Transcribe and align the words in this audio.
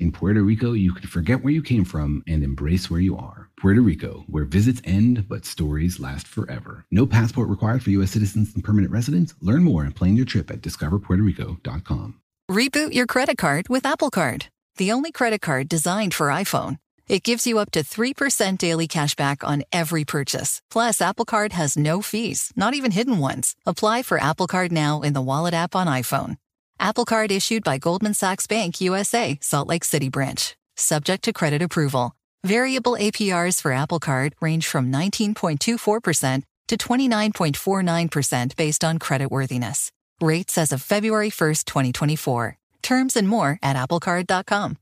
In 0.00 0.10
Puerto 0.10 0.42
Rico, 0.42 0.72
you 0.72 0.92
can 0.92 1.06
forget 1.06 1.44
where 1.44 1.52
you 1.52 1.62
came 1.62 1.84
from 1.84 2.22
and 2.26 2.42
embrace 2.42 2.90
where 2.90 3.00
you 3.00 3.16
are. 3.16 3.48
Puerto 3.56 3.80
Rico, 3.80 4.24
where 4.26 4.44
visits 4.44 4.82
end 4.84 5.28
but 5.28 5.44
stories 5.44 6.00
last 6.00 6.26
forever. 6.26 6.84
No 6.90 7.06
passport 7.06 7.48
required 7.48 7.82
for 7.82 7.90
U.S. 7.90 8.10
citizens 8.10 8.54
and 8.54 8.64
permanent 8.64 8.92
residents. 8.92 9.34
Learn 9.40 9.62
more 9.62 9.84
and 9.84 9.94
plan 9.94 10.16
your 10.16 10.26
trip 10.26 10.50
at 10.50 10.62
discoverpuertorico.com. 10.62 12.20
Reboot 12.50 12.92
your 12.92 13.06
credit 13.06 13.38
card 13.38 13.68
with 13.68 13.86
Apple 13.86 14.10
Card, 14.10 14.46
the 14.76 14.92
only 14.92 15.12
credit 15.12 15.40
card 15.40 15.68
designed 15.68 16.12
for 16.12 16.26
iPhone. 16.26 16.78
It 17.06 17.22
gives 17.22 17.46
you 17.46 17.58
up 17.58 17.70
to 17.72 17.80
3% 17.84 18.58
daily 18.58 18.88
cash 18.88 19.14
back 19.14 19.44
on 19.44 19.62
every 19.72 20.04
purchase. 20.04 20.60
Plus, 20.70 21.00
Apple 21.00 21.24
Card 21.24 21.52
has 21.52 21.76
no 21.76 22.02
fees, 22.02 22.50
not 22.56 22.74
even 22.74 22.90
hidden 22.90 23.18
ones. 23.18 23.54
Apply 23.64 24.02
for 24.02 24.18
Apple 24.18 24.46
Card 24.46 24.72
now 24.72 25.02
in 25.02 25.12
the 25.12 25.22
Wallet 25.22 25.54
app 25.54 25.76
on 25.76 25.86
iPhone. 25.86 26.36
Apple 26.78 27.04
Card 27.04 27.30
issued 27.32 27.64
by 27.64 27.78
Goldman 27.78 28.14
Sachs 28.14 28.46
Bank 28.46 28.80
USA, 28.80 29.38
Salt 29.40 29.68
Lake 29.68 29.84
City 29.84 30.08
branch. 30.08 30.56
Subject 30.76 31.24
to 31.24 31.32
credit 31.32 31.62
approval. 31.62 32.14
Variable 32.44 32.92
APRs 32.92 33.60
for 33.60 33.72
Apple 33.72 33.98
Card 33.98 34.34
range 34.40 34.66
from 34.66 34.92
19.24% 34.92 36.42
to 36.68 36.76
29.49% 36.76 38.56
based 38.56 38.84
on 38.84 38.98
creditworthiness. 38.98 39.90
Rates 40.20 40.58
as 40.58 40.72
of 40.72 40.82
February 40.82 41.30
1st, 41.30 41.64
2024. 41.64 42.58
Terms 42.82 43.16
and 43.16 43.28
more 43.28 43.58
at 43.62 43.76
applecard.com. 43.76 44.76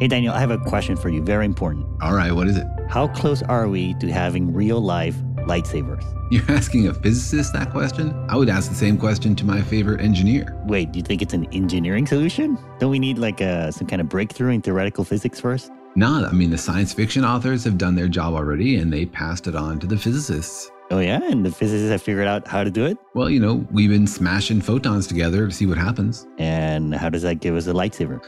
Hey, 0.00 0.08
Daniel, 0.08 0.32
I 0.32 0.40
have 0.40 0.50
a 0.50 0.56
question 0.56 0.96
for 0.96 1.10
you. 1.10 1.22
Very 1.22 1.44
important. 1.44 1.86
All 2.00 2.14
right, 2.14 2.32
what 2.32 2.48
is 2.48 2.56
it? 2.56 2.66
How 2.88 3.06
close 3.08 3.42
are 3.42 3.68
we 3.68 3.92
to 4.00 4.10
having 4.10 4.50
real 4.50 4.80
life 4.80 5.14
lightsabers? 5.40 6.02
You're 6.30 6.42
asking 6.56 6.88
a 6.88 6.94
physicist 6.94 7.52
that 7.52 7.70
question? 7.70 8.14
I 8.30 8.36
would 8.36 8.48
ask 8.48 8.70
the 8.70 8.74
same 8.74 8.96
question 8.96 9.36
to 9.36 9.44
my 9.44 9.60
favorite 9.60 10.00
engineer. 10.00 10.58
Wait, 10.64 10.90
do 10.90 10.98
you 10.98 11.02
think 11.02 11.20
it's 11.20 11.34
an 11.34 11.44
engineering 11.52 12.06
solution? 12.06 12.56
Don't 12.78 12.90
we 12.90 12.98
need 12.98 13.18
like 13.18 13.42
a, 13.42 13.70
some 13.72 13.86
kind 13.86 14.00
of 14.00 14.08
breakthrough 14.08 14.52
in 14.52 14.62
theoretical 14.62 15.04
physics 15.04 15.38
first? 15.38 15.70
Not, 15.96 16.24
I 16.24 16.32
mean, 16.32 16.48
the 16.48 16.56
science 16.56 16.94
fiction 16.94 17.22
authors 17.22 17.62
have 17.64 17.76
done 17.76 17.94
their 17.94 18.08
job 18.08 18.32
already 18.32 18.76
and 18.76 18.90
they 18.90 19.04
passed 19.04 19.48
it 19.48 19.54
on 19.54 19.78
to 19.80 19.86
the 19.86 19.98
physicists. 19.98 20.70
Oh, 20.92 20.98
yeah? 20.98 21.20
And 21.22 21.46
the 21.46 21.52
physicists 21.52 21.92
have 21.92 22.02
figured 22.02 22.26
out 22.26 22.48
how 22.48 22.64
to 22.64 22.70
do 22.70 22.84
it? 22.84 22.98
Well, 23.14 23.30
you 23.30 23.38
know, 23.38 23.64
we've 23.70 23.90
been 23.90 24.08
smashing 24.08 24.60
photons 24.60 25.06
together 25.06 25.46
to 25.46 25.52
see 25.52 25.64
what 25.64 25.78
happens. 25.78 26.26
And 26.36 26.94
how 26.94 27.08
does 27.08 27.22
that 27.22 27.36
give 27.36 27.54
us 27.54 27.68
a 27.68 27.72
lightsaber? 27.72 28.20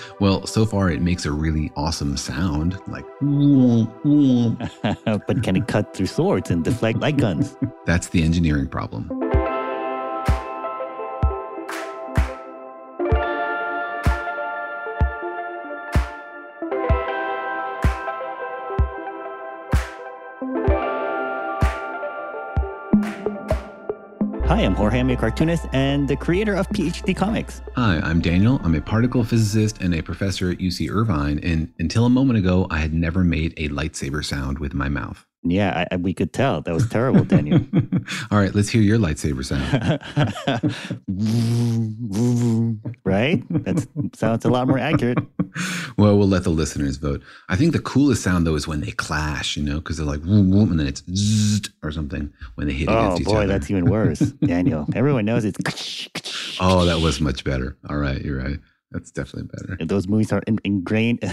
well, 0.20 0.46
so 0.46 0.64
far 0.64 0.90
it 0.90 1.02
makes 1.02 1.26
a 1.26 1.30
really 1.30 1.70
awesome 1.76 2.16
sound, 2.16 2.80
like. 2.86 3.04
but 5.26 5.42
can 5.42 5.56
it 5.56 5.68
cut 5.68 5.94
through 5.94 6.06
swords 6.06 6.50
and 6.50 6.64
deflect 6.64 7.00
light 7.00 7.18
guns? 7.18 7.54
That's 7.86 8.08
the 8.08 8.22
engineering 8.22 8.68
problem. 8.68 9.29
Hi, 24.60 24.66
I'm 24.66 24.74
Jorge. 24.74 25.00
I'm 25.00 25.08
a 25.08 25.16
cartoonist 25.16 25.64
and 25.72 26.06
the 26.06 26.16
creator 26.16 26.54
of 26.54 26.68
PhD 26.68 27.16
Comics. 27.16 27.62
Hi, 27.76 27.98
I'm 28.00 28.20
Daniel. 28.20 28.60
I'm 28.62 28.74
a 28.74 28.80
particle 28.82 29.24
physicist 29.24 29.80
and 29.80 29.94
a 29.94 30.02
professor 30.02 30.50
at 30.50 30.58
UC 30.58 30.90
Irvine. 30.90 31.40
And 31.42 31.72
until 31.78 32.04
a 32.04 32.10
moment 32.10 32.38
ago, 32.38 32.66
I 32.68 32.76
had 32.76 32.92
never 32.92 33.24
made 33.24 33.54
a 33.56 33.70
lightsaber 33.70 34.22
sound 34.22 34.58
with 34.58 34.74
my 34.74 34.90
mouth. 34.90 35.24
Yeah, 35.42 35.86
I, 35.90 35.96
we 35.96 36.12
could 36.12 36.34
tell. 36.34 36.60
That 36.60 36.74
was 36.74 36.86
terrible, 36.88 37.24
Daniel. 37.24 37.60
All 38.30 38.38
right, 38.38 38.54
let's 38.54 38.68
hear 38.68 38.82
your 38.82 38.98
lightsaber 38.98 39.42
sound. 39.42 39.62
right? 43.04 43.42
That 43.64 43.88
sounds 44.14 44.44
a 44.44 44.50
lot 44.50 44.68
more 44.68 44.78
accurate. 44.78 45.16
well, 45.96 46.18
we'll 46.18 46.28
let 46.28 46.44
the 46.44 46.50
listeners 46.50 46.98
vote. 46.98 47.22
I 47.48 47.56
think 47.56 47.72
the 47.72 47.78
coolest 47.78 48.22
sound, 48.22 48.46
though, 48.46 48.54
is 48.54 48.68
when 48.68 48.82
they 48.82 48.90
clash, 48.90 49.56
you 49.56 49.62
know, 49.62 49.76
because 49.76 49.96
they're 49.96 50.06
like, 50.06 50.20
and 50.22 50.78
then 50.78 50.86
it's 50.86 51.02
zzzt 51.10 51.70
or 51.82 51.90
something 51.90 52.30
when 52.56 52.66
they 52.66 52.74
hit 52.74 52.90
oh, 52.90 52.98
against 52.98 53.22
each 53.22 53.26
boy, 53.26 53.38
other. 53.38 53.46
that's 53.46 53.70
even 53.70 53.86
worse, 53.86 54.18
Daniel. 54.44 54.86
Everyone 54.94 55.24
knows 55.24 55.46
it's. 55.46 55.58
oh, 56.60 56.84
that 56.84 57.00
was 57.00 57.18
much 57.18 57.44
better. 57.44 57.78
All 57.88 57.96
right, 57.96 58.20
you're 58.20 58.42
right. 58.42 58.58
That's 58.90 59.10
definitely 59.10 59.48
better. 59.54 59.86
Those 59.86 60.06
movies 60.06 60.32
are 60.32 60.42
ingrained, 60.64 61.24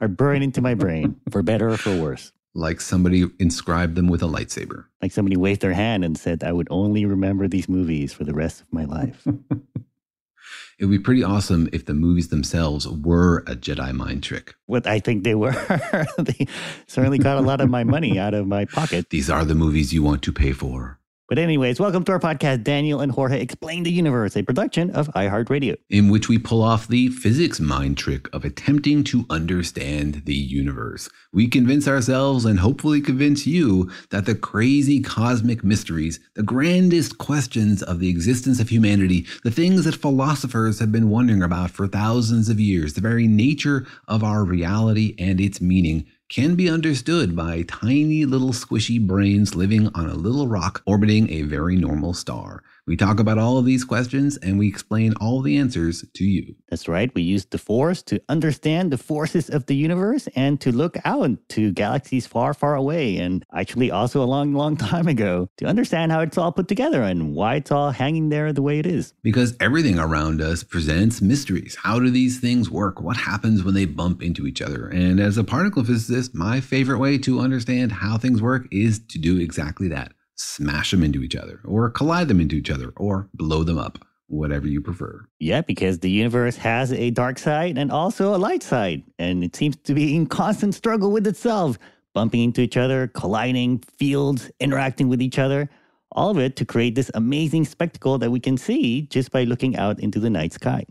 are 0.00 0.08
burned 0.08 0.44
into 0.44 0.62
my 0.62 0.74
brain, 0.74 1.20
for 1.30 1.42
better 1.42 1.68
or 1.68 1.76
for 1.76 2.00
worse. 2.00 2.32
Like 2.54 2.80
somebody 2.80 3.24
inscribed 3.38 3.96
them 3.96 4.06
with 4.06 4.22
a 4.22 4.26
lightsaber. 4.26 4.84
Like 5.02 5.12
somebody 5.12 5.36
waved 5.36 5.60
their 5.60 5.72
hand 5.72 6.04
and 6.04 6.16
said, 6.16 6.44
I 6.44 6.52
would 6.52 6.68
only 6.70 7.04
remember 7.04 7.48
these 7.48 7.68
movies 7.68 8.12
for 8.12 8.24
the 8.24 8.34
rest 8.34 8.60
of 8.60 8.72
my 8.72 8.84
life. 8.84 9.26
it 10.78 10.84
would 10.84 10.90
be 10.90 10.98
pretty 11.00 11.24
awesome 11.24 11.68
if 11.72 11.86
the 11.86 11.94
movies 11.94 12.28
themselves 12.28 12.86
were 12.86 13.38
a 13.46 13.56
Jedi 13.56 13.92
mind 13.92 14.22
trick. 14.22 14.54
What 14.66 14.86
I 14.86 15.00
think 15.00 15.24
they 15.24 15.34
were. 15.34 15.52
they 16.18 16.46
certainly 16.86 17.18
got 17.18 17.38
a 17.38 17.40
lot 17.40 17.60
of 17.60 17.70
my 17.70 17.82
money 17.82 18.18
out 18.18 18.34
of 18.34 18.46
my 18.46 18.66
pocket. 18.66 19.10
These 19.10 19.28
are 19.28 19.44
the 19.44 19.56
movies 19.56 19.92
you 19.92 20.02
want 20.02 20.22
to 20.22 20.32
pay 20.32 20.52
for. 20.52 21.00
But, 21.34 21.42
anyways, 21.42 21.80
welcome 21.80 22.04
to 22.04 22.12
our 22.12 22.20
podcast, 22.20 22.62
Daniel 22.62 23.00
and 23.00 23.10
Jorge 23.10 23.40
Explain 23.40 23.82
the 23.82 23.90
Universe, 23.90 24.36
a 24.36 24.44
production 24.44 24.90
of 24.90 25.08
iHeartRadio. 25.16 25.74
In 25.90 26.08
which 26.08 26.28
we 26.28 26.38
pull 26.38 26.62
off 26.62 26.86
the 26.86 27.08
physics 27.08 27.58
mind 27.58 27.98
trick 27.98 28.32
of 28.32 28.44
attempting 28.44 29.02
to 29.02 29.26
understand 29.28 30.22
the 30.26 30.34
universe. 30.36 31.08
We 31.32 31.48
convince 31.48 31.88
ourselves 31.88 32.44
and 32.44 32.60
hopefully 32.60 33.00
convince 33.00 33.48
you 33.48 33.90
that 34.10 34.26
the 34.26 34.36
crazy 34.36 35.00
cosmic 35.00 35.64
mysteries, 35.64 36.20
the 36.36 36.44
grandest 36.44 37.18
questions 37.18 37.82
of 37.82 37.98
the 37.98 38.10
existence 38.10 38.60
of 38.60 38.68
humanity, 38.68 39.26
the 39.42 39.50
things 39.50 39.86
that 39.86 39.96
philosophers 39.96 40.78
have 40.78 40.92
been 40.92 41.10
wondering 41.10 41.42
about 41.42 41.72
for 41.72 41.88
thousands 41.88 42.48
of 42.48 42.60
years, 42.60 42.94
the 42.94 43.00
very 43.00 43.26
nature 43.26 43.88
of 44.06 44.22
our 44.22 44.44
reality 44.44 45.16
and 45.18 45.40
its 45.40 45.60
meaning, 45.60 46.06
can 46.28 46.54
be 46.54 46.68
understood 46.70 47.36
by 47.36 47.62
tiny 47.62 48.24
little 48.24 48.52
squishy 48.52 49.04
brains 49.04 49.54
living 49.54 49.88
on 49.94 50.08
a 50.08 50.14
little 50.14 50.48
rock 50.48 50.82
orbiting 50.86 51.30
a 51.30 51.42
very 51.42 51.76
normal 51.76 52.14
star. 52.14 52.62
We 52.86 52.96
talk 52.96 53.18
about 53.18 53.38
all 53.38 53.56
of 53.56 53.64
these 53.64 53.82
questions 53.82 54.36
and 54.36 54.58
we 54.58 54.68
explain 54.68 55.14
all 55.18 55.40
the 55.40 55.56
answers 55.56 56.04
to 56.12 56.24
you. 56.24 56.54
That's 56.68 56.86
right. 56.86 57.10
We 57.14 57.22
use 57.22 57.46
the 57.46 57.56
Force 57.56 58.02
to 58.02 58.20
understand 58.28 58.92
the 58.92 58.98
forces 58.98 59.48
of 59.48 59.64
the 59.66 59.74
universe 59.74 60.28
and 60.36 60.60
to 60.60 60.70
look 60.70 60.98
out 61.06 61.30
to 61.50 61.72
galaxies 61.72 62.26
far, 62.26 62.52
far 62.52 62.74
away. 62.74 63.16
And 63.16 63.42
actually, 63.54 63.90
also 63.90 64.22
a 64.22 64.24
long, 64.24 64.52
long 64.52 64.76
time 64.92 65.08
ago 65.08 65.48
to 65.56 65.64
understand 65.64 66.12
how 66.12 66.20
it's 66.20 66.36
all 66.36 66.52
put 66.52 66.68
together 66.68 67.02
and 67.02 67.34
why 67.34 67.56
it's 67.56 67.70
all 67.70 67.90
hanging 67.90 68.28
there 68.28 68.52
the 68.52 68.60
way 68.60 68.78
it 68.78 68.86
is. 68.86 69.14
Because 69.22 69.56
everything 69.60 69.98
around 69.98 70.42
us 70.42 70.62
presents 70.62 71.22
mysteries. 71.22 71.78
How 71.82 71.98
do 71.98 72.10
these 72.10 72.38
things 72.38 72.68
work? 72.68 73.00
What 73.00 73.16
happens 73.16 73.64
when 73.64 73.74
they 73.74 73.86
bump 73.86 74.22
into 74.22 74.46
each 74.46 74.60
other? 74.60 74.88
And 74.88 75.20
as 75.20 75.38
a 75.38 75.44
particle 75.44 75.84
physicist, 75.84 76.34
my 76.34 76.60
favorite 76.60 76.98
way 76.98 77.16
to 77.18 77.40
understand 77.40 77.92
how 77.92 78.18
things 78.18 78.42
work 78.42 78.66
is 78.70 78.98
to 79.08 79.18
do 79.18 79.38
exactly 79.38 79.88
that 79.88 80.12
smash 80.36 80.90
them 80.90 81.02
into 81.02 81.22
each 81.22 81.36
other, 81.36 81.60
or 81.64 81.90
collide 81.90 82.28
them 82.28 82.40
into 82.40 82.56
each 82.56 82.70
other, 82.70 82.92
or 82.96 83.28
blow 83.34 83.62
them 83.62 83.78
up, 83.78 84.04
whatever 84.26 84.66
you 84.66 84.80
prefer. 84.80 85.26
Yeah, 85.38 85.60
because 85.60 86.00
the 86.00 86.10
universe 86.10 86.56
has 86.56 86.92
a 86.92 87.10
dark 87.10 87.38
side 87.38 87.78
and 87.78 87.92
also 87.92 88.34
a 88.34 88.38
light 88.38 88.62
side, 88.62 89.02
and 89.18 89.44
it 89.44 89.54
seems 89.54 89.76
to 89.76 89.94
be 89.94 90.16
in 90.16 90.26
constant 90.26 90.74
struggle 90.74 91.12
with 91.12 91.26
itself, 91.26 91.78
bumping 92.14 92.42
into 92.42 92.60
each 92.60 92.76
other, 92.76 93.08
colliding, 93.08 93.82
fields, 93.98 94.50
interacting 94.60 95.08
with 95.08 95.20
each 95.20 95.38
other. 95.38 95.68
All 96.12 96.30
of 96.30 96.38
it 96.38 96.54
to 96.56 96.64
create 96.64 96.94
this 96.94 97.10
amazing 97.14 97.64
spectacle 97.64 98.18
that 98.18 98.30
we 98.30 98.38
can 98.38 98.56
see 98.56 99.02
just 99.02 99.32
by 99.32 99.44
looking 99.44 99.76
out 99.76 99.98
into 99.98 100.20
the 100.20 100.30
night 100.30 100.52
sky. 100.52 100.84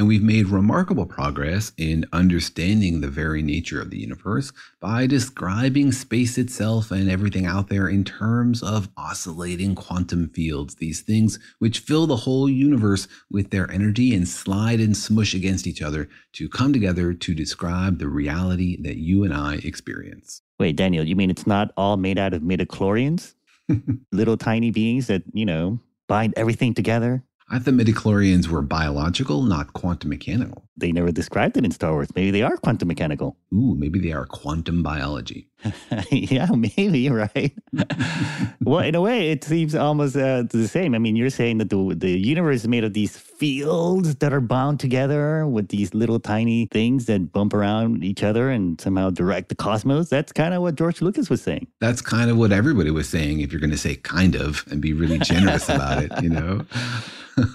And 0.00 0.08
we've 0.08 0.22
made 0.22 0.46
remarkable 0.46 1.04
progress 1.04 1.72
in 1.76 2.06
understanding 2.10 3.02
the 3.02 3.08
very 3.08 3.42
nature 3.42 3.82
of 3.82 3.90
the 3.90 3.98
universe 3.98 4.50
by 4.80 5.06
describing 5.06 5.92
space 5.92 6.38
itself 6.38 6.90
and 6.90 7.10
everything 7.10 7.44
out 7.44 7.68
there 7.68 7.86
in 7.86 8.04
terms 8.04 8.62
of 8.62 8.88
oscillating 8.96 9.74
quantum 9.74 10.30
fields, 10.30 10.76
these 10.76 11.02
things 11.02 11.38
which 11.58 11.80
fill 11.80 12.06
the 12.06 12.16
whole 12.16 12.48
universe 12.48 13.08
with 13.30 13.50
their 13.50 13.70
energy 13.70 14.14
and 14.14 14.26
slide 14.26 14.80
and 14.80 14.96
smush 14.96 15.34
against 15.34 15.66
each 15.66 15.82
other 15.82 16.08
to 16.32 16.48
come 16.48 16.72
together 16.72 17.12
to 17.12 17.34
describe 17.34 17.98
the 17.98 18.08
reality 18.08 18.80
that 18.80 18.96
you 18.96 19.22
and 19.22 19.34
I 19.34 19.56
experience. 19.56 20.40
Wait, 20.58 20.76
Daniel, 20.76 21.04
you 21.04 21.14
mean 21.14 21.28
it's 21.28 21.46
not 21.46 21.72
all 21.76 21.98
made 21.98 22.16
out 22.16 22.32
of 22.32 22.40
midichlorians? 22.40 23.34
Little 24.12 24.38
tiny 24.38 24.70
beings 24.70 25.08
that, 25.08 25.24
you 25.34 25.44
know, 25.44 25.78
bind 26.08 26.32
everything 26.38 26.72
together? 26.72 27.22
I 27.52 27.58
thought 27.58 27.64
the 27.64 27.72
midichlorians 27.72 28.46
were 28.46 28.62
biological, 28.62 29.42
not 29.42 29.72
quantum 29.72 30.10
mechanical. 30.10 30.62
They 30.76 30.92
never 30.92 31.10
described 31.10 31.56
it 31.56 31.64
in 31.64 31.72
Star 31.72 31.92
Wars. 31.92 32.06
Maybe 32.14 32.30
they 32.30 32.42
are 32.42 32.56
quantum 32.56 32.86
mechanical. 32.86 33.36
Ooh, 33.52 33.74
maybe 33.74 33.98
they 33.98 34.12
are 34.12 34.24
quantum 34.24 34.84
biology. 34.84 35.48
yeah, 36.12 36.46
maybe, 36.46 37.10
right? 37.10 37.52
well, 38.60 38.78
in 38.78 38.94
a 38.94 39.00
way, 39.00 39.30
it 39.32 39.42
seems 39.42 39.74
almost 39.74 40.16
uh, 40.16 40.44
the 40.48 40.68
same. 40.68 40.94
I 40.94 40.98
mean, 40.98 41.16
you're 41.16 41.28
saying 41.28 41.58
that 41.58 41.70
the, 41.70 41.94
the 41.96 42.12
universe 42.12 42.60
is 42.60 42.68
made 42.68 42.84
of 42.84 42.92
these 42.92 43.16
fields 43.16 44.14
that 44.16 44.32
are 44.32 44.40
bound 44.40 44.78
together 44.78 45.44
with 45.44 45.68
these 45.70 45.92
little 45.92 46.20
tiny 46.20 46.66
things 46.66 47.06
that 47.06 47.32
bump 47.32 47.52
around 47.52 48.04
each 48.04 48.22
other 48.22 48.48
and 48.48 48.80
somehow 48.80 49.10
direct 49.10 49.48
the 49.48 49.56
cosmos. 49.56 50.08
That's 50.08 50.30
kind 50.30 50.54
of 50.54 50.62
what 50.62 50.76
George 50.76 51.02
Lucas 51.02 51.28
was 51.28 51.42
saying. 51.42 51.66
That's 51.80 52.00
kind 52.00 52.30
of 52.30 52.36
what 52.36 52.52
everybody 52.52 52.92
was 52.92 53.08
saying, 53.08 53.40
if 53.40 53.50
you're 53.50 53.60
going 53.60 53.70
to 53.70 53.76
say 53.76 53.96
kind 53.96 54.36
of 54.36 54.64
and 54.70 54.80
be 54.80 54.92
really 54.92 55.18
generous 55.18 55.68
about 55.68 56.04
it, 56.04 56.12
you 56.22 56.30
know? 56.30 56.64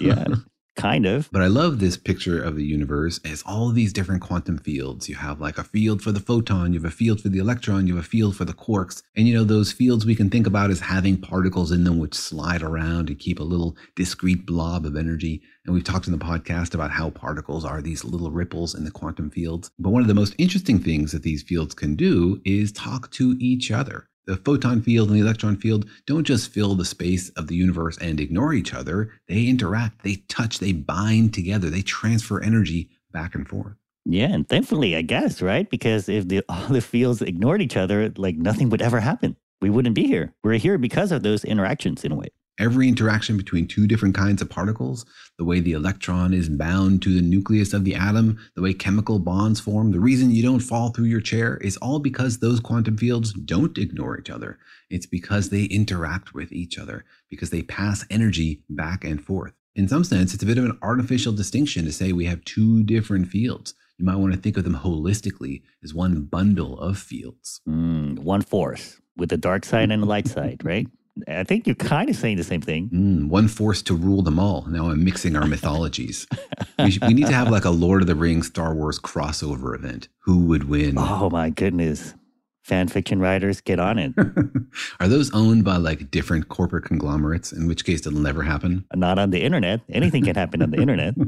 yeah. 0.00 0.26
Kind 0.76 1.06
of. 1.06 1.30
But 1.32 1.40
I 1.40 1.46
love 1.46 1.78
this 1.78 1.96
picture 1.96 2.42
of 2.42 2.54
the 2.54 2.64
universe 2.64 3.18
as 3.24 3.42
all 3.46 3.70
these 3.70 3.94
different 3.94 4.20
quantum 4.20 4.58
fields. 4.58 5.08
You 5.08 5.14
have 5.14 5.40
like 5.40 5.56
a 5.56 5.64
field 5.64 6.02
for 6.02 6.12
the 6.12 6.20
photon, 6.20 6.74
you 6.74 6.80
have 6.80 6.92
a 6.92 6.94
field 6.94 7.22
for 7.22 7.30
the 7.30 7.38
electron, 7.38 7.86
you 7.86 7.96
have 7.96 8.04
a 8.04 8.08
field 8.08 8.36
for 8.36 8.44
the 8.44 8.52
quarks. 8.52 9.02
And 9.16 9.26
you 9.26 9.34
know, 9.34 9.42
those 9.42 9.72
fields 9.72 10.04
we 10.04 10.14
can 10.14 10.28
think 10.28 10.46
about 10.46 10.70
as 10.70 10.80
having 10.80 11.16
particles 11.16 11.72
in 11.72 11.84
them 11.84 11.98
which 11.98 12.12
slide 12.12 12.62
around 12.62 13.08
and 13.08 13.18
keep 13.18 13.40
a 13.40 13.44
little 13.44 13.74
discrete 13.94 14.44
blob 14.44 14.84
of 14.84 14.96
energy. 14.96 15.40
And 15.64 15.74
we've 15.74 15.82
talked 15.82 16.08
in 16.08 16.12
the 16.12 16.24
podcast 16.24 16.74
about 16.74 16.90
how 16.90 17.08
particles 17.08 17.64
are 17.64 17.80
these 17.80 18.04
little 18.04 18.30
ripples 18.30 18.74
in 18.74 18.84
the 18.84 18.90
quantum 18.90 19.30
fields. 19.30 19.70
But 19.78 19.90
one 19.90 20.02
of 20.02 20.08
the 20.08 20.14
most 20.14 20.34
interesting 20.36 20.78
things 20.78 21.10
that 21.12 21.22
these 21.22 21.42
fields 21.42 21.74
can 21.74 21.96
do 21.96 22.42
is 22.44 22.70
talk 22.70 23.10
to 23.12 23.34
each 23.40 23.70
other 23.70 24.08
the 24.26 24.36
photon 24.38 24.82
field 24.82 25.08
and 25.08 25.16
the 25.16 25.22
electron 25.22 25.56
field 25.56 25.88
don't 26.06 26.24
just 26.24 26.50
fill 26.50 26.74
the 26.74 26.84
space 26.84 27.30
of 27.30 27.46
the 27.46 27.54
universe 27.54 27.96
and 27.98 28.20
ignore 28.20 28.52
each 28.52 28.74
other. 28.74 29.12
They 29.28 29.46
interact, 29.46 30.02
they 30.02 30.16
touch, 30.28 30.58
they 30.58 30.72
bind 30.72 31.32
together, 31.32 31.70
they 31.70 31.82
transfer 31.82 32.42
energy 32.42 32.90
back 33.12 33.34
and 33.34 33.48
forth. 33.48 33.74
Yeah, 34.04 34.32
and 34.32 34.48
thankfully, 34.48 34.94
I 34.94 35.02
guess, 35.02 35.42
right? 35.42 35.68
Because 35.68 36.08
if 36.08 36.28
the, 36.28 36.42
all 36.48 36.68
the 36.68 36.80
fields 36.80 37.22
ignored 37.22 37.62
each 37.62 37.76
other, 37.76 38.12
like 38.16 38.36
nothing 38.36 38.70
would 38.70 38.82
ever 38.82 39.00
happen. 39.00 39.36
We 39.60 39.70
wouldn't 39.70 39.94
be 39.94 40.06
here. 40.06 40.34
We're 40.44 40.58
here 40.58 40.76
because 40.76 41.12
of 41.12 41.22
those 41.22 41.44
interactions 41.44 42.04
in 42.04 42.12
a 42.12 42.16
way 42.16 42.28
every 42.58 42.88
interaction 42.88 43.36
between 43.36 43.66
two 43.66 43.86
different 43.86 44.14
kinds 44.14 44.40
of 44.40 44.48
particles, 44.48 45.04
the 45.38 45.44
way 45.44 45.60
the 45.60 45.72
electron 45.72 46.32
is 46.32 46.48
bound 46.48 47.02
to 47.02 47.14
the 47.14 47.22
nucleus 47.22 47.72
of 47.72 47.84
the 47.84 47.94
atom, 47.94 48.38
the 48.54 48.62
way 48.62 48.72
chemical 48.72 49.18
bonds 49.18 49.60
form, 49.60 49.92
the 49.92 50.00
reason 50.00 50.30
you 50.30 50.42
don't 50.42 50.60
fall 50.60 50.90
through 50.90 51.04
your 51.04 51.20
chair 51.20 51.58
is 51.58 51.76
all 51.78 51.98
because 51.98 52.38
those 52.38 52.60
quantum 52.60 52.96
fields 52.96 53.32
don't 53.32 53.78
ignore 53.78 54.18
each 54.18 54.30
other. 54.30 54.58
It's 54.90 55.06
because 55.06 55.50
they 55.50 55.64
interact 55.64 56.34
with 56.34 56.52
each 56.52 56.78
other, 56.78 57.04
because 57.28 57.50
they 57.50 57.62
pass 57.62 58.04
energy 58.10 58.62
back 58.70 59.04
and 59.04 59.22
forth. 59.22 59.52
In 59.74 59.88
some 59.88 60.04
sense, 60.04 60.32
it's 60.32 60.42
a 60.42 60.46
bit 60.46 60.58
of 60.58 60.64
an 60.64 60.78
artificial 60.80 61.34
distinction 61.34 61.84
to 61.84 61.92
say 61.92 62.12
we 62.12 62.24
have 62.24 62.44
two 62.44 62.82
different 62.82 63.28
fields. 63.28 63.74
You 63.98 64.06
might 64.06 64.16
want 64.16 64.32
to 64.32 64.38
think 64.38 64.56
of 64.56 64.64
them 64.64 64.76
holistically 64.76 65.62
as 65.82 65.94
one 65.94 66.22
bundle 66.22 66.78
of 66.78 66.98
fields. 66.98 67.60
Mm, 67.68 68.18
one 68.18 68.42
force 68.42 69.00
with 69.16 69.30
the 69.30 69.36
dark 69.36 69.64
side 69.64 69.90
and 69.90 70.02
the 70.02 70.06
light 70.06 70.28
side, 70.28 70.62
right? 70.64 70.86
I 71.28 71.44
think 71.44 71.66
you're 71.66 71.74
kind 71.74 72.10
of 72.10 72.16
saying 72.16 72.36
the 72.36 72.44
same 72.44 72.60
thing. 72.60 72.90
Mm, 72.90 73.28
one 73.28 73.48
force 73.48 73.82
to 73.82 73.94
rule 73.94 74.22
them 74.22 74.38
all. 74.38 74.66
Now 74.68 74.90
I'm 74.90 75.02
mixing 75.02 75.34
our 75.36 75.46
mythologies. 75.46 76.26
we, 76.78 76.90
should, 76.90 77.02
we, 77.06 77.14
need 77.14 77.26
to 77.26 77.32
have 77.32 77.50
like 77.50 77.64
a 77.64 77.70
Lord 77.70 78.02
of 78.02 78.06
the 78.06 78.14
Rings 78.14 78.48
Star 78.48 78.74
Wars 78.74 78.98
crossover 78.98 79.74
event. 79.74 80.08
Who 80.24 80.44
would 80.46 80.68
win? 80.68 80.96
Oh 80.98 81.30
my 81.30 81.50
goodness. 81.50 82.14
Fan 82.64 82.88
fiction 82.88 83.20
writers, 83.20 83.60
get 83.60 83.78
on 83.78 83.98
it. 83.98 84.12
Are 85.00 85.06
those 85.06 85.32
owned 85.32 85.64
by 85.64 85.76
like 85.76 86.10
different 86.10 86.48
corporate 86.48 86.84
conglomerates? 86.84 87.52
In 87.52 87.68
which 87.68 87.84
case, 87.84 88.04
it'll 88.04 88.18
never 88.18 88.42
happen. 88.42 88.84
Not 88.94 89.18
on 89.18 89.30
the 89.30 89.42
internet. 89.42 89.82
Anything 89.88 90.24
can 90.24 90.34
happen 90.34 90.62
on 90.62 90.70
the 90.72 90.80
internet. 90.80 91.14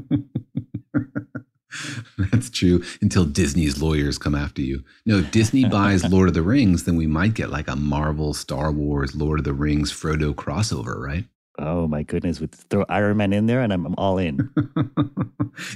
That's 2.19 2.51
true 2.51 2.83
until 3.01 3.25
Disney's 3.25 3.81
lawyers 3.81 4.19
come 4.19 4.35
after 4.35 4.63
you. 4.63 4.85
No, 5.07 5.19
if 5.19 5.31
Disney 5.31 5.65
buys 5.65 6.05
Lord 6.11 6.29
of 6.29 6.35
the 6.35 6.43
Rings, 6.43 6.85
then 6.85 6.97
we 6.97 7.07
might 7.07 7.35
get 7.35 7.51
like 7.51 7.69
a 7.69 7.77
Marvel, 7.77 8.35
Star 8.35 8.73
Wars, 8.73 9.15
Lord 9.15 9.41
of 9.41 9.45
the 9.45 9.53
Rings, 9.53 9.93
Frodo 9.93 10.35
crossover, 10.35 10.99
right? 10.99 11.25
Oh 11.61 11.89
my 11.89 12.05
goodness! 12.05 12.39
With 12.39 12.55
throw 12.55 12.85
Iron 12.89 13.17
Man 13.17 13.33
in 13.33 13.47
there, 13.47 13.61
and 13.63 13.73
I'm, 13.73 13.85
I'm 13.85 13.95
all 13.99 14.17
in. 14.17 14.37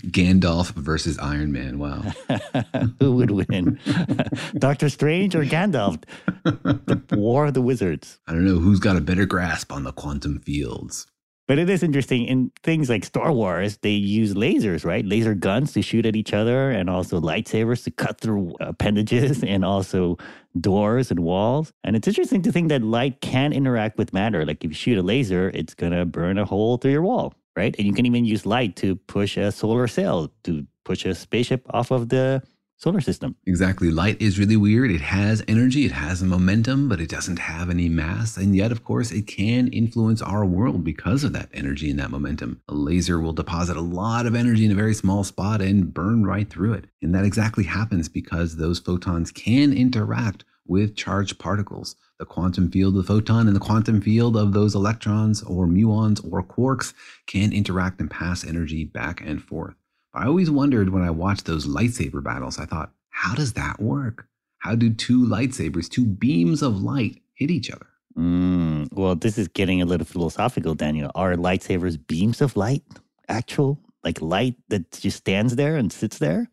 Gandalf 0.06 0.70
versus 0.74 1.18
Iron 1.18 1.50
Man. 1.50 1.80
Wow, 1.80 2.02
who 3.00 3.16
would 3.16 3.32
win, 3.32 3.80
Doctor 4.54 4.88
Strange 4.88 5.34
or 5.34 5.44
Gandalf? 5.44 6.00
The 6.44 7.16
War 7.16 7.46
of 7.46 7.54
the 7.54 7.62
Wizards. 7.62 8.20
I 8.28 8.32
don't 8.32 8.46
know 8.46 8.61
who's 8.61 8.78
got 8.78 8.96
a 8.96 9.00
better 9.00 9.26
grasp 9.26 9.72
on 9.72 9.82
the 9.82 9.92
quantum 9.92 10.38
fields. 10.38 11.08
But 11.49 11.58
it 11.58 11.68
is 11.68 11.82
interesting 11.82 12.25
in 12.25 12.52
things 12.62 12.88
like 12.88 13.04
Star 13.04 13.32
Wars, 13.32 13.78
they 13.78 13.90
use 13.90 14.34
lasers, 14.34 14.84
right? 14.84 15.04
Laser 15.04 15.34
guns 15.34 15.72
to 15.72 15.82
shoot 15.82 16.06
at 16.06 16.14
each 16.14 16.32
other 16.32 16.70
and 16.70 16.88
also 16.88 17.20
lightsabers 17.20 17.82
to 17.84 17.90
cut 17.90 18.20
through 18.20 18.54
uh, 18.61 18.68
appendages 18.68 19.42
and 19.46 19.64
also 19.64 20.16
doors 20.61 21.11
and 21.11 21.20
walls. 21.20 21.72
And 21.82 21.96
it's 21.96 22.06
interesting 22.06 22.42
to 22.42 22.52
think 22.52 22.68
that 22.68 22.82
light 22.82 23.20
can 23.20 23.52
interact 23.52 23.99
with 23.99 24.12
matter. 24.12 24.46
Like 24.46 24.64
if 24.64 24.70
you 24.70 24.75
shoot 24.75 24.99
a 24.99 25.02
laser, 25.02 25.50
it's 25.52 25.75
going 25.75 25.92
to 25.92 26.04
burn 26.04 26.38
a 26.38 26.44
hole 26.44 26.76
through 26.76 26.92
your 26.92 27.02
wall, 27.02 27.34
right? 27.56 27.75
And 27.76 27.87
you 27.87 27.92
can 27.92 28.06
even 28.06 28.25
use 28.25 28.46
light 28.46 28.76
to 28.76 28.94
push 28.94 29.37
a 29.37 29.50
solar 29.50 29.88
sail 29.88 30.32
to 30.44 30.64
push 30.84 31.04
a 31.04 31.14
spaceship 31.14 31.66
off 31.75 31.90
of 31.90 32.08
the 32.08 32.42
solar 32.82 33.00
system. 33.00 33.36
Exactly. 33.46 33.90
Light 33.90 34.20
is 34.20 34.38
really 34.38 34.56
weird. 34.56 34.90
It 34.90 35.00
has 35.00 35.44
energy, 35.46 35.84
it 35.86 35.92
has 35.92 36.22
momentum, 36.22 36.88
but 36.88 37.00
it 37.00 37.08
doesn't 37.08 37.38
have 37.38 37.70
any 37.70 37.88
mass. 37.88 38.36
And 38.36 38.56
yet, 38.56 38.72
of 38.72 38.82
course, 38.82 39.12
it 39.12 39.28
can 39.28 39.68
influence 39.68 40.20
our 40.20 40.44
world 40.44 40.82
because 40.82 41.22
of 41.22 41.32
that 41.32 41.48
energy 41.54 41.90
and 41.90 42.00
that 42.00 42.10
momentum. 42.10 42.60
A 42.68 42.74
laser 42.74 43.20
will 43.20 43.32
deposit 43.32 43.76
a 43.76 43.80
lot 43.80 44.26
of 44.26 44.34
energy 44.34 44.64
in 44.64 44.72
a 44.72 44.76
very 44.76 44.94
small 44.94 45.22
spot 45.22 45.62
and 45.62 45.94
burn 45.94 46.24
right 46.24 46.50
through 46.50 46.72
it. 46.72 46.86
And 47.00 47.14
that 47.14 47.24
exactly 47.24 47.64
happens 47.64 48.08
because 48.08 48.56
those 48.56 48.80
photons 48.80 49.30
can 49.30 49.72
interact 49.72 50.44
with 50.66 50.96
charged 50.96 51.38
particles. 51.38 51.94
The 52.18 52.26
quantum 52.26 52.70
field 52.70 52.96
of 52.96 53.02
the 53.06 53.12
photon 53.12 53.46
and 53.46 53.54
the 53.54 53.60
quantum 53.60 54.00
field 54.00 54.36
of 54.36 54.52
those 54.52 54.74
electrons 54.74 55.42
or 55.42 55.66
muons 55.66 56.20
or 56.32 56.42
quarks 56.42 56.94
can 57.26 57.52
interact 57.52 58.00
and 58.00 58.10
pass 58.10 58.44
energy 58.44 58.84
back 58.84 59.20
and 59.20 59.42
forth. 59.42 59.74
I 60.14 60.26
always 60.26 60.50
wondered 60.50 60.90
when 60.90 61.02
I 61.02 61.11
watched 61.11 61.47
those 61.47 61.66
lightsaber 61.66 62.23
battles, 62.23 62.59
I 62.59 62.66
thought, 62.66 62.92
how 63.11 63.35
does 63.35 63.54
that 63.54 63.81
work? 63.81 64.26
How 64.59 64.75
do 64.75 64.92
two 64.92 65.25
lightsabers, 65.25 65.88
two 65.88 66.04
beams 66.04 66.62
of 66.62 66.83
light, 66.83 67.21
hit 67.35 67.50
each 67.50 67.71
other? 67.71 67.87
Mm, 68.16 68.92
well, 68.92 69.14
this 69.14 69.38
is 69.38 69.49
getting 69.49 69.81
a 69.81 69.87
little 69.87 70.07
philosophical, 70.07 70.75
Daniel. 70.75 71.11
Are 71.14 71.35
lightsabers 71.35 71.99
beams 72.07 72.40
of 72.40 72.57
light, 72.57 72.83
actual, 73.28 73.81
like 74.04 74.21
light 74.21 74.54
that 74.69 74.90
just 74.92 75.16
stands 75.19 75.57
there 75.57 75.76
and 75.76 75.92
sits 75.92 76.19
there? 76.19 76.49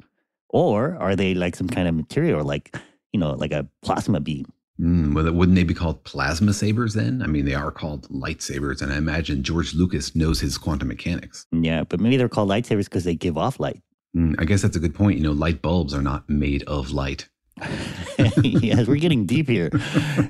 Or 0.50 0.96
are 0.96 1.16
they 1.16 1.34
like 1.36 1.56
some 1.56 1.68
kind 1.68 1.88
of 1.88 1.96
material, 1.96 2.44
like 2.44 2.76
you 3.12 3.20
know, 3.20 3.34
like 3.34 3.52
a 3.52 3.68
plasma 3.82 4.20
beam. 4.20 4.46
Mm, 4.80 5.14
well, 5.14 5.32
wouldn't 5.32 5.56
they 5.56 5.64
be 5.64 5.74
called 5.74 6.04
plasma 6.06 6.54
sabers 6.54 6.94
then? 6.94 7.22
I 7.22 7.28
mean, 7.28 7.46
they 7.46 7.54
are 7.54 7.72
called 7.72 8.08
lightsabers, 8.10 8.82
and 8.82 8.94
I 8.94 8.98
imagine 8.98 9.44
George 9.44 9.74
Lucas 9.74 10.16
knows 10.16 10.40
his 10.40 10.58
quantum 10.58 10.88
mechanics. 10.88 11.46
Yeah, 11.52 11.84
but 11.84 12.00
maybe 12.00 12.16
they're 12.16 12.30
called 12.30 12.50
lightsabers 12.50 12.86
because 12.86 13.04
they 13.04 13.16
give 13.16 13.38
off 13.38 13.60
light. 13.60 13.82
Mm, 14.16 14.36
I 14.40 14.46
guess 14.46 14.62
that's 14.62 14.78
a 14.78 14.80
good 14.80 14.96
point. 14.96 15.18
You 15.18 15.24
know, 15.24 15.34
light 15.34 15.62
bulbs 15.62 15.94
are 15.94 16.02
not 16.02 16.30
made 16.30 16.64
of 16.64 16.92
light. 16.92 17.28
yes, 18.42 18.88
we're 18.88 18.96
getting 18.96 19.26
deep 19.26 19.50
here. 19.50 19.70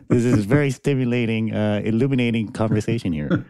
This 0.10 0.26
is 0.26 0.46
very 0.46 0.72
stimulating, 0.72 1.54
uh, 1.54 1.82
illuminating 1.86 2.52
conversation 2.52 3.14
here. 3.14 3.46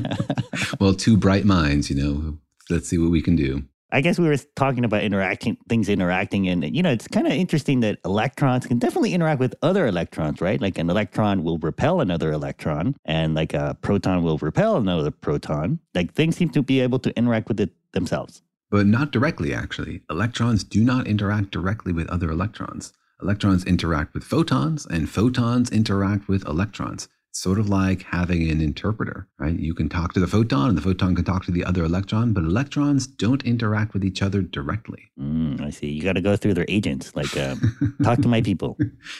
well, 0.80 0.94
two 0.94 1.16
bright 1.16 1.44
minds, 1.44 1.90
you 1.90 1.96
know. 1.96 2.38
Let's 2.70 2.88
see 2.88 2.98
what 2.98 3.10
we 3.10 3.20
can 3.20 3.34
do. 3.34 3.64
I 3.94 4.00
guess 4.00 4.18
we 4.18 4.26
were 4.26 4.38
talking 4.56 4.86
about 4.86 5.02
interacting, 5.02 5.58
things 5.68 5.90
interacting, 5.90 6.48
and 6.48 6.74
you 6.74 6.82
know, 6.82 6.90
it's 6.90 7.06
kind 7.06 7.26
of 7.26 7.34
interesting 7.34 7.80
that 7.80 7.98
electrons 8.06 8.66
can 8.66 8.78
definitely 8.78 9.12
interact 9.12 9.38
with 9.38 9.54
other 9.60 9.86
electrons, 9.86 10.40
right? 10.40 10.58
Like 10.58 10.78
an 10.78 10.88
electron 10.88 11.44
will 11.44 11.58
repel 11.58 12.00
another 12.00 12.32
electron, 12.32 12.96
and 13.04 13.34
like 13.34 13.52
a 13.52 13.76
proton 13.82 14.22
will 14.22 14.38
repel 14.38 14.78
another 14.78 15.10
proton. 15.10 15.78
Like 15.94 16.14
things 16.14 16.36
seem 16.36 16.48
to 16.50 16.62
be 16.62 16.80
able 16.80 17.00
to 17.00 17.14
interact 17.18 17.48
with 17.48 17.60
it 17.60 17.70
themselves. 17.92 18.42
But 18.70 18.86
not 18.86 19.10
directly, 19.10 19.52
actually. 19.52 20.00
Electrons 20.08 20.64
do 20.64 20.82
not 20.82 21.06
interact 21.06 21.50
directly 21.50 21.92
with 21.92 22.08
other 22.08 22.30
electrons. 22.30 22.94
Electrons 23.20 23.62
interact 23.64 24.14
with 24.14 24.24
photons, 24.24 24.86
and 24.86 25.10
photons 25.10 25.70
interact 25.70 26.28
with 26.28 26.46
electrons 26.48 27.08
sort 27.32 27.58
of 27.58 27.68
like 27.68 28.02
having 28.02 28.48
an 28.50 28.60
interpreter, 28.60 29.26
right? 29.38 29.58
You 29.58 29.74
can 29.74 29.88
talk 29.88 30.12
to 30.12 30.20
the 30.20 30.26
photon 30.26 30.68
and 30.68 30.78
the 30.78 30.82
photon 30.82 31.16
can 31.16 31.24
talk 31.24 31.44
to 31.46 31.50
the 31.50 31.64
other 31.64 31.84
electron, 31.84 32.32
but 32.32 32.44
electrons 32.44 33.06
don't 33.06 33.42
interact 33.44 33.94
with 33.94 34.04
each 34.04 34.22
other 34.22 34.42
directly. 34.42 35.10
Mm, 35.18 35.60
I 35.60 35.70
see. 35.70 35.88
You 35.88 36.02
got 36.02 36.12
to 36.14 36.20
go 36.20 36.36
through 36.36 36.54
their 36.54 36.66
agents, 36.68 37.16
like 37.16 37.36
um, 37.36 37.96
talk 38.02 38.20
to 38.20 38.28
my 38.28 38.42
people. 38.42 38.76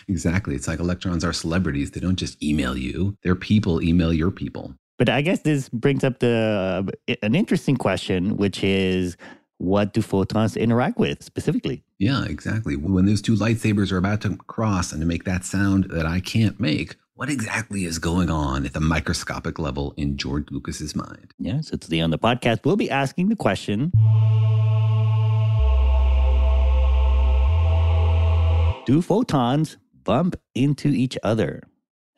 Exactly. 0.08 0.54
It's 0.54 0.68
like 0.68 0.78
electrons 0.78 1.24
are 1.24 1.32
celebrities. 1.32 1.90
They 1.90 2.00
don't 2.00 2.16
just 2.16 2.42
email 2.42 2.76
you, 2.76 3.16
their 3.22 3.34
people 3.34 3.82
email 3.82 4.12
your 4.12 4.30
people. 4.30 4.74
But 4.98 5.08
I 5.08 5.22
guess 5.22 5.40
this 5.40 5.68
brings 5.70 6.04
up 6.04 6.20
the 6.20 6.92
uh, 7.08 7.14
an 7.22 7.34
interesting 7.34 7.76
question, 7.76 8.36
which 8.36 8.62
is 8.62 9.16
what 9.58 9.92
do 9.92 10.02
photons 10.02 10.56
interact 10.56 10.98
with 10.98 11.22
specifically? 11.22 11.84
Yeah, 11.98 12.24
exactly. 12.24 12.76
When 12.76 13.06
those 13.06 13.22
two 13.22 13.36
lightsabers 13.36 13.92
are 13.92 13.96
about 13.96 14.20
to 14.22 14.36
cross 14.48 14.92
and 14.92 15.00
to 15.00 15.06
make 15.06 15.24
that 15.24 15.44
sound 15.44 15.84
that 15.90 16.04
I 16.04 16.18
can't 16.18 16.58
make, 16.58 16.96
what 17.22 17.30
exactly 17.30 17.84
is 17.84 18.00
going 18.00 18.28
on 18.28 18.66
at 18.66 18.72
the 18.72 18.80
microscopic 18.80 19.56
level 19.60 19.94
in 19.96 20.16
George 20.16 20.50
Lucas's 20.50 20.96
mind? 20.96 21.32
Yes, 21.38 21.70
it's 21.70 21.86
the 21.86 22.00
on 22.00 22.10
the 22.10 22.18
podcast. 22.18 22.64
We'll 22.64 22.74
be 22.74 22.90
asking 22.90 23.28
the 23.28 23.36
question 23.36 23.92
Do 28.86 29.00
photons 29.00 29.76
bump 30.02 30.34
into 30.56 30.88
each 30.88 31.16
other? 31.22 31.62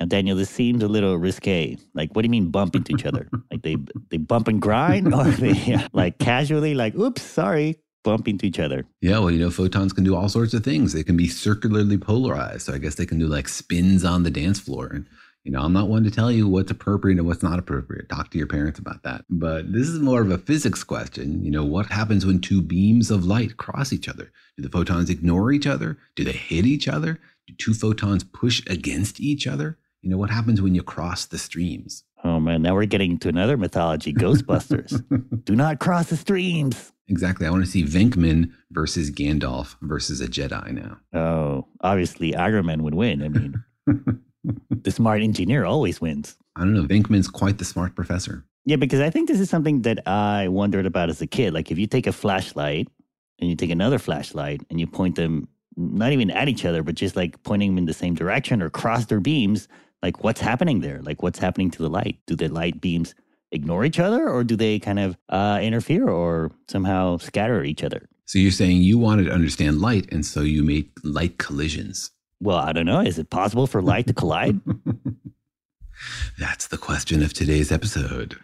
Now, 0.00 0.06
Daniel, 0.06 0.38
this 0.38 0.49
seems 0.49 0.82
a 0.82 0.88
little 0.88 1.18
risque. 1.18 1.76
Like, 1.92 2.16
what 2.16 2.23
do 2.23 2.26
you 2.26 2.30
mean 2.30 2.50
bump 2.50 2.75
into 2.75 2.94
each 2.94 3.04
other? 3.04 3.28
Like 3.50 3.61
they 3.61 3.76
they 4.11 4.16
bump 4.16 4.49
and 4.49 4.58
grind, 4.58 5.12
or 5.14 5.25
they 5.25 5.87
like 5.92 6.18
casually, 6.18 6.73
like, 6.73 6.94
oops, 6.94 7.20
sorry, 7.20 7.76
bump 8.04 8.28
into 8.28 8.46
each 8.46 8.61
other. 8.61 8.87
Yeah, 9.00 9.18
well, 9.18 9.30
you 9.30 9.38
know, 9.38 9.50
photons 9.50 9.92
can 9.92 10.04
do 10.04 10.14
all 10.14 10.28
sorts 10.28 10.54
of 10.54 10.62
things. 10.62 10.92
They 10.92 11.02
can 11.02 11.16
be 11.16 11.26
circularly 11.26 11.99
polarized. 11.99 12.66
So 12.66 12.75
I 12.75 12.78
guess 12.78 12.94
they 12.94 13.06
can 13.06 13.18
do 13.18 13.26
like 13.26 13.49
spins 13.49 14.04
on 14.04 14.23
the 14.23 14.30
dance 14.30 14.61
floor. 14.61 14.87
And, 14.87 15.06
you 15.42 15.50
know, 15.50 15.61
I'm 15.61 15.73
not 15.73 15.88
one 15.88 16.04
to 16.04 16.11
tell 16.11 16.30
you 16.30 16.46
what's 16.46 16.70
appropriate 16.70 17.18
and 17.18 17.26
what's 17.26 17.42
not 17.42 17.58
appropriate. 17.58 18.08
Talk 18.08 18.30
to 18.30 18.38
your 18.38 18.46
parents 18.46 18.78
about 18.78 19.02
that. 19.02 19.25
But 19.28 19.73
this 19.73 19.88
is 19.88 19.99
more 19.99 20.20
of 20.20 20.30
a 20.30 20.38
physics 20.38 20.84
question. 20.84 21.44
You 21.44 21.50
know, 21.50 21.64
what 21.64 21.87
happens 21.87 22.25
when 22.25 22.40
two 22.40 22.62
beams 22.62 23.11
of 23.11 23.25
light 23.25 23.56
cross 23.56 23.92
each 23.92 24.08
other? 24.08 24.30
Do 24.56 24.62
the 24.62 24.70
photons 24.70 25.11
ignore 25.11 25.50
each 25.50 25.66
other? 25.66 25.99
Do 26.14 26.23
they 26.23 26.32
hit 26.32 26.66
each 26.66 26.87
other? 26.87 27.18
Do 27.46 27.54
two 27.58 27.75
photons 27.75 28.23
push 28.23 28.62
against 28.68 29.20
each 29.20 29.46
other? 29.46 29.78
You 30.02 30.11
know, 30.11 30.18
what 30.18 30.30
happens 30.30 30.61
when 30.61 30.75
you 30.75 30.82
cross 30.82 31.25
the 31.25 31.38
streams? 31.38 32.04
Oh 32.23 32.40
man, 32.40 32.62
now 32.62 32.75
we're 32.75 32.87
getting 32.87 33.18
to 33.18 33.28
another 33.28 33.58
mythology, 33.58 34.12
Ghostbusters. 34.12 35.02
Do 35.44 35.54
not 35.54 35.78
cross 35.78 36.08
the 36.08 36.16
streams. 36.16 36.90
Exactly. 37.08 37.46
I 37.46 37.50
want 37.50 37.64
to 37.64 37.70
see 37.70 37.84
Venkman 37.84 38.52
versus 38.70 39.11
Gandalf 39.11 39.76
versus 39.82 40.20
a 40.20 40.26
Jedi 40.26 40.73
now. 40.73 40.99
Oh, 41.18 41.66
obviously 41.82 42.34
Iron 42.34 42.66
Man 42.66 42.82
would 42.82 42.94
win. 42.94 43.23
I 43.23 43.28
mean, 43.28 43.64
the 44.70 44.90
smart 44.90 45.23
engineer 45.23 45.64
always 45.64 46.00
wins. 46.00 46.37
I 46.56 46.61
don't 46.61 46.73
know. 46.73 46.84
Venkman's 46.84 47.28
quite 47.28 47.58
the 47.58 47.64
smart 47.64 47.94
professor. 47.94 48.44
Yeah, 48.64 48.76
because 48.76 49.00
I 49.00 49.11
think 49.11 49.28
this 49.28 49.40
is 49.40 49.50
something 49.50 49.82
that 49.82 50.06
I 50.08 50.49
wondered 50.49 50.87
about 50.87 51.11
as 51.11 51.20
a 51.20 51.26
kid. 51.26 51.52
Like 51.52 51.70
if 51.70 51.78
you 51.78 51.87
take 51.87 52.06
a 52.06 52.12
flashlight 52.12 52.88
and 53.38 53.50
you 53.50 53.56
take 53.56 53.70
another 53.70 53.99
flashlight 53.99 54.62
and 54.70 54.80
you 54.80 54.87
point 54.87 55.16
them 55.16 55.49
not 55.76 56.12
even 56.12 56.30
at 56.30 56.49
each 56.49 56.64
other, 56.64 56.82
but 56.82 56.94
just 56.94 57.16
like 57.16 57.42
pointing 57.42 57.73
them 57.73 57.78
in 57.78 57.84
the 57.84 57.92
same 57.92 58.14
direction 58.14 58.62
or 58.62 58.70
cross 58.70 59.06
their 59.06 59.20
beams, 59.20 59.68
like 60.02 60.25
what's 60.25 60.40
happening 60.40 60.80
there? 60.80 61.02
Like 61.02 61.23
what's 61.23 61.38
happening 61.38 61.70
to 61.73 61.82
the 61.82 61.90
light? 61.90 62.18
Do 62.26 62.37
the 62.37 62.49
light 62.49 62.80
beams 62.80 63.14
ignore 63.54 63.84
each 63.84 63.99
other 63.99 64.28
or 64.28 64.44
do 64.44 64.56
they 64.56 64.78
kind 64.78 64.99
of 64.99 65.16
uh, 65.28 65.58
interfere 65.62 66.08
or 66.08 66.50
somehow 66.68 67.16
scatter 67.18 67.62
each 67.64 67.82
other? 67.84 68.08
So 68.26 68.38
you're 68.38 68.50
saying 68.50 68.78
you 68.82 68.99
wanted 68.99 69.25
to 69.25 69.32
understand 69.32 69.80
light 69.80 70.11
and 70.12 70.25
so 70.26 70.40
you 70.40 70.62
made 70.64 70.90
light 71.02 71.38
collisions. 71.38 72.11
Well, 72.40 72.58
I 72.58 72.73
don't 72.73 72.87
know. 72.87 73.00
Is 73.00 73.18
it 73.18 73.30
possible 73.30 73.66
for 73.66 73.80
light 73.80 74.06
to 74.08 74.12
collide? 74.14 74.61
That's 76.38 76.66
the 76.66 76.78
question 76.78 77.23
of 77.23 77.32
today's 77.32 77.70
episode. 77.70 78.37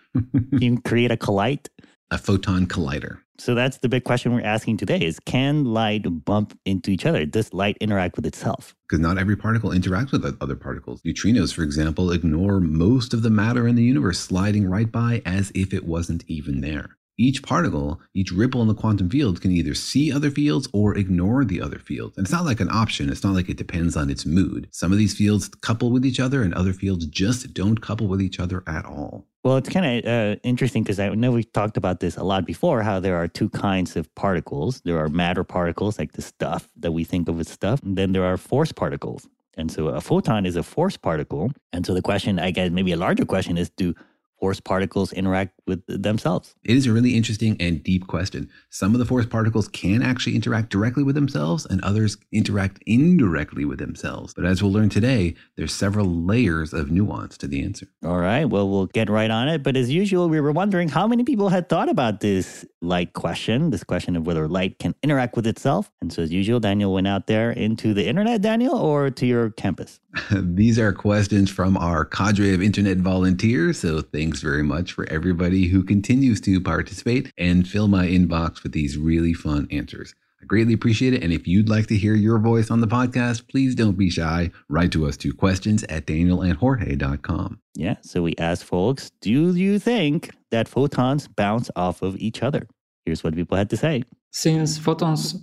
you 0.52 0.58
can 0.58 0.80
create 0.80 1.10
a 1.10 1.16
collide? 1.16 1.68
A 2.10 2.18
photon 2.18 2.66
collider. 2.66 3.18
So 3.40 3.54
that's 3.54 3.78
the 3.78 3.88
big 3.88 4.04
question 4.04 4.34
we're 4.34 4.42
asking 4.42 4.76
today 4.76 5.00
is 5.00 5.18
can 5.18 5.64
light 5.64 6.04
bump 6.26 6.58
into 6.66 6.90
each 6.90 7.06
other? 7.06 7.24
Does 7.24 7.54
light 7.54 7.78
interact 7.80 8.16
with 8.16 8.26
itself? 8.26 8.74
Because 8.86 9.00
not 9.00 9.16
every 9.16 9.34
particle 9.34 9.70
interacts 9.70 10.12
with 10.12 10.36
other 10.42 10.56
particles. 10.56 11.00
Neutrinos, 11.02 11.54
for 11.54 11.62
example, 11.62 12.12
ignore 12.12 12.60
most 12.60 13.14
of 13.14 13.22
the 13.22 13.30
matter 13.30 13.66
in 13.66 13.76
the 13.76 13.82
universe 13.82 14.18
sliding 14.18 14.68
right 14.68 14.92
by 14.92 15.22
as 15.24 15.50
if 15.54 15.72
it 15.72 15.86
wasn't 15.86 16.22
even 16.26 16.60
there. 16.60 16.98
Each 17.20 17.42
particle, 17.42 18.00
each 18.14 18.32
ripple 18.32 18.62
in 18.62 18.68
the 18.68 18.74
quantum 18.74 19.10
field 19.10 19.42
can 19.42 19.50
either 19.50 19.74
see 19.74 20.10
other 20.10 20.30
fields 20.30 20.66
or 20.72 20.96
ignore 20.96 21.44
the 21.44 21.60
other 21.60 21.78
fields. 21.78 22.16
And 22.16 22.24
it's 22.24 22.32
not 22.32 22.46
like 22.46 22.60
an 22.60 22.70
option, 22.70 23.10
it's 23.10 23.22
not 23.22 23.34
like 23.34 23.50
it 23.50 23.58
depends 23.58 23.94
on 23.94 24.08
its 24.08 24.24
mood. 24.24 24.68
Some 24.70 24.90
of 24.90 24.96
these 24.96 25.14
fields 25.14 25.46
couple 25.46 25.90
with 25.90 26.06
each 26.06 26.18
other, 26.18 26.42
and 26.42 26.54
other 26.54 26.72
fields 26.72 27.04
just 27.04 27.52
don't 27.52 27.82
couple 27.82 28.06
with 28.06 28.22
each 28.22 28.40
other 28.40 28.64
at 28.66 28.86
all. 28.86 29.26
Well, 29.44 29.58
it's 29.58 29.68
kind 29.68 29.84
of 29.84 30.06
uh, 30.06 30.40
interesting 30.44 30.82
because 30.82 30.98
I 30.98 31.10
know 31.10 31.30
we've 31.30 31.52
talked 31.52 31.76
about 31.76 32.00
this 32.00 32.16
a 32.16 32.24
lot 32.24 32.46
before 32.46 32.80
how 32.80 33.00
there 33.00 33.16
are 33.16 33.28
two 33.28 33.50
kinds 33.50 33.96
of 33.96 34.14
particles. 34.14 34.80
There 34.86 34.98
are 34.98 35.10
matter 35.10 35.44
particles, 35.44 35.98
like 35.98 36.12
the 36.12 36.22
stuff 36.22 36.70
that 36.78 36.92
we 36.92 37.04
think 37.04 37.28
of 37.28 37.38
as 37.38 37.48
stuff, 37.48 37.82
and 37.82 37.98
then 37.98 38.12
there 38.12 38.24
are 38.24 38.38
force 38.38 38.72
particles. 38.72 39.28
And 39.58 39.70
so 39.70 39.88
a 39.88 40.00
photon 40.00 40.46
is 40.46 40.56
a 40.56 40.62
force 40.62 40.96
particle. 40.96 41.52
And 41.70 41.84
so 41.84 41.92
the 41.92 42.00
question, 42.00 42.38
I 42.38 42.50
guess, 42.50 42.70
maybe 42.70 42.92
a 42.92 42.96
larger 42.96 43.26
question 43.26 43.58
is 43.58 43.68
do 43.68 43.94
force 44.40 44.58
particles 44.58 45.12
interact 45.12 45.59
with 45.70 46.02
themselves? 46.02 46.54
It 46.64 46.76
is 46.76 46.86
a 46.86 46.92
really 46.92 47.16
interesting 47.16 47.56
and 47.60 47.82
deep 47.82 48.08
question. 48.08 48.50
Some 48.70 48.92
of 48.94 48.98
the 48.98 49.06
force 49.06 49.26
particles 49.26 49.68
can 49.68 50.02
actually 50.02 50.34
interact 50.34 50.70
directly 50.70 51.04
with 51.04 51.14
themselves, 51.14 51.64
and 51.64 51.80
others 51.82 52.16
interact 52.32 52.82
indirectly 52.86 53.64
with 53.64 53.78
themselves. 53.78 54.34
But 54.34 54.44
as 54.44 54.62
we'll 54.62 54.72
learn 54.72 54.88
today, 54.88 55.34
there's 55.56 55.72
several 55.72 56.06
layers 56.06 56.72
of 56.72 56.90
nuance 56.90 57.38
to 57.38 57.46
the 57.46 57.62
answer. 57.62 57.86
All 58.04 58.18
right. 58.18 58.44
Well, 58.44 58.68
we'll 58.68 58.86
get 58.86 59.08
right 59.08 59.30
on 59.30 59.48
it. 59.48 59.62
But 59.62 59.76
as 59.76 59.90
usual, 59.90 60.28
we 60.28 60.40
were 60.40 60.52
wondering 60.52 60.88
how 60.88 61.06
many 61.06 61.22
people 61.22 61.48
had 61.48 61.68
thought 61.68 61.88
about 61.88 62.20
this 62.20 62.64
light 62.82 63.12
question, 63.12 63.70
this 63.70 63.84
question 63.84 64.16
of 64.16 64.26
whether 64.26 64.48
light 64.48 64.78
can 64.78 64.94
interact 65.02 65.36
with 65.36 65.46
itself. 65.46 65.90
And 66.00 66.12
so, 66.12 66.22
as 66.22 66.32
usual, 66.32 66.60
Daniel 66.60 66.92
went 66.92 67.06
out 67.06 67.26
there 67.26 67.50
into 67.52 67.94
the 67.94 68.06
internet, 68.06 68.42
Daniel, 68.42 68.74
or 68.74 69.10
to 69.10 69.26
your 69.26 69.50
campus? 69.50 70.00
These 70.32 70.78
are 70.78 70.92
questions 70.92 71.50
from 71.50 71.76
our 71.76 72.04
cadre 72.04 72.54
of 72.54 72.62
internet 72.62 72.98
volunteers. 72.98 73.80
So, 73.80 74.00
thanks 74.00 74.40
very 74.40 74.62
much 74.62 74.92
for 74.92 75.08
everybody 75.08 75.59
who 75.68 75.82
continues 75.82 76.40
to 76.42 76.60
participate 76.60 77.32
and 77.38 77.66
fill 77.68 77.88
my 77.88 78.06
inbox 78.06 78.62
with 78.62 78.72
these 78.72 78.96
really 78.98 79.34
fun 79.34 79.66
answers. 79.70 80.14
I 80.42 80.46
greatly 80.46 80.72
appreciate 80.72 81.12
it. 81.12 81.22
And 81.22 81.32
if 81.32 81.46
you'd 81.46 81.68
like 81.68 81.86
to 81.88 81.96
hear 81.96 82.14
your 82.14 82.38
voice 82.38 82.70
on 82.70 82.80
the 82.80 82.86
podcast, 82.86 83.46
please 83.48 83.74
don't 83.74 83.98
be 83.98 84.08
shy. 84.08 84.50
Write 84.70 84.90
to 84.92 85.06
us 85.06 85.16
to 85.18 85.34
questions 85.34 85.84
at 85.84 86.06
danielandjorge.com. 86.06 87.60
Yeah. 87.74 87.96
So 88.00 88.22
we 88.22 88.34
asked 88.38 88.64
folks, 88.64 89.10
do 89.20 89.54
you 89.54 89.78
think 89.78 90.30
that 90.50 90.66
photons 90.66 91.28
bounce 91.28 91.70
off 91.76 92.00
of 92.00 92.16
each 92.16 92.42
other? 92.42 92.66
Here's 93.04 93.22
what 93.22 93.34
people 93.34 93.56
had 93.56 93.68
to 93.70 93.76
say. 93.76 94.04
Since 94.30 94.78
photons 94.78 95.36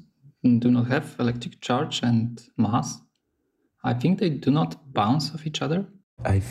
do 0.43 0.71
not 0.71 0.87
have 0.87 1.15
electric 1.19 1.61
charge 1.61 2.01
and 2.01 2.41
mass, 2.57 2.99
I 3.83 3.93
think 3.93 4.19
they 4.19 4.29
do 4.29 4.49
not 4.49 4.93
bounce 4.93 5.31
off 5.33 5.45
each 5.45 5.61
other. 5.61 5.85
I 6.25 6.41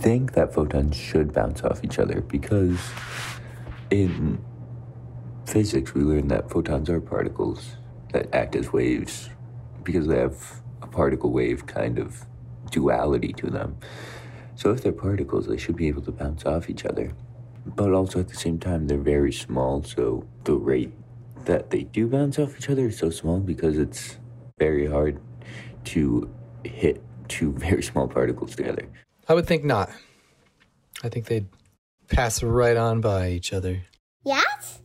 think 0.00 0.32
that 0.32 0.52
photons 0.52 0.96
should 0.96 1.32
bounce 1.32 1.62
off 1.62 1.82
each 1.84 1.98
other 1.98 2.20
because 2.20 2.80
in 3.90 4.42
physics 5.46 5.94
we 5.94 6.02
learned 6.02 6.30
that 6.30 6.50
photons 6.50 6.90
are 6.90 7.00
particles 7.00 7.76
that 8.12 8.34
act 8.34 8.56
as 8.56 8.72
waves 8.72 9.30
because 9.82 10.06
they 10.06 10.18
have 10.18 10.62
a 10.82 10.86
particle 10.86 11.30
wave 11.30 11.66
kind 11.66 11.98
of 11.98 12.24
duality 12.70 13.32
to 13.34 13.48
them. 13.50 13.76
So 14.56 14.70
if 14.70 14.82
they're 14.82 14.92
particles, 14.92 15.46
they 15.46 15.56
should 15.56 15.76
be 15.76 15.88
able 15.88 16.02
to 16.02 16.12
bounce 16.12 16.44
off 16.44 16.70
each 16.70 16.84
other. 16.84 17.12
But 17.66 17.92
also 17.92 18.20
at 18.20 18.28
the 18.28 18.36
same 18.36 18.58
time, 18.58 18.86
they're 18.86 18.98
very 18.98 19.32
small, 19.32 19.82
so 19.82 20.26
the 20.44 20.54
rate 20.54 20.92
that 21.44 21.70
they 21.70 21.84
do 21.84 22.06
bounce 22.06 22.38
off 22.38 22.56
each 22.56 22.70
other 22.70 22.86
is 22.86 22.98
so 22.98 23.10
small 23.10 23.40
because 23.40 23.78
it's 23.78 24.18
very 24.58 24.86
hard 24.86 25.20
to 25.84 26.30
hit 26.64 27.02
two 27.28 27.52
very 27.58 27.82
small 27.82 28.08
particles 28.08 28.54
together. 28.54 28.88
I 29.28 29.34
would 29.34 29.46
think 29.46 29.64
not. 29.64 29.90
I 31.02 31.08
think 31.08 31.26
they'd 31.26 31.46
pass 32.08 32.42
right 32.42 32.76
on 32.76 33.00
by 33.00 33.30
each 33.30 33.52
other. 33.52 33.82
Yes? 34.24 34.80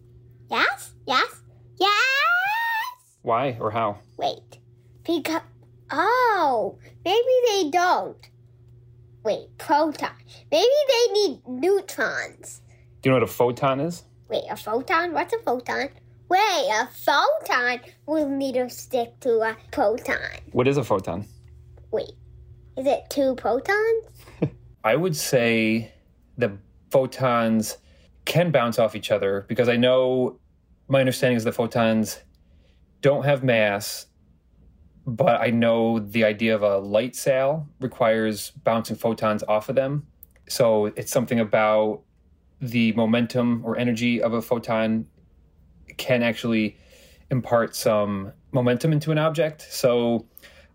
Yes? 0.50 0.94
Yes? 1.06 1.42
Yes! 1.80 1.92
Why 3.22 3.58
or 3.60 3.72
how? 3.72 4.00
Wait. 4.18 4.60
Because. 5.04 5.42
Oh, 5.92 6.78
maybe 7.04 7.24
they 7.48 7.70
don't. 7.72 8.30
Wait, 9.24 9.58
proton. 9.58 10.12
Maybe 10.52 10.68
they 10.88 11.14
need 11.14 11.42
neutrons. 11.48 12.62
Do 13.02 13.10
you 13.10 13.12
know 13.12 13.22
what 13.22 13.30
a 13.30 13.32
photon 13.32 13.80
is? 13.80 14.04
Wait, 14.30 14.44
a 14.50 14.56
photon? 14.56 15.14
What's 15.14 15.34
a 15.34 15.40
photon? 15.40 15.90
Wait, 16.30 16.70
a 16.72 16.88
photon 16.94 17.80
will 18.06 18.30
need 18.30 18.54
to 18.54 18.70
stick 18.70 19.20
to 19.22 19.40
a 19.40 19.58
proton. 19.72 20.18
What 20.52 20.68
is 20.68 20.78
a 20.78 20.84
photon? 20.84 21.26
Wait, 21.92 22.12
is 22.78 22.86
it 22.86 23.10
two 23.10 23.36
protons? 23.36 24.06
I 24.84 24.96
would 24.96 25.16
say 25.16 25.94
the 26.38 26.58
photons 26.90 27.78
can 28.26 28.52
bounce 28.52 28.80
off 28.80 28.96
each 28.96 29.12
other 29.12 29.46
because 29.48 29.70
I 29.70 29.76
know 29.76 30.40
my 30.88 31.00
understanding 31.00 31.38
is 31.38 31.44
the 31.44 31.52
photons 31.52 32.20
don't 33.02 33.24
have 33.26 33.44
mass, 33.44 34.08
but 35.06 35.40
I 35.42 35.52
know 35.52 36.00
the 36.00 36.24
idea 36.24 36.56
of 36.56 36.64
a 36.64 36.78
light 36.78 37.16
sail 37.16 37.68
requires 37.80 38.52
bouncing 38.52 38.96
photons 38.96 39.44
off 39.48 39.70
of 39.70 39.76
them. 39.76 40.08
So 40.48 40.88
it's 40.88 41.12
something 41.12 41.40
about 41.40 42.02
the 42.62 42.92
momentum 42.94 43.64
or 43.66 43.78
energy 43.78 44.22
of 44.22 44.34
a 44.34 44.42
photon 44.42 45.06
can 45.98 46.24
actually 46.24 46.78
impart 47.30 47.76
some 47.76 48.34
momentum 48.52 48.92
into 48.92 49.12
an 49.12 49.18
object. 49.18 49.62
So 49.70 50.26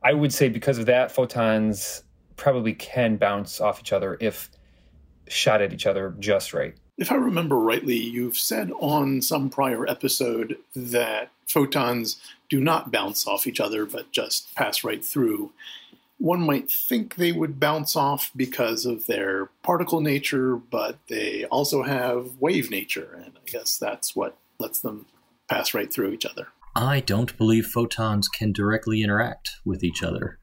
I 0.02 0.12
would 0.12 0.32
say 0.32 0.48
because 0.48 0.78
of 0.78 0.86
that, 0.86 1.10
photons 1.10 2.03
probably 2.36 2.72
can 2.74 3.16
bounce 3.16 3.60
off 3.60 3.80
each 3.80 3.92
other 3.92 4.16
if 4.20 4.50
shot 5.28 5.62
at 5.62 5.72
each 5.72 5.86
other 5.86 6.14
just 6.18 6.52
right. 6.52 6.74
If 6.96 7.10
I 7.10 7.16
remember 7.16 7.58
rightly, 7.58 7.96
you've 7.96 8.36
said 8.36 8.70
on 8.78 9.20
some 9.22 9.50
prior 9.50 9.88
episode 9.88 10.56
that 10.76 11.30
photons 11.48 12.20
do 12.48 12.60
not 12.60 12.92
bounce 12.92 13.26
off 13.26 13.46
each 13.46 13.60
other 13.60 13.84
but 13.84 14.12
just 14.12 14.54
pass 14.54 14.84
right 14.84 15.04
through. 15.04 15.52
One 16.18 16.40
might 16.40 16.70
think 16.70 17.16
they 17.16 17.32
would 17.32 17.58
bounce 17.58 17.96
off 17.96 18.30
because 18.36 18.86
of 18.86 19.06
their 19.06 19.46
particle 19.62 20.00
nature, 20.00 20.56
but 20.56 20.98
they 21.08 21.44
also 21.46 21.82
have 21.82 22.36
wave 22.38 22.70
nature, 22.70 23.20
and 23.24 23.32
I 23.36 23.50
guess 23.50 23.76
that's 23.76 24.14
what 24.14 24.36
lets 24.60 24.78
them 24.78 25.06
pass 25.48 25.74
right 25.74 25.92
through 25.92 26.12
each 26.12 26.24
other. 26.24 26.48
I 26.76 27.00
don't 27.00 27.36
believe 27.36 27.66
photons 27.66 28.28
can 28.28 28.52
directly 28.52 29.02
interact 29.02 29.50
with 29.64 29.82
each 29.82 30.02
other, 30.02 30.38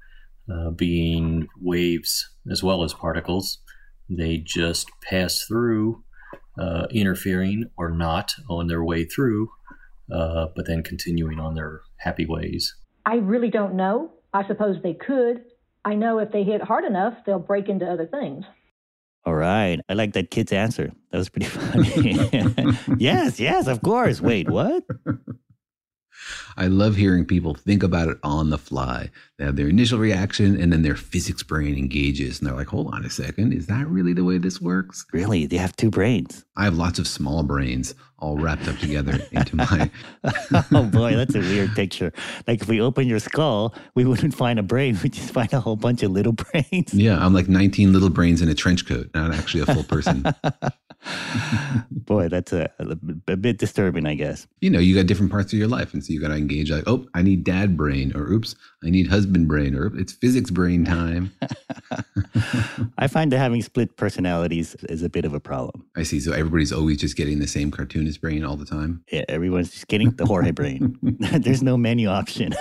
uh, 0.50 0.72
being 0.72 1.48
waves 1.60 2.30
as 2.50 2.64
well 2.64 2.84
as 2.84 2.94
particles. 2.94 3.60
They 4.10 4.38
just 4.38 4.90
pass 5.02 5.44
through, 5.44 6.04
uh, 6.60 6.88
interfering 6.92 7.70
or 7.78 7.90
not 7.90 8.34
on 8.50 8.68
their 8.68 8.84
way 8.84 9.06
through, 9.06 9.50
uh, 10.12 10.48
but 10.56 10.68
then 10.68 10.84
continuing 10.84 11.40
on 11.40 11.56
their 11.56 11.82
happy 11.98 12.26
ways. 12.26 12.76
I 13.06 13.16
really 13.16 13.50
don't 13.50 13.76
know. 13.76 14.12
I 14.34 14.48
suppose 14.48 14.78
they 14.84 14.94
could. 14.94 15.44
I 15.84 15.96
know 15.96 16.20
if 16.20 16.32
they 16.32 16.44
hit 16.44 16.62
hard 16.62 16.86
enough, 16.86 17.16
they'll 17.26 17.40
break 17.40 17.70
into 17.70 17.90
other 17.90 18.06
things. 18.06 18.46
All 19.26 19.36
right. 19.36 19.80
I 19.88 19.94
like 19.94 20.14
that 20.14 20.32
kid's 20.32 20.52
answer. 20.52 20.92
That 21.12 21.18
was 21.18 21.30
pretty 21.30 21.46
funny. 21.48 22.78
yes, 22.98 23.40
yes, 23.40 23.68
of 23.68 23.82
course. 23.82 24.20
Wait, 24.20 24.50
what? 24.50 24.84
I 26.58 26.68
love 26.68 26.96
hearing 26.96 27.26
people 27.26 27.54
think 27.54 27.84
about 27.84 28.10
it 28.10 28.18
on 28.24 28.50
the 28.50 28.58
fly. 28.58 29.10
They 29.38 29.46
have 29.46 29.56
their 29.56 29.68
initial 29.68 30.00
reaction 30.00 30.60
and 30.60 30.72
then 30.72 30.84
their 30.84 30.96
physics 30.96 31.44
brain 31.44 31.78
engages 31.78 32.40
and 32.40 32.48
they're 32.48 32.56
like, 32.56 32.68
hold 32.68 32.94
on 32.94 33.06
a 33.06 33.10
second, 33.10 33.54
is 33.54 33.68
that 33.68 33.88
really 33.88 34.14
the 34.14 34.24
way 34.24 34.38
this 34.38 34.62
works? 34.62 35.06
Really? 35.14 35.46
They 35.46 35.58
have 35.58 35.76
two 35.76 35.90
brains. 35.90 36.46
I 36.56 36.66
have 36.66 36.76
lots 36.76 37.00
of 37.00 37.08
small 37.08 37.44
brains 37.44 37.96
all 38.22 38.38
wrapped 38.38 38.68
up 38.68 38.78
together 38.78 39.20
into 39.32 39.56
my. 39.56 39.90
oh 40.72 40.84
boy, 40.84 41.16
that's 41.16 41.36
a 41.36 41.40
weird 41.40 41.74
picture. 41.74 42.14
Like 42.48 42.62
if 42.62 42.68
we 42.68 42.80
open 42.80 43.08
your 43.08 43.20
skull, 43.20 43.74
we 43.96 44.06
wouldn't 44.06 44.36
find 44.36 44.60
a 44.60 44.64
brain, 44.64 44.98
we'd 45.04 45.14
just 45.14 45.34
find 45.34 45.52
a 45.54 45.60
whole 45.60 45.76
bunch 45.76 46.04
of 46.04 46.12
little 46.12 46.34
brains. 46.34 46.94
Yeah, 46.94 47.24
I'm 47.24 47.34
like 47.34 47.50
19 47.50 47.92
little 47.92 48.10
brains 48.10 48.42
in 48.42 48.50
a 48.50 48.54
trench 48.54 48.88
coat, 48.88 49.10
not 49.14 49.34
actually 49.34 49.64
a 49.64 49.66
full 49.66 49.84
person. 49.84 50.24
boy, 51.92 52.28
that's 52.28 52.54
a, 52.54 52.70
a, 52.80 52.98
a, 53.28 53.36
bit 53.36 53.58
disturbing, 53.58 54.06
I 54.06 54.16
guess. 54.16 54.48
You 54.60 54.70
know, 54.70 54.80
you 54.80 54.96
got 54.96 55.08
different 55.08 55.32
parts 55.32 55.52
of 55.54 55.60
your 55.60 55.68
life. 55.68 55.94
And 55.94 56.04
so 56.04 56.14
you 56.14 56.22
got 56.22 56.30
to 56.30 56.36
engage 56.36 56.72
like, 56.72 56.84
oh, 56.88 57.08
I 57.14 57.22
need 57.22 57.44
dad 57.44 57.76
brain, 57.76 58.16
or 58.16 58.28
oops, 58.32 58.56
I 58.84 58.90
need 58.90 59.08
husband 59.08 59.48
brain, 59.48 59.76
or 59.76 59.96
it's 59.96 60.12
physics 60.12 60.50
brain 60.50 60.86
time. 60.86 61.32
I 62.98 63.08
find 63.08 63.32
that 63.32 63.38
having 63.38 63.62
split 63.62 63.96
personalities 63.96 64.76
is 64.90 65.04
a 65.04 65.10
bit 65.10 65.24
of 65.24 65.36
a 65.36 65.40
problem. 65.40 65.86
I 65.96 66.02
see. 66.02 66.20
So 66.20 66.32
everybody's 66.32 66.72
always 66.72 66.98
just 66.98 67.16
getting 67.16 67.38
the 67.38 67.48
same 67.48 67.70
cartoonist 67.70 68.22
brain 68.22 68.44
all 68.44 68.56
the 68.56 68.66
time. 68.66 69.04
Yeah, 69.12 69.24
everyone's 69.30 69.70
just 69.70 69.88
getting 69.88 70.10
the 70.12 70.26
Jorge 70.26 70.52
brain. 70.52 70.98
There's 71.20 71.62
no 71.62 71.78
menu 71.78 72.08
option. 72.08 72.54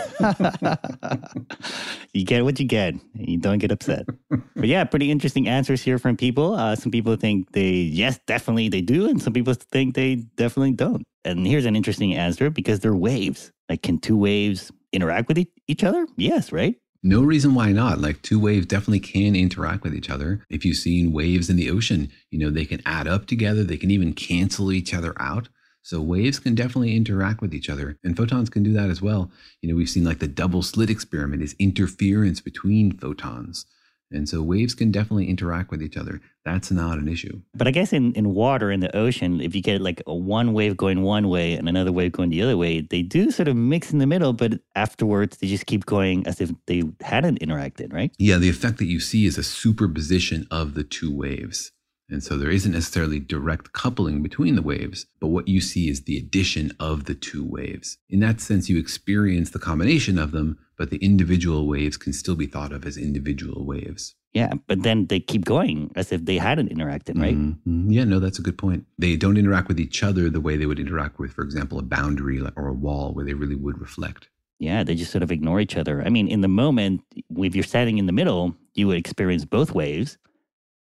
you 2.12 2.24
get 2.26 2.44
what 2.44 2.60
you 2.60 2.66
get. 2.66 2.94
You 3.14 3.38
don't 3.38 3.58
get 3.58 3.72
upset. 3.72 4.04
But 4.28 4.66
yeah, 4.66 4.84
pretty 4.84 5.10
interesting 5.10 5.48
answers 5.48 5.82
here 5.82 5.98
from 5.98 6.18
people. 6.18 6.54
Uh, 6.54 6.76
some 6.76 6.92
people 6.92 7.16
think 7.16 7.52
they, 7.52 7.70
yes, 7.70 8.18
definitely 8.26 8.68
they 8.68 8.82
do. 8.82 9.08
And 9.08 9.22
some 9.22 9.32
people 9.32 9.54
think 9.54 9.94
they 9.94 10.16
definitely 10.36 10.72
don't. 10.72 11.02
And 11.24 11.46
here's 11.46 11.64
an 11.64 11.76
interesting 11.76 12.14
answer 12.14 12.50
because 12.50 12.80
they're 12.80 12.94
waves. 12.94 13.52
Like, 13.70 13.82
can 13.82 13.98
two 13.98 14.16
waves 14.16 14.70
interact 14.92 15.28
with 15.28 15.46
each 15.66 15.84
other? 15.84 16.06
Yes, 16.16 16.52
right? 16.52 16.76
No 17.02 17.22
reason 17.22 17.54
why 17.54 17.72
not. 17.72 18.00
Like 18.00 18.20
two 18.20 18.38
waves 18.38 18.66
definitely 18.66 19.00
can 19.00 19.34
interact 19.34 19.84
with 19.84 19.94
each 19.94 20.10
other. 20.10 20.44
If 20.50 20.64
you've 20.64 20.76
seen 20.76 21.12
waves 21.12 21.48
in 21.48 21.56
the 21.56 21.70
ocean, 21.70 22.10
you 22.30 22.38
know, 22.38 22.50
they 22.50 22.66
can 22.66 22.82
add 22.84 23.08
up 23.08 23.26
together, 23.26 23.64
they 23.64 23.78
can 23.78 23.90
even 23.90 24.12
cancel 24.12 24.70
each 24.70 24.92
other 24.92 25.14
out. 25.18 25.48
So 25.82 26.02
waves 26.02 26.38
can 26.38 26.54
definitely 26.54 26.94
interact 26.94 27.40
with 27.40 27.54
each 27.54 27.70
other, 27.70 27.98
and 28.04 28.14
photons 28.14 28.50
can 28.50 28.62
do 28.62 28.74
that 28.74 28.90
as 28.90 29.00
well. 29.00 29.30
You 29.62 29.70
know, 29.70 29.74
we've 29.74 29.88
seen 29.88 30.04
like 30.04 30.18
the 30.18 30.28
double 30.28 30.62
slit 30.62 30.90
experiment 30.90 31.42
is 31.42 31.56
interference 31.58 32.42
between 32.42 32.92
photons. 32.92 33.64
And 34.12 34.28
so 34.28 34.42
waves 34.42 34.74
can 34.74 34.90
definitely 34.90 35.28
interact 35.28 35.70
with 35.70 35.82
each 35.82 35.96
other. 35.96 36.20
That's 36.44 36.70
not 36.70 36.98
an 36.98 37.06
issue. 37.06 37.40
But 37.54 37.68
I 37.68 37.70
guess 37.70 37.92
in, 37.92 38.12
in 38.14 38.34
water, 38.34 38.70
in 38.70 38.80
the 38.80 38.94
ocean, 38.96 39.40
if 39.40 39.54
you 39.54 39.62
get 39.62 39.80
like 39.80 40.02
a 40.06 40.14
one 40.14 40.52
wave 40.52 40.76
going 40.76 41.02
one 41.02 41.28
way 41.28 41.54
and 41.54 41.68
another 41.68 41.92
wave 41.92 42.12
going 42.12 42.30
the 42.30 42.42
other 42.42 42.56
way, 42.56 42.80
they 42.80 43.02
do 43.02 43.30
sort 43.30 43.48
of 43.48 43.56
mix 43.56 43.92
in 43.92 43.98
the 43.98 44.06
middle, 44.06 44.32
but 44.32 44.60
afterwards 44.74 45.36
they 45.36 45.46
just 45.46 45.66
keep 45.66 45.86
going 45.86 46.26
as 46.26 46.40
if 46.40 46.50
they 46.66 46.82
hadn't 47.00 47.40
interacted, 47.40 47.92
right? 47.92 48.12
Yeah, 48.18 48.38
the 48.38 48.48
effect 48.48 48.78
that 48.78 48.86
you 48.86 49.00
see 49.00 49.26
is 49.26 49.38
a 49.38 49.42
superposition 49.42 50.46
of 50.50 50.74
the 50.74 50.84
two 50.84 51.14
waves. 51.14 51.72
And 52.10 52.22
so 52.22 52.36
there 52.36 52.50
isn't 52.50 52.72
necessarily 52.72 53.20
direct 53.20 53.72
coupling 53.72 54.22
between 54.22 54.56
the 54.56 54.62
waves, 54.62 55.06
but 55.20 55.28
what 55.28 55.48
you 55.48 55.60
see 55.60 55.88
is 55.88 56.02
the 56.02 56.18
addition 56.18 56.72
of 56.80 57.04
the 57.04 57.14
two 57.14 57.44
waves. 57.44 57.98
In 58.08 58.20
that 58.20 58.40
sense, 58.40 58.68
you 58.68 58.78
experience 58.78 59.50
the 59.50 59.58
combination 59.58 60.18
of 60.18 60.32
them, 60.32 60.58
but 60.76 60.90
the 60.90 60.98
individual 60.98 61.68
waves 61.68 61.96
can 61.96 62.12
still 62.12 62.34
be 62.34 62.46
thought 62.46 62.72
of 62.72 62.84
as 62.84 62.96
individual 62.96 63.64
waves. 63.64 64.16
Yeah, 64.32 64.52
but 64.68 64.82
then 64.84 65.06
they 65.06 65.18
keep 65.18 65.44
going 65.44 65.90
as 65.96 66.12
if 66.12 66.24
they 66.24 66.38
hadn't 66.38 66.70
interacted, 66.70 67.20
right? 67.20 67.36
Mm-hmm. 67.36 67.90
Yeah, 67.90 68.04
no, 68.04 68.20
that's 68.20 68.38
a 68.38 68.42
good 68.42 68.58
point. 68.58 68.86
They 68.96 69.16
don't 69.16 69.36
interact 69.36 69.66
with 69.66 69.80
each 69.80 70.04
other 70.04 70.30
the 70.30 70.40
way 70.40 70.56
they 70.56 70.66
would 70.66 70.78
interact 70.78 71.18
with, 71.18 71.32
for 71.32 71.42
example, 71.42 71.78
a 71.78 71.82
boundary 71.82 72.40
or 72.56 72.68
a 72.68 72.72
wall 72.72 73.12
where 73.12 73.24
they 73.24 73.34
really 73.34 73.56
would 73.56 73.80
reflect. 73.80 74.28
Yeah, 74.60 74.84
they 74.84 74.94
just 74.94 75.10
sort 75.10 75.22
of 75.22 75.32
ignore 75.32 75.58
each 75.60 75.76
other. 75.76 76.02
I 76.02 76.10
mean, 76.10 76.28
in 76.28 76.42
the 76.42 76.48
moment, 76.48 77.02
if 77.36 77.56
you're 77.56 77.64
standing 77.64 77.98
in 77.98 78.06
the 78.06 78.12
middle, 78.12 78.54
you 78.74 78.86
would 78.86 78.98
experience 78.98 79.44
both 79.44 79.72
waves 79.72 80.16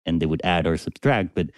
and 0.07 0.21
they 0.21 0.27
would 0.27 0.41
add 0.45 0.67
or 0.67 0.77
subtract, 0.77 1.35
but 1.35 1.49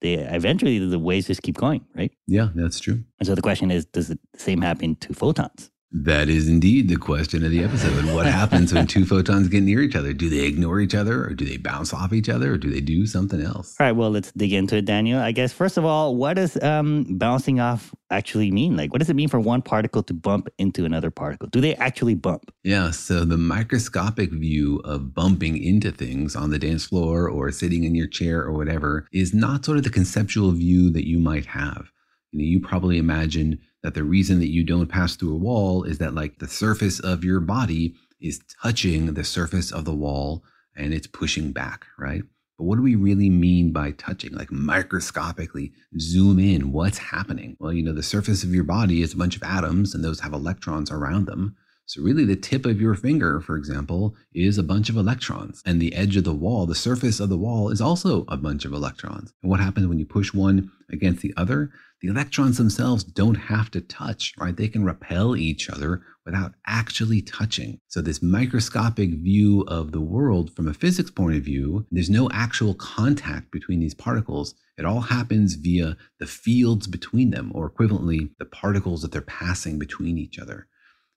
they 0.00 0.14
eventually 0.14 0.78
the 0.78 0.98
waves 0.98 1.26
just 1.26 1.42
keep 1.42 1.56
going, 1.56 1.84
right? 1.94 2.12
Yeah, 2.26 2.48
that's 2.54 2.80
true. 2.80 3.04
And 3.18 3.26
so 3.26 3.34
the 3.34 3.42
question 3.42 3.70
is, 3.70 3.84
does 3.84 4.08
the 4.08 4.18
same 4.34 4.60
happen 4.62 4.96
to 4.96 5.14
photons? 5.14 5.70
That 5.92 6.28
is 6.28 6.48
indeed 6.48 6.88
the 6.88 6.96
question 6.96 7.44
of 7.44 7.50
the 7.50 7.64
episode. 7.64 8.04
What 8.14 8.26
happens 8.40 8.72
when 8.72 8.86
two 8.86 9.04
photons 9.04 9.48
get 9.48 9.64
near 9.64 9.82
each 9.82 9.96
other? 9.96 10.12
Do 10.12 10.30
they 10.30 10.46
ignore 10.46 10.78
each 10.78 10.94
other 10.94 11.24
or 11.24 11.34
do 11.34 11.44
they 11.44 11.56
bounce 11.56 11.92
off 11.92 12.12
each 12.12 12.28
other 12.28 12.52
or 12.52 12.58
do 12.58 12.70
they 12.70 12.80
do 12.80 13.06
something 13.06 13.40
else? 13.40 13.74
All 13.80 13.86
right, 13.86 13.92
well, 13.92 14.10
let's 14.10 14.30
dig 14.32 14.52
into 14.52 14.76
it, 14.76 14.84
Daniel. 14.84 15.18
I 15.18 15.32
guess, 15.32 15.52
first 15.52 15.76
of 15.76 15.84
all, 15.84 16.14
what 16.14 16.34
does 16.34 16.62
um, 16.62 17.06
bouncing 17.18 17.58
off 17.58 17.92
actually 18.10 18.52
mean? 18.52 18.76
Like, 18.76 18.92
what 18.92 19.00
does 19.00 19.10
it 19.10 19.16
mean 19.16 19.28
for 19.28 19.40
one 19.40 19.62
particle 19.62 20.04
to 20.04 20.14
bump 20.14 20.48
into 20.58 20.84
another 20.84 21.10
particle? 21.10 21.48
Do 21.48 21.60
they 21.60 21.74
actually 21.74 22.14
bump? 22.14 22.52
Yeah, 22.62 22.92
so 22.92 23.24
the 23.24 23.36
microscopic 23.36 24.30
view 24.30 24.80
of 24.84 25.12
bumping 25.12 25.60
into 25.60 25.90
things 25.90 26.36
on 26.36 26.50
the 26.50 26.58
dance 26.60 26.86
floor 26.86 27.28
or 27.28 27.50
sitting 27.50 27.82
in 27.82 27.96
your 27.96 28.06
chair 28.06 28.42
or 28.42 28.52
whatever 28.52 29.08
is 29.12 29.34
not 29.34 29.64
sort 29.64 29.78
of 29.78 29.82
the 29.82 29.90
conceptual 29.90 30.52
view 30.52 30.88
that 30.90 31.08
you 31.08 31.18
might 31.18 31.46
have. 31.46 31.90
You, 32.32 32.60
probably 32.60 32.98
imagine 32.98 33.58
that 33.82 33.94
the 33.94 34.04
reason 34.04 34.38
that 34.40 34.50
you 34.50 34.62
don't 34.62 34.86
pass 34.86 35.16
through 35.16 35.34
a 35.34 35.38
wall 35.38 35.84
is 35.84 35.98
that 35.98 36.14
like 36.14 36.38
the 36.38 36.48
surface 36.48 37.00
of 37.00 37.24
your 37.24 37.40
body 37.40 37.94
is 38.20 38.40
touching 38.62 39.14
the 39.14 39.24
surface 39.24 39.72
of 39.72 39.84
the 39.84 39.94
wall 39.94 40.44
and 40.76 40.94
it's 40.94 41.06
pushing 41.06 41.52
back, 41.52 41.86
right? 41.98 42.22
But 42.58 42.64
what 42.64 42.76
do 42.76 42.82
we 42.82 42.94
really 42.94 43.30
mean 43.30 43.72
by 43.72 43.92
touching? 43.92 44.32
Like 44.34 44.52
microscopically 44.52 45.72
zoom 45.98 46.38
in, 46.38 46.72
what's 46.72 46.98
happening? 46.98 47.56
Well, 47.58 47.72
you 47.72 47.82
know, 47.82 47.94
the 47.94 48.02
surface 48.02 48.44
of 48.44 48.54
your 48.54 48.64
body 48.64 49.02
is 49.02 49.14
a 49.14 49.16
bunch 49.16 49.36
of 49.36 49.42
atoms 49.42 49.94
and 49.94 50.04
those 50.04 50.20
have 50.20 50.34
electrons 50.34 50.90
around 50.90 51.26
them. 51.26 51.56
So, 51.86 52.02
really, 52.02 52.24
the 52.24 52.36
tip 52.36 52.66
of 52.66 52.80
your 52.80 52.94
finger, 52.94 53.40
for 53.40 53.56
example, 53.56 54.14
is 54.32 54.58
a 54.58 54.62
bunch 54.62 54.88
of 54.90 54.96
electrons. 54.96 55.60
And 55.66 55.82
the 55.82 55.92
edge 55.92 56.16
of 56.16 56.22
the 56.22 56.32
wall, 56.32 56.64
the 56.64 56.74
surface 56.76 57.18
of 57.18 57.30
the 57.30 57.36
wall, 57.36 57.70
is 57.70 57.80
also 57.80 58.24
a 58.28 58.36
bunch 58.36 58.64
of 58.64 58.72
electrons. 58.72 59.32
And 59.42 59.50
what 59.50 59.58
happens 59.58 59.88
when 59.88 59.98
you 59.98 60.06
push 60.06 60.32
one 60.32 60.70
against 60.92 61.20
the 61.20 61.34
other? 61.36 61.72
The 62.00 62.08
electrons 62.08 62.56
themselves 62.56 63.04
don't 63.04 63.34
have 63.34 63.70
to 63.72 63.82
touch, 63.82 64.32
right? 64.38 64.56
They 64.56 64.68
can 64.68 64.84
repel 64.84 65.36
each 65.36 65.68
other 65.68 66.00
without 66.24 66.54
actually 66.66 67.20
touching. 67.20 67.78
So, 67.88 68.00
this 68.00 68.22
microscopic 68.22 69.10
view 69.10 69.66
of 69.68 69.92
the 69.92 70.00
world 70.00 70.56
from 70.56 70.66
a 70.66 70.72
physics 70.72 71.10
point 71.10 71.36
of 71.36 71.42
view, 71.42 71.86
there's 71.90 72.08
no 72.08 72.30
actual 72.32 72.72
contact 72.74 73.50
between 73.50 73.80
these 73.80 73.92
particles. 73.92 74.54
It 74.78 74.86
all 74.86 75.02
happens 75.02 75.56
via 75.56 75.98
the 76.18 76.26
fields 76.26 76.86
between 76.86 77.32
them, 77.32 77.52
or 77.54 77.68
equivalently, 77.70 78.30
the 78.38 78.46
particles 78.46 79.02
that 79.02 79.12
they're 79.12 79.20
passing 79.20 79.78
between 79.78 80.16
each 80.16 80.38
other. 80.38 80.68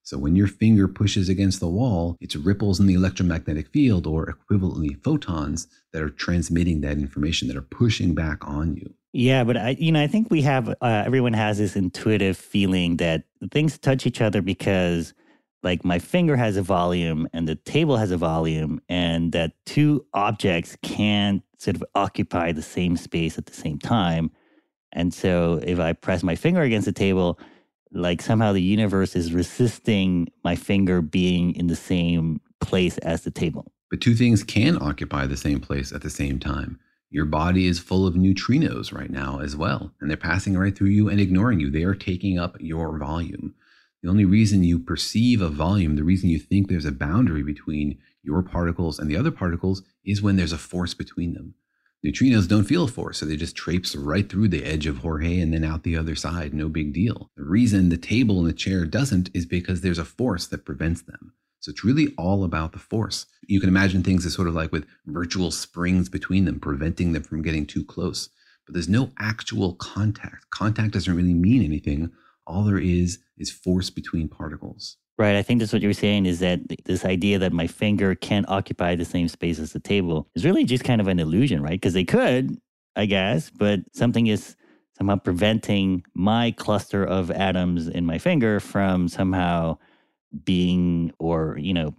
So 0.05 0.17
when 0.17 0.35
your 0.35 0.47
finger 0.47 0.89
pushes 0.89 1.29
against 1.29 1.61
the 1.61 1.69
wall, 1.69 2.17
it's 2.19 2.35
ripples 2.35 2.81
in 2.81 2.87
the 2.87 2.93
electromagnetic 2.93 3.69
field 3.69 4.05
or 4.05 4.25
equivalently 4.25 5.01
photons 5.01 5.67
that 5.93 6.01
are 6.01 6.09
transmitting 6.09 6.81
that 6.81 6.97
information 6.97 7.47
that 7.47 7.55
are 7.55 7.61
pushing 7.61 8.13
back 8.13 8.45
on 8.45 8.75
you. 8.75 8.95
Yeah, 9.13 9.43
but 9.43 9.57
I, 9.57 9.69
you 9.79 9.91
know, 9.91 10.01
I 10.01 10.07
think 10.07 10.31
we 10.31 10.41
have 10.41 10.69
uh, 10.69 10.75
everyone 10.81 11.33
has 11.33 11.59
this 11.59 11.75
intuitive 11.75 12.35
feeling 12.35 12.97
that 12.97 13.25
things 13.51 13.77
touch 13.77 14.07
each 14.07 14.21
other 14.21 14.41
because, 14.41 15.13
like, 15.61 15.85
my 15.85 15.99
finger 15.99 16.35
has 16.35 16.57
a 16.57 16.63
volume 16.63 17.27
and 17.31 17.47
the 17.47 17.55
table 17.55 17.95
has 17.97 18.09
a 18.09 18.17
volume, 18.17 18.81
and 18.89 19.31
that 19.31 19.53
two 19.67 20.03
objects 20.15 20.75
can't 20.81 21.43
sort 21.59 21.75
of 21.75 21.83
occupy 21.93 22.51
the 22.51 22.63
same 22.63 22.97
space 22.97 23.37
at 23.37 23.45
the 23.45 23.53
same 23.53 23.77
time. 23.77 24.31
And 24.91 25.13
so, 25.13 25.59
if 25.61 25.79
I 25.79 25.93
press 25.93 26.23
my 26.23 26.35
finger 26.35 26.61
against 26.61 26.85
the 26.85 26.91
table, 26.91 27.39
like 27.91 28.19
somehow 28.19 28.51
the 28.51 28.63
universe 28.63 29.15
is 29.15 29.31
resisting 29.31 30.27
my 30.43 30.55
finger 30.55 31.03
being 31.03 31.55
in 31.55 31.67
the 31.67 31.75
same 31.75 32.41
place 32.61 32.97
as 32.99 33.21
the 33.21 33.31
table. 33.31 33.71
But 33.91 34.01
two 34.01 34.15
things 34.15 34.43
can 34.43 34.81
occupy 34.81 35.27
the 35.27 35.37
same 35.37 35.59
place 35.59 35.91
at 35.91 36.01
the 36.01 36.09
same 36.09 36.39
time. 36.39 36.79
Your 37.13 37.25
body 37.25 37.67
is 37.67 37.77
full 37.77 38.07
of 38.07 38.15
neutrinos 38.15 38.91
right 38.91 39.11
now 39.11 39.39
as 39.39 39.55
well, 39.55 39.93
and 40.01 40.09
they're 40.09 40.17
passing 40.17 40.57
right 40.57 40.75
through 40.75 40.89
you 40.89 41.09
and 41.09 41.21
ignoring 41.21 41.59
you. 41.59 41.69
They 41.69 41.83
are 41.83 41.93
taking 41.93 42.39
up 42.39 42.57
your 42.59 42.97
volume. 42.97 43.53
The 44.01 44.09
only 44.09 44.25
reason 44.25 44.63
you 44.63 44.79
perceive 44.79 45.39
a 45.39 45.47
volume, 45.47 45.95
the 45.95 46.03
reason 46.03 46.31
you 46.31 46.39
think 46.39 46.69
there's 46.69 46.87
a 46.87 46.91
boundary 46.91 47.43
between 47.43 47.99
your 48.23 48.41
particles 48.41 48.97
and 48.97 49.07
the 49.07 49.15
other 49.15 49.29
particles, 49.29 49.83
is 50.03 50.23
when 50.23 50.37
there's 50.37 50.53
a 50.53 50.57
force 50.57 50.95
between 50.95 51.35
them. 51.35 51.53
Neutrinos 52.03 52.47
don't 52.47 52.63
feel 52.63 52.85
a 52.85 52.87
force, 52.87 53.19
so 53.19 53.27
they 53.27 53.35
just 53.35 53.55
traipse 53.55 53.95
right 53.95 54.27
through 54.27 54.47
the 54.47 54.65
edge 54.65 54.87
of 54.87 54.97
Jorge 54.97 55.39
and 55.39 55.53
then 55.53 55.63
out 55.63 55.83
the 55.83 55.95
other 55.95 56.15
side. 56.15 56.51
No 56.51 56.67
big 56.67 56.93
deal. 56.93 57.29
The 57.37 57.43
reason 57.43 57.89
the 57.89 57.97
table 57.97 58.39
and 58.39 58.49
the 58.49 58.53
chair 58.53 58.85
doesn't 58.85 59.29
is 59.35 59.45
because 59.45 59.81
there's 59.81 59.99
a 59.99 60.03
force 60.03 60.47
that 60.47 60.65
prevents 60.65 61.03
them. 61.03 61.33
So 61.63 61.69
it's 61.69 61.85
really 61.85 62.13
all 62.17 62.43
about 62.43 62.73
the 62.73 62.77
force. 62.77 63.25
You 63.47 63.61
can 63.61 63.69
imagine 63.69 64.03
things 64.03 64.25
as 64.25 64.33
sort 64.33 64.49
of 64.49 64.53
like 64.53 64.73
with 64.73 64.85
virtual 65.05 65.49
springs 65.49 66.09
between 66.09 66.43
them, 66.43 66.59
preventing 66.59 67.13
them 67.13 67.23
from 67.23 67.41
getting 67.41 67.65
too 67.65 67.85
close. 67.85 68.27
But 68.65 68.73
there's 68.73 68.89
no 68.89 69.11
actual 69.17 69.75
contact. 69.75 70.49
Contact 70.49 70.91
doesn't 70.91 71.15
really 71.15 71.33
mean 71.33 71.63
anything. 71.63 72.11
All 72.45 72.65
there 72.65 72.79
is 72.79 73.19
is 73.37 73.49
force 73.49 73.89
between 73.89 74.27
particles. 74.27 74.97
Right. 75.17 75.37
I 75.37 75.41
think 75.41 75.61
that's 75.61 75.71
what 75.71 75.81
you're 75.81 75.93
saying 75.93 76.25
is 76.25 76.41
that 76.41 76.59
this 76.83 77.05
idea 77.05 77.39
that 77.39 77.53
my 77.53 77.67
finger 77.67 78.13
can't 78.13 78.49
occupy 78.49 78.95
the 78.95 79.05
same 79.05 79.29
space 79.29 79.57
as 79.57 79.71
the 79.71 79.79
table 79.79 80.27
is 80.35 80.43
really 80.43 80.65
just 80.65 80.83
kind 80.83 80.99
of 80.99 81.07
an 81.07 81.19
illusion, 81.19 81.63
right? 81.63 81.79
Because 81.79 81.93
they 81.93 82.03
could, 82.03 82.57
I 82.97 83.05
guess, 83.05 83.49
but 83.49 83.79
something 83.93 84.27
is 84.27 84.57
somehow 84.97 85.15
preventing 85.15 86.03
my 86.13 86.51
cluster 86.51 87.05
of 87.05 87.31
atoms 87.31 87.87
in 87.87 88.05
my 88.05 88.17
finger 88.17 88.59
from 88.59 89.07
somehow 89.07 89.77
being 90.43 91.11
or, 91.19 91.57
you 91.59 91.73
know, 91.73 91.95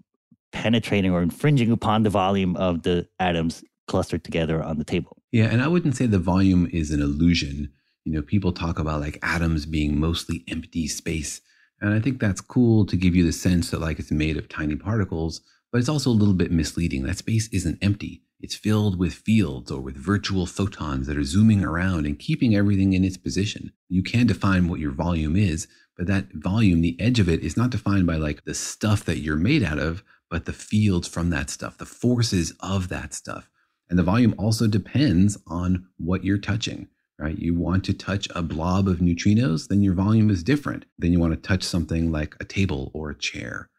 penetrating 0.52 1.10
or 1.10 1.22
infringing 1.22 1.70
upon 1.70 2.02
the 2.02 2.10
volume 2.10 2.56
of 2.56 2.82
the 2.82 3.08
atoms 3.18 3.64
clustered 3.86 4.24
together 4.24 4.62
on 4.62 4.78
the 4.78 4.84
table. 4.84 5.16
Yeah. 5.32 5.46
And 5.46 5.62
I 5.62 5.68
wouldn't 5.68 5.96
say 5.96 6.06
the 6.06 6.18
volume 6.18 6.68
is 6.72 6.90
an 6.90 7.02
illusion. 7.02 7.70
You 8.04 8.12
know, 8.12 8.22
people 8.22 8.52
talk 8.52 8.78
about 8.78 9.00
like 9.00 9.18
atoms 9.22 9.66
being 9.66 9.98
mostly 9.98 10.44
empty 10.48 10.86
space. 10.88 11.40
And 11.80 11.92
I 11.92 12.00
think 12.00 12.20
that's 12.20 12.40
cool 12.40 12.86
to 12.86 12.96
give 12.96 13.14
you 13.14 13.24
the 13.24 13.32
sense 13.32 13.70
that 13.70 13.80
like 13.80 13.98
it's 13.98 14.10
made 14.10 14.36
of 14.36 14.48
tiny 14.48 14.76
particles, 14.76 15.40
but 15.72 15.78
it's 15.78 15.88
also 15.88 16.10
a 16.10 16.12
little 16.12 16.34
bit 16.34 16.52
misleading. 16.52 17.02
That 17.02 17.18
space 17.18 17.48
isn't 17.48 17.78
empty. 17.82 18.22
It's 18.40 18.54
filled 18.54 18.98
with 18.98 19.14
fields 19.14 19.70
or 19.70 19.80
with 19.80 19.96
virtual 19.96 20.46
photons 20.46 21.06
that 21.06 21.16
are 21.16 21.24
zooming 21.24 21.64
around 21.64 22.06
and 22.06 22.18
keeping 22.18 22.54
everything 22.54 22.92
in 22.92 23.04
its 23.04 23.16
position. 23.16 23.72
You 23.88 24.02
can 24.02 24.26
define 24.26 24.68
what 24.68 24.80
your 24.80 24.92
volume 24.92 25.34
is, 25.34 25.66
but 25.96 26.06
that 26.06 26.26
volume, 26.32 26.80
the 26.80 27.00
edge 27.00 27.20
of 27.20 27.28
it, 27.28 27.42
is 27.42 27.56
not 27.56 27.70
defined 27.70 28.06
by 28.06 28.16
like 28.16 28.44
the 28.44 28.54
stuff 28.54 29.04
that 29.04 29.18
you're 29.18 29.36
made 29.36 29.62
out 29.62 29.78
of, 29.78 30.02
but 30.30 30.44
the 30.44 30.52
fields 30.52 31.06
from 31.06 31.30
that 31.30 31.50
stuff, 31.50 31.78
the 31.78 31.86
forces 31.86 32.52
of 32.60 32.88
that 32.88 33.14
stuff. 33.14 33.48
And 33.88 33.98
the 33.98 34.02
volume 34.02 34.34
also 34.38 34.66
depends 34.66 35.38
on 35.46 35.86
what 35.98 36.24
you're 36.24 36.38
touching 36.38 36.88
right? 37.18 37.38
You 37.38 37.54
want 37.54 37.84
to 37.84 37.92
touch 37.92 38.28
a 38.34 38.42
blob 38.42 38.88
of 38.88 38.98
neutrinos, 38.98 39.68
then 39.68 39.82
your 39.82 39.94
volume 39.94 40.30
is 40.30 40.42
different. 40.42 40.84
Then 40.98 41.12
you 41.12 41.20
want 41.20 41.32
to 41.32 41.48
touch 41.48 41.62
something 41.62 42.10
like 42.10 42.34
a 42.40 42.44
table 42.44 42.90
or 42.94 43.10
a 43.10 43.18
chair, 43.18 43.70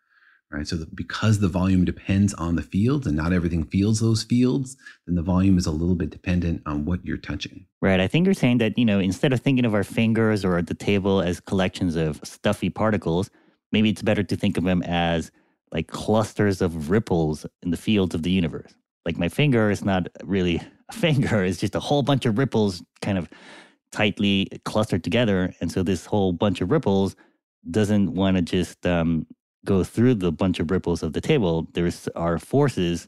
right? 0.55 0.67
So 0.67 0.85
because 0.93 1.39
the 1.39 1.49
volume 1.49 1.83
depends 1.83 2.33
on 2.35 2.55
the 2.55 2.61
fields 2.61 3.05
and 3.05 3.15
not 3.15 3.33
everything 3.33 3.65
feels 3.65 3.99
those 3.99 4.23
fields, 4.23 4.77
then 5.05 5.15
the 5.15 5.21
volume 5.21 5.57
is 5.57 5.65
a 5.65 5.71
little 5.71 5.95
bit 5.95 6.09
dependent 6.09 6.61
on 6.65 6.85
what 6.85 7.05
you're 7.05 7.17
touching. 7.17 7.65
Right. 7.81 7.99
I 7.99 8.07
think 8.07 8.25
you're 8.25 8.33
saying 8.33 8.59
that, 8.59 8.77
you 8.77 8.85
know, 8.85 8.99
instead 8.99 9.33
of 9.33 9.41
thinking 9.41 9.65
of 9.65 9.73
our 9.73 9.83
fingers 9.83 10.45
or 10.45 10.61
the 10.61 10.73
table 10.73 11.21
as 11.21 11.39
collections 11.41 11.95
of 11.95 12.21
stuffy 12.23 12.69
particles, 12.69 13.29
maybe 13.71 13.89
it's 13.89 14.01
better 14.01 14.23
to 14.23 14.35
think 14.35 14.57
of 14.57 14.63
them 14.63 14.81
as 14.83 15.29
like 15.71 15.87
clusters 15.87 16.61
of 16.61 16.89
ripples 16.89 17.45
in 17.61 17.71
the 17.71 17.77
fields 17.77 18.15
of 18.15 18.23
the 18.23 18.31
universe. 18.31 18.73
Like 19.05 19.17
my 19.17 19.27
finger 19.27 19.69
is 19.69 19.83
not 19.83 20.07
really 20.23 20.61
a 20.89 20.93
finger 20.93 21.43
it's 21.43 21.59
just 21.59 21.75
a 21.75 21.79
whole 21.79 22.03
bunch 22.03 22.25
of 22.25 22.37
ripples 22.37 22.81
kind 23.01 23.17
of 23.17 23.27
tightly 23.91 24.47
clustered 24.63 25.03
together. 25.03 25.53
And 25.59 25.71
so 25.71 25.83
this 25.83 26.05
whole 26.05 26.31
bunch 26.31 26.61
of 26.61 26.71
ripples 26.71 27.15
doesn't 27.69 28.13
want 28.13 28.37
to 28.37 28.41
just 28.41 28.85
um, 28.85 29.25
go 29.65 29.83
through 29.83 30.15
the 30.15 30.31
bunch 30.31 30.59
of 30.59 30.71
ripples 30.71 31.03
of 31.03 31.13
the 31.13 31.21
table. 31.21 31.67
There's 31.73 32.07
are 32.15 32.39
forces 32.39 33.07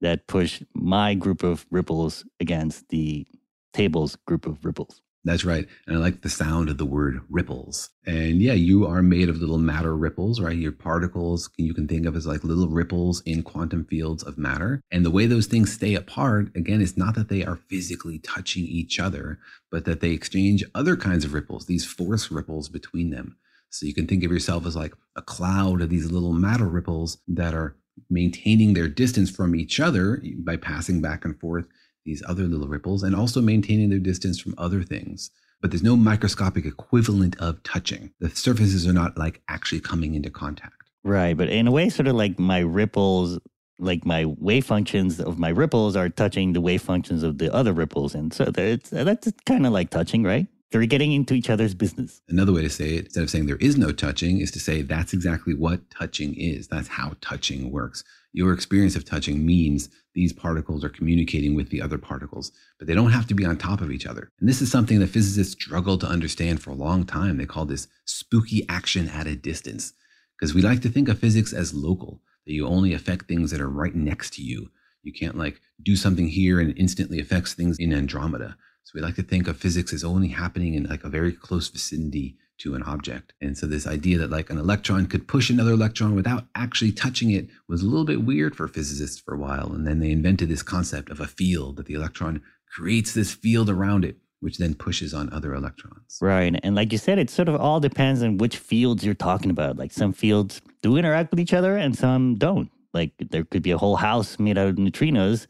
that 0.00 0.26
push 0.26 0.62
my 0.74 1.14
group 1.14 1.42
of 1.42 1.66
ripples 1.70 2.24
against 2.40 2.88
the 2.88 3.26
table's 3.72 4.16
group 4.26 4.46
of 4.46 4.64
ripples. 4.64 5.02
That's 5.24 5.44
right. 5.44 5.66
And 5.86 5.96
I 5.96 5.98
like 5.98 6.22
the 6.22 6.30
sound 6.30 6.70
of 6.70 6.78
the 6.78 6.86
word 6.86 7.20
ripples. 7.28 7.90
And 8.06 8.40
yeah, 8.40 8.52
you 8.54 8.86
are 8.86 9.02
made 9.02 9.28
of 9.28 9.40
little 9.40 9.58
matter 9.58 9.94
ripples, 9.96 10.40
right? 10.40 10.56
Your 10.56 10.72
particles 10.72 11.50
you 11.58 11.74
can 11.74 11.88
think 11.88 12.06
of 12.06 12.16
as 12.16 12.26
like 12.26 12.44
little 12.44 12.68
ripples 12.68 13.20
in 13.26 13.42
quantum 13.42 13.84
fields 13.84 14.22
of 14.22 14.38
matter. 14.38 14.80
And 14.90 15.04
the 15.04 15.10
way 15.10 15.26
those 15.26 15.46
things 15.46 15.72
stay 15.72 15.94
apart, 15.94 16.56
again, 16.56 16.80
is 16.80 16.96
not 16.96 17.14
that 17.16 17.28
they 17.28 17.44
are 17.44 17.56
physically 17.56 18.20
touching 18.20 18.64
each 18.64 18.98
other, 19.00 19.38
but 19.70 19.84
that 19.84 20.00
they 20.00 20.12
exchange 20.12 20.64
other 20.74 20.96
kinds 20.96 21.24
of 21.24 21.34
ripples, 21.34 21.66
these 21.66 21.84
force 21.84 22.30
ripples 22.30 22.68
between 22.68 23.10
them. 23.10 23.36
So 23.70 23.86
you 23.86 23.94
can 23.94 24.06
think 24.06 24.24
of 24.24 24.32
yourself 24.32 24.66
as 24.66 24.76
like 24.76 24.94
a 25.16 25.22
cloud 25.22 25.82
of 25.82 25.90
these 25.90 26.10
little 26.10 26.32
matter 26.32 26.66
ripples 26.66 27.18
that 27.28 27.54
are 27.54 27.76
maintaining 28.08 28.74
their 28.74 28.88
distance 28.88 29.30
from 29.30 29.54
each 29.54 29.80
other 29.80 30.22
by 30.38 30.56
passing 30.56 31.00
back 31.00 31.24
and 31.24 31.38
forth 31.38 31.66
these 32.04 32.22
other 32.26 32.44
little 32.44 32.68
ripples 32.68 33.02
and 33.02 33.14
also 33.14 33.40
maintaining 33.40 33.90
their 33.90 33.98
distance 33.98 34.40
from 34.40 34.54
other 34.56 34.82
things. 34.82 35.30
But 35.60 35.70
there's 35.70 35.82
no 35.82 35.96
microscopic 35.96 36.64
equivalent 36.64 37.36
of 37.40 37.62
touching. 37.64 38.12
The 38.20 38.30
surfaces 38.30 38.86
are 38.86 38.92
not 38.92 39.18
like 39.18 39.42
actually 39.48 39.80
coming 39.80 40.14
into 40.14 40.30
contact. 40.30 40.74
Right. 41.04 41.36
But 41.36 41.48
in 41.48 41.66
a 41.66 41.70
way, 41.70 41.88
sort 41.88 42.06
of 42.06 42.14
like 42.14 42.38
my 42.38 42.60
ripples, 42.60 43.38
like 43.78 44.06
my 44.06 44.24
wave 44.24 44.66
functions 44.66 45.20
of 45.20 45.38
my 45.38 45.50
ripples 45.50 45.96
are 45.96 46.08
touching 46.08 46.52
the 46.52 46.60
wave 46.60 46.82
functions 46.82 47.22
of 47.22 47.38
the 47.38 47.52
other 47.52 47.72
ripples. 47.72 48.14
And 48.14 48.32
so 48.32 48.46
that's, 48.46 48.90
that's 48.90 49.32
kind 49.46 49.66
of 49.66 49.72
like 49.72 49.90
touching, 49.90 50.22
right? 50.22 50.46
They're 50.70 50.84
getting 50.86 51.12
into 51.12 51.34
each 51.34 51.48
other's 51.48 51.74
business. 51.74 52.20
Another 52.28 52.52
way 52.52 52.62
to 52.62 52.68
say 52.68 52.96
it, 52.96 53.06
instead 53.06 53.22
of 53.22 53.30
saying 53.30 53.46
there 53.46 53.56
is 53.56 53.78
no 53.78 53.90
touching, 53.90 54.40
is 54.40 54.50
to 54.50 54.60
say 54.60 54.82
that's 54.82 55.14
exactly 55.14 55.54
what 55.54 55.90
touching 55.90 56.34
is. 56.34 56.68
That's 56.68 56.88
how 56.88 57.14
touching 57.20 57.70
works. 57.70 58.04
Your 58.32 58.52
experience 58.52 58.94
of 58.94 59.06
touching 59.06 59.46
means 59.46 59.88
these 60.14 60.34
particles 60.34 60.84
are 60.84 60.90
communicating 60.90 61.54
with 61.54 61.70
the 61.70 61.80
other 61.80 61.96
particles, 61.96 62.52
but 62.78 62.86
they 62.86 62.94
don't 62.94 63.12
have 63.12 63.26
to 63.28 63.34
be 63.34 63.46
on 63.46 63.56
top 63.56 63.80
of 63.80 63.90
each 63.90 64.06
other. 64.06 64.30
And 64.40 64.48
this 64.48 64.60
is 64.60 64.70
something 64.70 64.98
that 65.00 65.08
physicists 65.08 65.54
struggled 65.54 66.00
to 66.02 66.06
understand 66.06 66.60
for 66.60 66.70
a 66.70 66.74
long 66.74 67.06
time. 67.06 67.38
They 67.38 67.46
call 67.46 67.64
this 67.64 67.88
spooky 68.04 68.66
action 68.68 69.08
at 69.08 69.26
a 69.26 69.36
distance, 69.36 69.94
because 70.38 70.54
we 70.54 70.60
like 70.60 70.82
to 70.82 70.90
think 70.90 71.08
of 71.08 71.18
physics 71.18 71.54
as 71.54 71.72
local, 71.72 72.20
that 72.46 72.52
you 72.52 72.66
only 72.66 72.92
affect 72.92 73.26
things 73.26 73.50
that 73.52 73.60
are 73.60 73.70
right 73.70 73.94
next 73.94 74.34
to 74.34 74.42
you. 74.42 74.70
You 75.02 75.12
can't 75.12 75.38
like 75.38 75.60
do 75.82 75.96
something 75.96 76.28
here 76.28 76.60
and 76.60 76.76
instantly 76.76 77.20
affects 77.20 77.54
things 77.54 77.78
in 77.78 77.94
Andromeda. 77.94 78.56
So 78.88 78.92
we 78.94 79.02
like 79.02 79.16
to 79.16 79.22
think 79.22 79.48
of 79.48 79.58
physics 79.58 79.92
as 79.92 80.02
only 80.02 80.28
happening 80.28 80.72
in 80.72 80.84
like 80.84 81.04
a 81.04 81.10
very 81.10 81.30
close 81.30 81.68
vicinity 81.68 82.38
to 82.60 82.74
an 82.74 82.82
object. 82.84 83.34
And 83.38 83.56
so 83.56 83.66
this 83.66 83.86
idea 83.86 84.16
that 84.16 84.30
like 84.30 84.48
an 84.48 84.56
electron 84.56 85.04
could 85.04 85.28
push 85.28 85.50
another 85.50 85.72
electron 85.72 86.14
without 86.14 86.46
actually 86.54 86.92
touching 86.92 87.30
it 87.30 87.48
was 87.68 87.82
a 87.82 87.84
little 87.84 88.06
bit 88.06 88.24
weird 88.24 88.56
for 88.56 88.66
physicists 88.66 89.20
for 89.20 89.34
a 89.34 89.38
while. 89.38 89.72
And 89.74 89.86
then 89.86 90.00
they 90.00 90.10
invented 90.10 90.48
this 90.48 90.62
concept 90.62 91.10
of 91.10 91.20
a 91.20 91.26
field 91.26 91.76
that 91.76 91.84
the 91.84 91.92
electron 91.92 92.40
creates 92.66 93.12
this 93.12 93.34
field 93.34 93.68
around 93.68 94.06
it 94.06 94.16
which 94.40 94.56
then 94.56 94.72
pushes 94.72 95.12
on 95.12 95.30
other 95.32 95.52
electrons. 95.52 96.16
Right. 96.22 96.58
And 96.62 96.74
like 96.74 96.92
you 96.92 96.98
said, 96.98 97.18
it 97.18 97.28
sort 97.28 97.48
of 97.48 97.56
all 97.56 97.80
depends 97.80 98.22
on 98.22 98.38
which 98.38 98.56
fields 98.56 99.04
you're 99.04 99.14
talking 99.14 99.50
about. 99.50 99.76
Like 99.76 99.92
some 99.92 100.12
fields 100.14 100.62
do 100.80 100.96
interact 100.96 101.32
with 101.32 101.40
each 101.40 101.52
other 101.52 101.76
and 101.76 101.98
some 101.98 102.36
don't. 102.36 102.70
Like 102.94 103.10
there 103.18 103.44
could 103.44 103.62
be 103.62 103.72
a 103.72 103.78
whole 103.78 103.96
house 103.96 104.38
made 104.38 104.56
out 104.56 104.68
of 104.68 104.76
neutrinos 104.76 105.46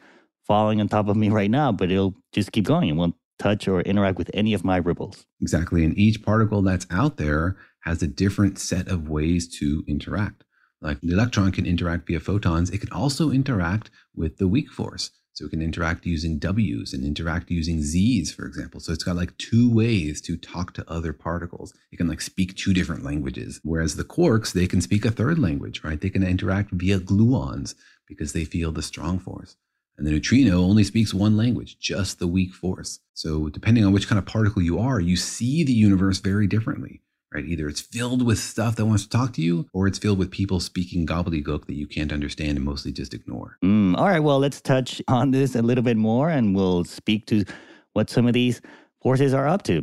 falling 0.47 0.81
on 0.81 0.89
top 0.89 1.07
of 1.09 1.17
me 1.17 1.29
right 1.29 1.51
now, 1.51 1.71
but 1.71 1.93
it'll 1.93 2.15
just 2.33 2.51
keep 2.51 2.65
going. 2.65 2.89
It 2.89 2.95
won't 2.95 3.15
touch 3.39 3.69
or 3.69 3.81
interact 3.83 4.19
with 4.19 4.31
any 4.35 4.55
of 4.55 4.65
my 4.65 4.77
ripples. 4.77 5.27
Exactly. 5.41 5.85
And 5.85 5.97
each 5.97 6.23
particle 6.23 6.63
that's 6.63 6.87
out 6.91 7.17
there 7.17 7.57
has 7.81 8.03
a 8.03 8.07
different 8.07 8.59
set 8.59 8.89
of 8.89 9.09
ways 9.09 9.49
to 9.59 9.85
interact. 9.87 10.45
Like 10.81 11.01
the 11.01 11.13
electron 11.13 11.53
can 11.53 11.67
interact 11.67 12.07
via 12.07 12.21
photons, 12.21 12.71
it 12.71 12.79
can 12.79 12.93
also 12.93 13.31
interact 13.31 13.91
with 14.15 14.39
the 14.39 14.49
weak 14.49 14.71
force. 14.71 15.11
So 15.33 15.47
it 15.47 15.51
can 15.51 15.63
interact 15.63 16.05
using 16.05 16.41
W's 16.41 16.93
and 16.93 17.05
interact 17.05 17.49
using 17.49 17.81
Z's, 17.81 18.33
for 18.33 18.45
example. 18.45 18.81
So 18.81 18.93
it's 18.93 19.05
got 19.05 19.15
like 19.15 19.39
two 19.39 19.73
ways 19.73 20.21
to 20.23 20.37
talk 20.37 20.73
to 20.75 20.91
other 20.91 21.13
particles. 21.13 21.73
It 21.93 21.97
can 21.97 22.09
like 22.09 22.21
speak 22.21 22.57
two 22.57 22.75
different 22.75 23.05
languages. 23.05 23.61
Whereas 23.63 23.95
the 23.95 24.03
quarks, 24.03 24.53
they 24.53 24.67
can 24.67 24.81
speak 24.81 25.05
a 25.05 25.13
third 25.13 25.39
language, 25.39 25.85
right? 25.85 26.01
They 26.01 26.11
can 26.11 26.25
interact 26.25 26.73
via 26.73 26.99
gluons 26.99 27.77
because 28.09 28.33
they 28.33 28.45
feel 28.45 28.73
the 28.73 28.83
strong 28.83 29.21
force. 29.21 29.57
And 29.99 30.07
the 30.07 30.13
neutrino 30.13 30.63
only 30.63 30.85
speaks 30.85 31.13
one 31.13 31.37
language, 31.37 31.79
just 31.79 32.21
the 32.21 32.29
weak 32.29 32.55
force. 32.55 33.01
So 33.15 33.49
depending 33.49 33.85
on 33.85 33.93
which 33.93 34.09
kind 34.09 34.19
of 34.19 34.27
particle 34.27 34.63
you 34.63 34.79
are, 34.79 35.01
you 35.01 35.17
see 35.17 35.65
the 35.65 35.73
universe 35.73 36.21
very 36.21 36.47
differently 36.47 37.03
right? 37.35 37.45
Either 37.45 37.69
it's 37.69 37.81
filled 37.81 38.25
with 38.25 38.39
stuff 38.39 38.77
that 38.77 38.87
wants 38.87 39.05
to 39.05 39.09
talk 39.09 39.33
to 39.35 39.43
you, 39.43 39.69
or 39.73 39.87
it's 39.87 39.99
filled 39.99 40.19
with 40.19 40.31
people 40.31 40.61
speaking 40.61 41.07
gobbledygook 41.07 41.67
that 41.67 41.75
you 41.75 41.87
can't 41.87 42.13
understand 42.13 42.57
and 42.57 42.65
mostly 42.65 42.93
just 42.93 43.15
ignore. 43.15 43.59
Mm, 43.65 43.97
all 43.97 44.07
right, 44.07 44.21
well, 44.21 44.39
let's 44.39 44.61
touch 44.61 45.03
on 45.09 45.31
this 45.31 45.55
a 45.55 45.63
little 45.63 45.85
bit 45.85 45.97
more 45.97 46.31
and 46.31 46.55
we'll 46.55 46.85
speak 46.85 47.27
to 47.27 47.45
what 47.93 48.11
some 48.11 48.27
of 48.27 48.33
these 48.33 48.61
forces 49.03 49.35
are 49.35 49.47
up 49.47 49.63
to. 49.65 49.83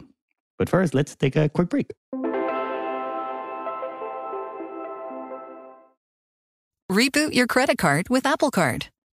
But 0.57 0.69
first, 0.69 0.93
let's 0.93 1.15
take 1.15 1.35
a 1.35 1.49
quick 1.49 1.69
break. 1.69 1.91
Reboot 6.91 7.33
your 7.33 7.47
credit 7.47 7.77
card 7.77 8.09
with 8.09 8.25
Apple 8.25 8.51
Card, 8.51 8.87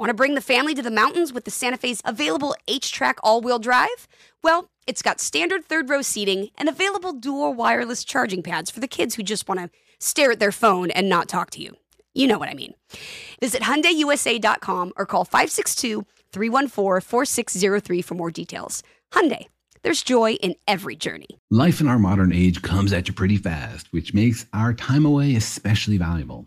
Want 0.00 0.08
to 0.08 0.14
bring 0.14 0.34
the 0.34 0.40
family 0.40 0.74
to 0.74 0.80
the 0.80 0.90
mountains 0.90 1.30
with 1.30 1.44
the 1.44 1.50
Santa 1.50 1.76
Fe's 1.76 2.00
available 2.06 2.56
HTRAC 2.66 3.16
all-wheel 3.22 3.58
drive? 3.58 4.08
Well, 4.42 4.70
it's 4.86 5.02
got 5.02 5.20
standard 5.20 5.66
third 5.66 5.90
row 5.90 6.00
seating 6.00 6.48
and 6.56 6.70
available 6.70 7.12
dual 7.12 7.52
wireless 7.52 8.02
charging 8.02 8.42
pads 8.42 8.70
for 8.70 8.80
the 8.80 8.88
kids 8.88 9.16
who 9.16 9.22
just 9.22 9.46
want 9.46 9.60
to 9.60 9.68
stare 9.98 10.30
at 10.30 10.40
their 10.40 10.52
phone 10.52 10.90
and 10.90 11.10
not 11.10 11.28
talk 11.28 11.50
to 11.50 11.60
you. 11.60 11.76
You 12.14 12.28
know 12.28 12.38
what 12.38 12.48
I 12.48 12.54
mean. 12.54 12.72
Visit 13.40 13.60
HyundaiUSA.com 13.60 14.94
or 14.96 15.04
call 15.04 15.26
562-314-4603 15.26 18.02
for 18.02 18.14
more 18.14 18.30
details. 18.30 18.82
Hyundai, 19.12 19.48
there's 19.82 20.02
joy 20.02 20.32
in 20.36 20.54
every 20.66 20.96
journey. 20.96 21.38
Life 21.50 21.82
in 21.82 21.88
our 21.88 21.98
modern 21.98 22.32
age 22.32 22.62
comes 22.62 22.94
at 22.94 23.06
you 23.06 23.12
pretty 23.12 23.36
fast, 23.36 23.92
which 23.92 24.14
makes 24.14 24.46
our 24.54 24.72
time 24.72 25.04
away 25.04 25.34
especially 25.34 25.98
valuable. 25.98 26.46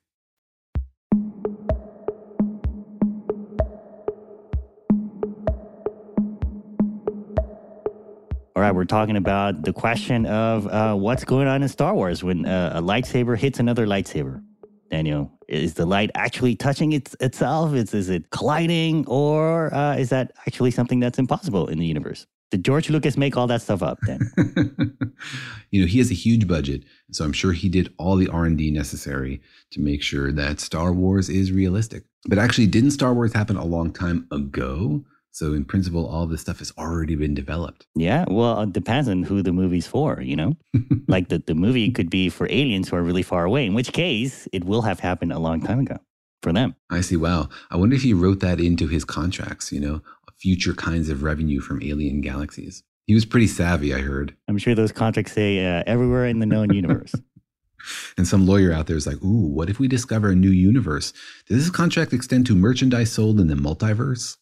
All 8.53 8.61
right, 8.61 8.75
we're 8.75 8.83
talking 8.83 9.15
about 9.15 9.63
the 9.63 9.71
question 9.71 10.25
of 10.25 10.67
uh, 10.67 10.93
what's 10.93 11.23
going 11.23 11.47
on 11.47 11.63
in 11.63 11.69
Star 11.69 11.95
Wars 11.95 12.21
when 12.21 12.45
uh, 12.45 12.73
a 12.75 12.81
lightsaber 12.81 13.37
hits 13.37 13.59
another 13.59 13.87
lightsaber. 13.87 14.43
Daniel, 14.89 15.31
is 15.47 15.75
the 15.75 15.85
light 15.85 16.11
actually 16.15 16.57
touching 16.57 16.91
its, 16.91 17.15
itself? 17.21 17.73
Is, 17.73 17.93
is 17.93 18.09
it 18.09 18.29
colliding? 18.31 19.05
Or 19.07 19.73
uh, 19.73 19.95
is 19.95 20.09
that 20.09 20.33
actually 20.45 20.71
something 20.71 20.99
that's 20.99 21.17
impossible 21.17 21.69
in 21.69 21.79
the 21.79 21.85
universe? 21.85 22.27
Did 22.49 22.65
George 22.65 22.89
Lucas 22.89 23.15
make 23.15 23.37
all 23.37 23.47
that 23.47 23.61
stuff 23.61 23.81
up 23.81 23.99
then? 24.01 24.19
you 25.71 25.79
know, 25.79 25.87
he 25.87 25.99
has 25.99 26.11
a 26.11 26.13
huge 26.13 26.45
budget, 26.45 26.83
so 27.11 27.23
I'm 27.23 27.31
sure 27.31 27.53
he 27.53 27.69
did 27.69 27.93
all 27.97 28.17
the 28.17 28.27
R&D 28.27 28.69
necessary 28.71 29.41
to 29.71 29.79
make 29.79 30.03
sure 30.03 30.33
that 30.33 30.59
Star 30.59 30.91
Wars 30.91 31.29
is 31.29 31.53
realistic. 31.53 32.03
But 32.27 32.37
actually, 32.37 32.67
didn't 32.67 32.91
Star 32.91 33.13
Wars 33.13 33.31
happen 33.31 33.55
a 33.55 33.63
long 33.63 33.93
time 33.93 34.27
ago? 34.29 35.05
So 35.31 35.53
in 35.53 35.63
principle, 35.63 36.05
all 36.05 36.27
this 36.27 36.41
stuff 36.41 36.59
has 36.59 36.73
already 36.77 37.15
been 37.15 37.33
developed. 37.33 37.87
Yeah, 37.95 38.25
well, 38.27 38.61
it 38.61 38.73
depends 38.73 39.07
on 39.07 39.23
who 39.23 39.41
the 39.41 39.53
movie's 39.53 39.87
for, 39.87 40.21
you 40.21 40.35
know? 40.35 40.57
like 41.07 41.29
the, 41.29 41.39
the 41.39 41.55
movie 41.55 41.89
could 41.91 42.09
be 42.09 42.29
for 42.29 42.47
aliens 42.49 42.89
who 42.89 42.97
are 42.97 43.03
really 43.03 43.23
far 43.23 43.45
away, 43.45 43.65
in 43.65 43.73
which 43.73 43.93
case 43.93 44.47
it 44.51 44.65
will 44.65 44.81
have 44.81 44.99
happened 44.99 45.31
a 45.31 45.39
long 45.39 45.61
time 45.61 45.79
ago 45.79 45.97
for 46.43 46.51
them. 46.51 46.75
I 46.89 47.01
see. 47.01 47.15
Wow. 47.15 47.49
I 47.69 47.77
wonder 47.77 47.95
if 47.95 48.01
he 48.01 48.13
wrote 48.13 48.41
that 48.41 48.59
into 48.59 48.87
his 48.87 49.05
contracts, 49.05 49.71
you 49.71 49.79
know, 49.79 50.01
future 50.41 50.73
kinds 50.73 51.09
of 51.09 51.21
revenue 51.21 51.61
from 51.61 51.83
alien 51.83 52.19
galaxies. 52.19 52.83
He 53.05 53.13
was 53.13 53.25
pretty 53.25 53.47
savvy, 53.47 53.93
I 53.93 53.99
heard. 53.99 54.35
I'm 54.47 54.57
sure 54.57 54.73
those 54.73 54.91
contracts 54.91 55.33
say 55.33 55.63
uh, 55.63 55.83
everywhere 55.85 56.25
in 56.25 56.39
the 56.39 56.45
known 56.47 56.73
universe. 56.73 57.13
and 58.17 58.27
some 58.27 58.47
lawyer 58.47 58.73
out 58.73 58.87
there 58.87 58.97
is 58.97 59.05
like, 59.05 59.21
ooh, 59.23 59.47
what 59.47 59.69
if 59.69 59.79
we 59.79 59.87
discover 59.87 60.29
a 60.29 60.35
new 60.35 60.49
universe? 60.49 61.13
Does 61.47 61.57
this 61.57 61.69
contract 61.69 62.11
extend 62.11 62.47
to 62.47 62.55
merchandise 62.55 63.11
sold 63.11 63.39
in 63.39 63.47
the 63.47 63.55
multiverse? 63.55 64.37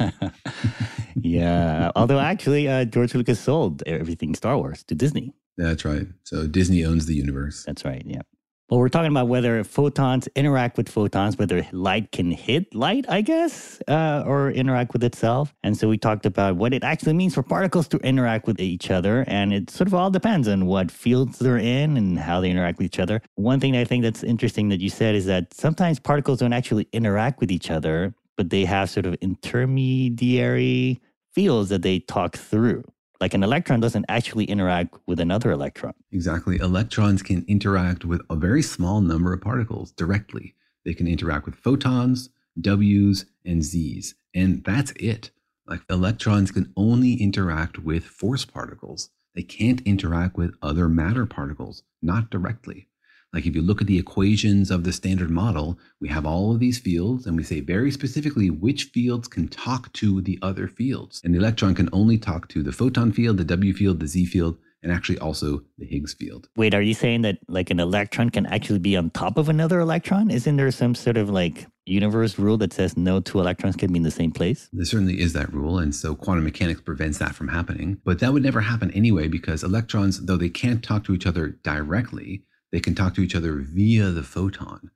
yeah. 1.14 1.90
Although 1.96 2.20
actually, 2.20 2.68
uh, 2.68 2.84
George 2.84 3.14
Lucas 3.14 3.40
sold 3.40 3.82
everything 3.86 4.34
Star 4.34 4.56
Wars 4.56 4.82
to 4.84 4.94
Disney. 4.94 5.32
That's 5.56 5.84
right. 5.84 6.06
So 6.24 6.46
Disney 6.46 6.84
owns 6.84 7.06
the 7.06 7.14
universe. 7.14 7.64
That's 7.64 7.84
right. 7.84 8.02
Yeah. 8.04 8.22
Well, 8.70 8.80
we're 8.80 8.88
talking 8.88 9.10
about 9.10 9.28
whether 9.28 9.62
photons 9.62 10.26
interact 10.34 10.78
with 10.78 10.88
photons, 10.88 11.36
whether 11.36 11.66
light 11.70 12.12
can 12.12 12.30
hit 12.30 12.74
light, 12.74 13.04
I 13.10 13.20
guess, 13.20 13.78
uh, 13.88 14.24
or 14.26 14.50
interact 14.50 14.94
with 14.94 15.04
itself. 15.04 15.54
And 15.62 15.76
so 15.76 15.86
we 15.86 15.98
talked 15.98 16.24
about 16.24 16.56
what 16.56 16.72
it 16.72 16.82
actually 16.82 17.12
means 17.12 17.34
for 17.34 17.42
particles 17.42 17.86
to 17.88 17.98
interact 17.98 18.46
with 18.46 18.58
each 18.58 18.90
other. 18.90 19.24
And 19.28 19.52
it 19.52 19.68
sort 19.68 19.86
of 19.86 19.92
all 19.92 20.10
depends 20.10 20.48
on 20.48 20.64
what 20.64 20.90
fields 20.90 21.38
they're 21.38 21.58
in 21.58 21.98
and 21.98 22.18
how 22.18 22.40
they 22.40 22.50
interact 22.50 22.78
with 22.78 22.86
each 22.86 22.98
other. 22.98 23.20
One 23.34 23.60
thing 23.60 23.76
I 23.76 23.84
think 23.84 24.02
that's 24.02 24.22
interesting 24.24 24.70
that 24.70 24.80
you 24.80 24.88
said 24.88 25.14
is 25.14 25.26
that 25.26 25.52
sometimes 25.52 26.00
particles 26.00 26.38
don't 26.38 26.54
actually 26.54 26.88
interact 26.94 27.40
with 27.40 27.52
each 27.52 27.70
other, 27.70 28.14
but 28.36 28.50
they 28.50 28.64
have 28.64 28.90
sort 28.90 29.06
of 29.06 29.14
intermediary 29.20 31.00
fields 31.32 31.68
that 31.70 31.82
they 31.82 32.00
talk 32.00 32.36
through. 32.36 32.84
Like 33.20 33.34
an 33.34 33.42
electron 33.42 33.80
doesn't 33.80 34.04
actually 34.08 34.44
interact 34.44 34.96
with 35.06 35.20
another 35.20 35.50
electron. 35.50 35.94
Exactly. 36.12 36.58
Electrons 36.58 37.22
can 37.22 37.44
interact 37.48 38.04
with 38.04 38.20
a 38.28 38.36
very 38.36 38.62
small 38.62 39.00
number 39.00 39.32
of 39.32 39.40
particles 39.40 39.92
directly. 39.92 40.54
They 40.84 40.94
can 40.94 41.06
interact 41.06 41.46
with 41.46 41.54
photons, 41.54 42.28
W's, 42.60 43.24
and 43.44 43.62
Z's. 43.62 44.14
And 44.34 44.62
that's 44.64 44.92
it. 44.92 45.30
Like 45.66 45.82
electrons 45.88 46.50
can 46.50 46.72
only 46.76 47.14
interact 47.14 47.78
with 47.78 48.04
force 48.04 48.44
particles. 48.44 49.10
They 49.34 49.42
can't 49.42 49.80
interact 49.82 50.36
with 50.36 50.54
other 50.60 50.88
matter 50.88 51.24
particles, 51.24 51.82
not 52.02 52.30
directly. 52.30 52.88
Like 53.34 53.46
if 53.46 53.56
you 53.56 53.62
look 53.62 53.80
at 53.80 53.88
the 53.88 53.98
equations 53.98 54.70
of 54.70 54.84
the 54.84 54.92
standard 54.92 55.28
model, 55.28 55.76
we 56.00 56.08
have 56.08 56.24
all 56.24 56.52
of 56.52 56.60
these 56.60 56.78
fields 56.78 57.26
and 57.26 57.36
we 57.36 57.42
say 57.42 57.58
very 57.58 57.90
specifically 57.90 58.48
which 58.48 58.84
fields 58.84 59.26
can 59.26 59.48
talk 59.48 59.92
to 59.94 60.20
the 60.20 60.38
other 60.40 60.68
fields. 60.68 61.20
And 61.24 61.34
the 61.34 61.40
electron 61.40 61.74
can 61.74 61.88
only 61.92 62.16
talk 62.16 62.46
to 62.50 62.62
the 62.62 62.70
photon 62.70 63.10
field, 63.10 63.38
the 63.38 63.44
W 63.44 63.74
field, 63.74 63.98
the 63.98 64.06
Z 64.06 64.26
field, 64.26 64.56
and 64.84 64.92
actually 64.92 65.18
also 65.18 65.62
the 65.78 65.84
Higgs 65.86 66.14
field. 66.14 66.48
Wait, 66.56 66.74
are 66.74 66.82
you 66.82 66.94
saying 66.94 67.22
that 67.22 67.38
like 67.48 67.70
an 67.70 67.80
electron 67.80 68.30
can 68.30 68.46
actually 68.46 68.78
be 68.78 68.96
on 68.96 69.10
top 69.10 69.36
of 69.36 69.48
another 69.48 69.80
electron? 69.80 70.30
Isn't 70.30 70.56
there 70.56 70.70
some 70.70 70.94
sort 70.94 71.16
of 71.16 71.28
like 71.28 71.66
universe 71.86 72.38
rule 72.38 72.56
that 72.58 72.72
says 72.72 72.96
no 72.96 73.18
two 73.18 73.40
electrons 73.40 73.74
can 73.74 73.92
be 73.92 73.96
in 73.96 74.04
the 74.04 74.12
same 74.12 74.30
place? 74.30 74.68
There 74.72 74.84
certainly 74.84 75.20
is 75.20 75.32
that 75.32 75.52
rule. 75.52 75.78
And 75.78 75.92
so 75.92 76.14
quantum 76.14 76.44
mechanics 76.44 76.82
prevents 76.82 77.18
that 77.18 77.34
from 77.34 77.48
happening. 77.48 78.00
But 78.04 78.20
that 78.20 78.32
would 78.32 78.44
never 78.44 78.60
happen 78.60 78.92
anyway 78.92 79.26
because 79.26 79.64
electrons, 79.64 80.24
though 80.24 80.36
they 80.36 80.50
can't 80.50 80.84
talk 80.84 81.02
to 81.04 81.14
each 81.14 81.26
other 81.26 81.48
directly, 81.64 82.44
they 82.74 82.80
can 82.80 82.96
talk 82.96 83.14
to 83.14 83.20
each 83.20 83.36
other 83.36 83.60
via 83.60 84.10
the 84.10 84.24
photon. 84.24 84.90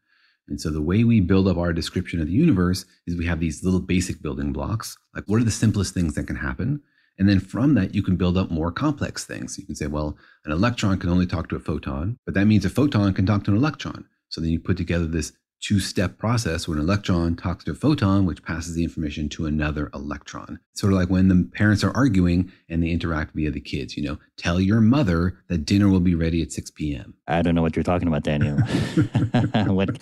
And 0.49 0.61
so 0.61 0.69
the 0.69 0.83
way 0.83 1.05
we 1.05 1.21
build 1.21 1.47
up 1.47 1.57
our 1.57 1.73
description 1.73 2.21
of 2.21 2.27
the 2.27 2.33
universe 2.33 2.85
is 3.07 3.17
we 3.17 3.27
have 3.27 3.39
these 3.39 3.63
little 3.63 3.79
basic 3.79 4.21
building 4.21 4.53
blocks. 4.53 4.97
Like, 5.15 5.23
what 5.27 5.41
are 5.41 5.45
the 5.45 5.53
simplest 5.53 5.95
things 5.95 6.15
that 6.15 6.27
can 6.27 6.35
happen? 6.35 6.81
And 7.21 7.29
then 7.29 7.39
from 7.39 7.75
that, 7.75 7.95
you 7.95 8.03
can 8.03 8.17
build 8.17 8.37
up 8.37 8.51
more 8.51 8.73
complex 8.73 9.25
things. 9.25 9.57
You 9.59 9.65
can 9.65 9.77
say, 9.77 9.87
well, 9.87 10.19
an 10.45 10.51
electron 10.51 10.99
can 10.99 11.09
only 11.09 11.25
talk 11.25 11.49
to 11.51 11.57
a 11.57 11.61
photon, 11.61 12.19
but 12.27 12.35
that 12.35 12.49
means 12.49 12.65
a 12.65 12.69
photon 12.69 13.15
can 13.15 13.27
talk 13.27 13.45
to 13.45 13.53
an 13.53 13.57
electron. 13.57 14.07
So 14.29 14.41
then 14.41 14.51
you 14.51 14.59
put 14.59 14.77
together 14.77 15.07
this 15.07 15.31
two 15.61 15.81
step 15.81 16.19
process 16.19 16.67
where 16.67 16.77
an 16.77 16.83
electron 16.83 17.37
talks 17.37 17.65
to 17.65 17.73
a 17.73 17.75
photon, 17.75 18.27
which 18.27 18.43
passes 18.43 18.75
the 18.75 18.85
information 18.85 19.29
to 19.29 19.47
another 19.47 19.91
electron. 19.95 20.61
Sort 20.75 20.93
of 20.93 20.99
like 20.99 21.11
when 21.11 21.29
the 21.29 21.49
parents 21.55 21.83
are 21.83 21.95
arguing 21.97 22.53
and 22.69 22.83
they 22.83 22.91
interact 22.91 23.35
via 23.35 23.51
the 23.51 23.61
kids, 23.61 23.97
you 23.97 24.03
know, 24.03 24.19
tell 24.37 24.61
your 24.61 24.81
mother 24.81 25.39
that 25.49 25.65
dinner 25.65 25.89
will 25.89 26.01
be 26.01 26.15
ready 26.15 26.43
at 26.43 26.53
6 26.53 26.71
p.m. 26.73 27.15
I 27.27 27.43
don't 27.43 27.55
know 27.55 27.63
what 27.63 27.77
you're 27.77 27.83
talking 27.83 28.09
about, 28.09 28.23
Daniel. 28.23 28.57
what, 29.67 29.97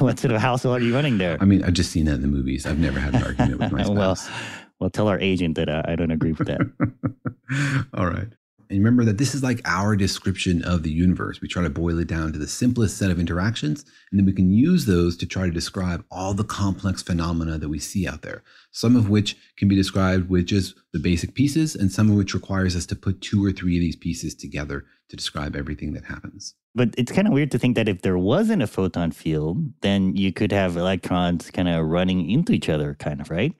what 0.00 0.18
sort 0.18 0.34
of 0.34 0.40
household 0.40 0.80
are 0.80 0.84
you 0.84 0.94
running 0.94 1.18
there? 1.18 1.38
I 1.40 1.44
mean, 1.44 1.62
I've 1.62 1.74
just 1.74 1.92
seen 1.92 2.06
that 2.06 2.14
in 2.14 2.22
the 2.22 2.28
movies. 2.28 2.66
I've 2.66 2.78
never 2.78 2.98
had 2.98 3.14
an 3.14 3.22
argument 3.22 3.60
with 3.60 3.72
my 3.72 3.82
spouse. 3.84 4.28
well, 4.28 4.38
well, 4.80 4.90
tell 4.90 5.08
our 5.08 5.20
agent 5.20 5.56
that 5.56 5.68
uh, 5.68 5.82
I 5.84 5.94
don't 5.94 6.10
agree 6.10 6.32
with 6.32 6.48
that. 6.48 7.86
All 7.94 8.06
right. 8.06 8.28
And 8.70 8.78
remember 8.78 9.04
that 9.04 9.18
this 9.18 9.34
is 9.34 9.42
like 9.42 9.60
our 9.64 9.96
description 9.96 10.62
of 10.62 10.84
the 10.84 10.92
universe. 10.92 11.40
We 11.40 11.48
try 11.48 11.64
to 11.64 11.70
boil 11.70 11.98
it 11.98 12.06
down 12.06 12.32
to 12.32 12.38
the 12.38 12.46
simplest 12.46 12.96
set 12.96 13.10
of 13.10 13.18
interactions, 13.18 13.84
and 14.10 14.18
then 14.18 14.26
we 14.26 14.32
can 14.32 14.52
use 14.52 14.86
those 14.86 15.16
to 15.16 15.26
try 15.26 15.46
to 15.46 15.50
describe 15.50 16.04
all 16.08 16.34
the 16.34 16.44
complex 16.44 17.02
phenomena 17.02 17.58
that 17.58 17.68
we 17.68 17.80
see 17.80 18.06
out 18.06 18.22
there. 18.22 18.44
Some 18.70 18.94
of 18.94 19.10
which 19.10 19.36
can 19.56 19.66
be 19.66 19.74
described 19.74 20.30
with 20.30 20.46
just 20.46 20.76
the 20.92 21.00
basic 21.00 21.34
pieces, 21.34 21.74
and 21.74 21.90
some 21.90 22.10
of 22.10 22.16
which 22.16 22.32
requires 22.32 22.76
us 22.76 22.86
to 22.86 22.96
put 22.96 23.20
two 23.20 23.44
or 23.44 23.50
three 23.50 23.76
of 23.76 23.80
these 23.80 23.96
pieces 23.96 24.36
together 24.36 24.84
to 25.08 25.16
describe 25.16 25.56
everything 25.56 25.92
that 25.94 26.04
happens. 26.04 26.54
But 26.72 26.94
it's 26.96 27.10
kind 27.10 27.26
of 27.26 27.34
weird 27.34 27.50
to 27.50 27.58
think 27.58 27.74
that 27.74 27.88
if 27.88 28.02
there 28.02 28.18
wasn't 28.18 28.62
a 28.62 28.68
photon 28.68 29.10
field, 29.10 29.58
then 29.80 30.14
you 30.14 30.32
could 30.32 30.52
have 30.52 30.76
electrons 30.76 31.50
kind 31.50 31.68
of 31.68 31.84
running 31.86 32.30
into 32.30 32.52
each 32.52 32.68
other, 32.68 32.94
kind 33.00 33.20
of, 33.20 33.30
right? 33.30 33.52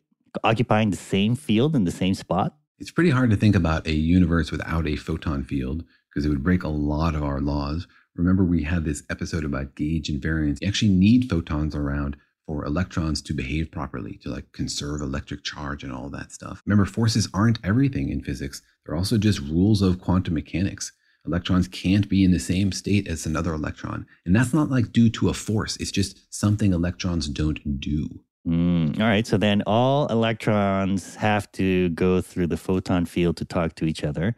Occupying 0.44 0.90
the 0.90 0.96
same 0.96 1.34
field 1.34 1.74
in 1.74 1.82
the 1.82 1.90
same 1.90 2.14
spot. 2.14 2.54
It's 2.80 2.90
pretty 2.90 3.10
hard 3.10 3.28
to 3.28 3.36
think 3.36 3.54
about 3.54 3.86
a 3.86 3.92
universe 3.92 4.50
without 4.50 4.88
a 4.88 4.96
photon 4.96 5.44
field 5.44 5.84
because 6.08 6.24
it 6.24 6.30
would 6.30 6.42
break 6.42 6.62
a 6.62 6.68
lot 6.68 7.14
of 7.14 7.22
our 7.22 7.38
laws. 7.38 7.86
Remember, 8.16 8.42
we 8.42 8.62
had 8.62 8.86
this 8.86 9.02
episode 9.10 9.44
about 9.44 9.74
gauge 9.74 10.08
invariance. 10.08 10.62
You 10.62 10.68
actually 10.68 10.92
need 10.92 11.28
photons 11.28 11.74
around 11.74 12.16
for 12.46 12.64
electrons 12.64 13.20
to 13.22 13.34
behave 13.34 13.70
properly, 13.70 14.18
to 14.22 14.30
like 14.30 14.50
conserve 14.52 15.02
electric 15.02 15.44
charge 15.44 15.84
and 15.84 15.92
all 15.92 16.08
that 16.08 16.32
stuff. 16.32 16.62
Remember, 16.64 16.86
forces 16.86 17.28
aren't 17.34 17.58
everything 17.62 18.08
in 18.08 18.22
physics, 18.22 18.62
they're 18.86 18.96
also 18.96 19.18
just 19.18 19.40
rules 19.40 19.82
of 19.82 20.00
quantum 20.00 20.32
mechanics. 20.32 20.90
Electrons 21.26 21.68
can't 21.68 22.08
be 22.08 22.24
in 22.24 22.30
the 22.30 22.40
same 22.40 22.72
state 22.72 23.06
as 23.06 23.26
another 23.26 23.52
electron. 23.52 24.06
And 24.24 24.34
that's 24.34 24.54
not 24.54 24.70
like 24.70 24.90
due 24.90 25.10
to 25.10 25.28
a 25.28 25.34
force, 25.34 25.76
it's 25.76 25.92
just 25.92 26.34
something 26.34 26.72
electrons 26.72 27.28
don't 27.28 27.78
do. 27.78 28.20
Mm, 28.46 28.98
all 28.98 29.06
right. 29.06 29.26
So 29.26 29.36
then 29.36 29.62
all 29.66 30.06
electrons 30.06 31.14
have 31.16 31.50
to 31.52 31.90
go 31.90 32.20
through 32.20 32.46
the 32.46 32.56
photon 32.56 33.04
field 33.04 33.36
to 33.38 33.44
talk 33.44 33.74
to 33.76 33.84
each 33.84 34.02
other. 34.02 34.34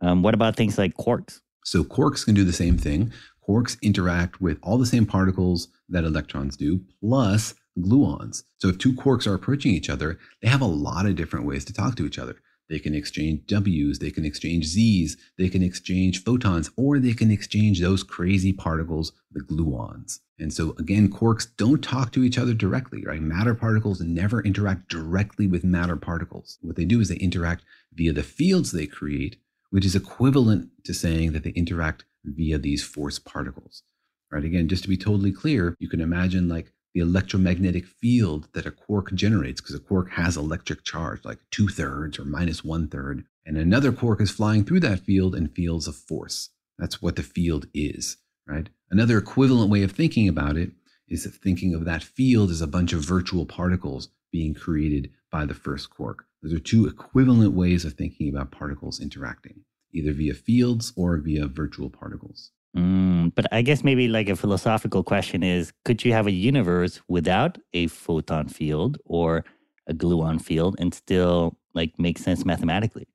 Um, 0.00 0.22
what 0.22 0.34
about 0.34 0.56
things 0.56 0.78
like 0.78 0.96
quarks? 0.96 1.40
So 1.64 1.82
quarks 1.82 2.24
can 2.24 2.34
do 2.34 2.44
the 2.44 2.52
same 2.52 2.78
thing. 2.78 3.12
Quarks 3.48 3.80
interact 3.82 4.40
with 4.40 4.58
all 4.62 4.78
the 4.78 4.86
same 4.86 5.06
particles 5.06 5.68
that 5.88 6.04
electrons 6.04 6.56
do, 6.56 6.80
plus 7.00 7.54
gluons. 7.78 8.42
So 8.58 8.68
if 8.68 8.78
two 8.78 8.92
quarks 8.92 9.26
are 9.26 9.34
approaching 9.34 9.72
each 9.72 9.88
other, 9.88 10.18
they 10.42 10.48
have 10.48 10.60
a 10.60 10.66
lot 10.66 11.06
of 11.06 11.16
different 11.16 11.46
ways 11.46 11.64
to 11.66 11.72
talk 11.72 11.96
to 11.96 12.06
each 12.06 12.18
other. 12.18 12.36
They 12.68 12.78
can 12.78 12.94
exchange 12.94 13.46
W's, 13.46 13.98
they 13.98 14.10
can 14.10 14.24
exchange 14.24 14.66
Z's, 14.66 15.16
they 15.38 15.48
can 15.48 15.62
exchange 15.62 16.22
photons, 16.22 16.70
or 16.76 16.98
they 16.98 17.14
can 17.14 17.30
exchange 17.30 17.80
those 17.80 18.02
crazy 18.02 18.52
particles, 18.52 19.12
the 19.32 19.40
gluons. 19.40 20.20
And 20.38 20.52
so 20.52 20.74
again, 20.78 21.10
quarks 21.10 21.46
don't 21.56 21.82
talk 21.82 22.12
to 22.12 22.22
each 22.22 22.38
other 22.38 22.54
directly, 22.54 23.04
right? 23.04 23.22
Matter 23.22 23.54
particles 23.54 24.00
never 24.00 24.42
interact 24.42 24.88
directly 24.88 25.46
with 25.46 25.64
matter 25.64 25.96
particles. 25.96 26.58
What 26.60 26.76
they 26.76 26.84
do 26.84 27.00
is 27.00 27.08
they 27.08 27.16
interact 27.16 27.64
via 27.94 28.12
the 28.12 28.22
fields 28.22 28.70
they 28.70 28.86
create, 28.86 29.36
which 29.70 29.84
is 29.84 29.96
equivalent 29.96 30.70
to 30.84 30.94
saying 30.94 31.32
that 31.32 31.44
they 31.44 31.50
interact 31.50 32.04
via 32.24 32.58
these 32.58 32.84
force 32.84 33.18
particles. 33.18 33.82
Right? 34.30 34.44
Again, 34.44 34.68
just 34.68 34.82
to 34.82 34.90
be 34.90 34.98
totally 34.98 35.32
clear, 35.32 35.74
you 35.78 35.88
can 35.88 36.02
imagine 36.02 36.48
like 36.48 36.72
the 36.98 37.04
electromagnetic 37.04 37.86
field 37.86 38.48
that 38.54 38.66
a 38.66 38.72
quark 38.72 39.14
generates, 39.14 39.60
because 39.60 39.76
a 39.76 39.78
quark 39.78 40.10
has 40.10 40.36
electric 40.36 40.82
charge, 40.82 41.24
like 41.24 41.38
two 41.52 41.68
thirds 41.68 42.18
or 42.18 42.24
minus 42.24 42.64
one 42.64 42.88
third. 42.88 43.24
And 43.46 43.56
another 43.56 43.92
quark 43.92 44.20
is 44.20 44.32
flying 44.32 44.64
through 44.64 44.80
that 44.80 45.00
field 45.00 45.36
and 45.36 45.54
feels 45.54 45.86
a 45.86 45.92
force. 45.92 46.50
That's 46.76 47.00
what 47.00 47.14
the 47.14 47.22
field 47.22 47.66
is, 47.72 48.16
right? 48.48 48.68
Another 48.90 49.16
equivalent 49.16 49.70
way 49.70 49.84
of 49.84 49.92
thinking 49.92 50.28
about 50.28 50.56
it 50.56 50.72
is 51.08 51.24
thinking 51.40 51.72
of 51.72 51.84
that 51.84 52.02
field 52.02 52.50
as 52.50 52.60
a 52.60 52.66
bunch 52.66 52.92
of 52.92 53.00
virtual 53.00 53.46
particles 53.46 54.08
being 54.32 54.52
created 54.52 55.10
by 55.30 55.46
the 55.46 55.54
first 55.54 55.90
quark. 55.90 56.24
Those 56.42 56.52
are 56.52 56.58
two 56.58 56.88
equivalent 56.88 57.52
ways 57.52 57.84
of 57.84 57.92
thinking 57.92 58.28
about 58.28 58.50
particles 58.50 59.00
interacting, 59.00 59.60
either 59.92 60.12
via 60.12 60.34
fields 60.34 60.92
or 60.96 61.16
via 61.18 61.46
virtual 61.46 61.90
particles. 61.90 62.50
Mm, 62.76 63.34
but 63.34 63.46
I 63.52 63.62
guess 63.62 63.82
maybe 63.82 64.08
like 64.08 64.28
a 64.28 64.36
philosophical 64.36 65.02
question 65.02 65.42
is 65.42 65.72
could 65.84 66.04
you 66.04 66.12
have 66.12 66.26
a 66.26 66.30
universe 66.30 67.00
without 67.08 67.58
a 67.72 67.86
photon 67.88 68.48
field 68.48 68.98
or 69.04 69.44
a 69.86 69.94
gluon 69.94 70.40
field 70.40 70.76
and 70.78 70.92
still 70.94 71.56
like 71.74 71.98
make 71.98 72.18
sense 72.18 72.44
mathematically? 72.44 73.08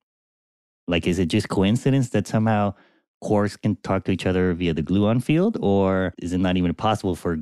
Like, 0.87 1.07
is 1.07 1.19
it 1.19 1.27
just 1.27 1.49
coincidence 1.49 2.09
that 2.11 2.27
somehow 2.27 2.75
quarks 3.23 3.61
can 3.61 3.77
talk 3.77 4.05
to 4.05 4.11
each 4.11 4.25
other 4.27 4.53
via 4.53 4.73
the 4.73 4.83
gluon 4.83 5.23
field, 5.23 5.57
or 5.61 6.13
is 6.19 6.33
it 6.33 6.39
not 6.39 6.57
even 6.57 6.73
possible 6.75 7.15
for 7.15 7.39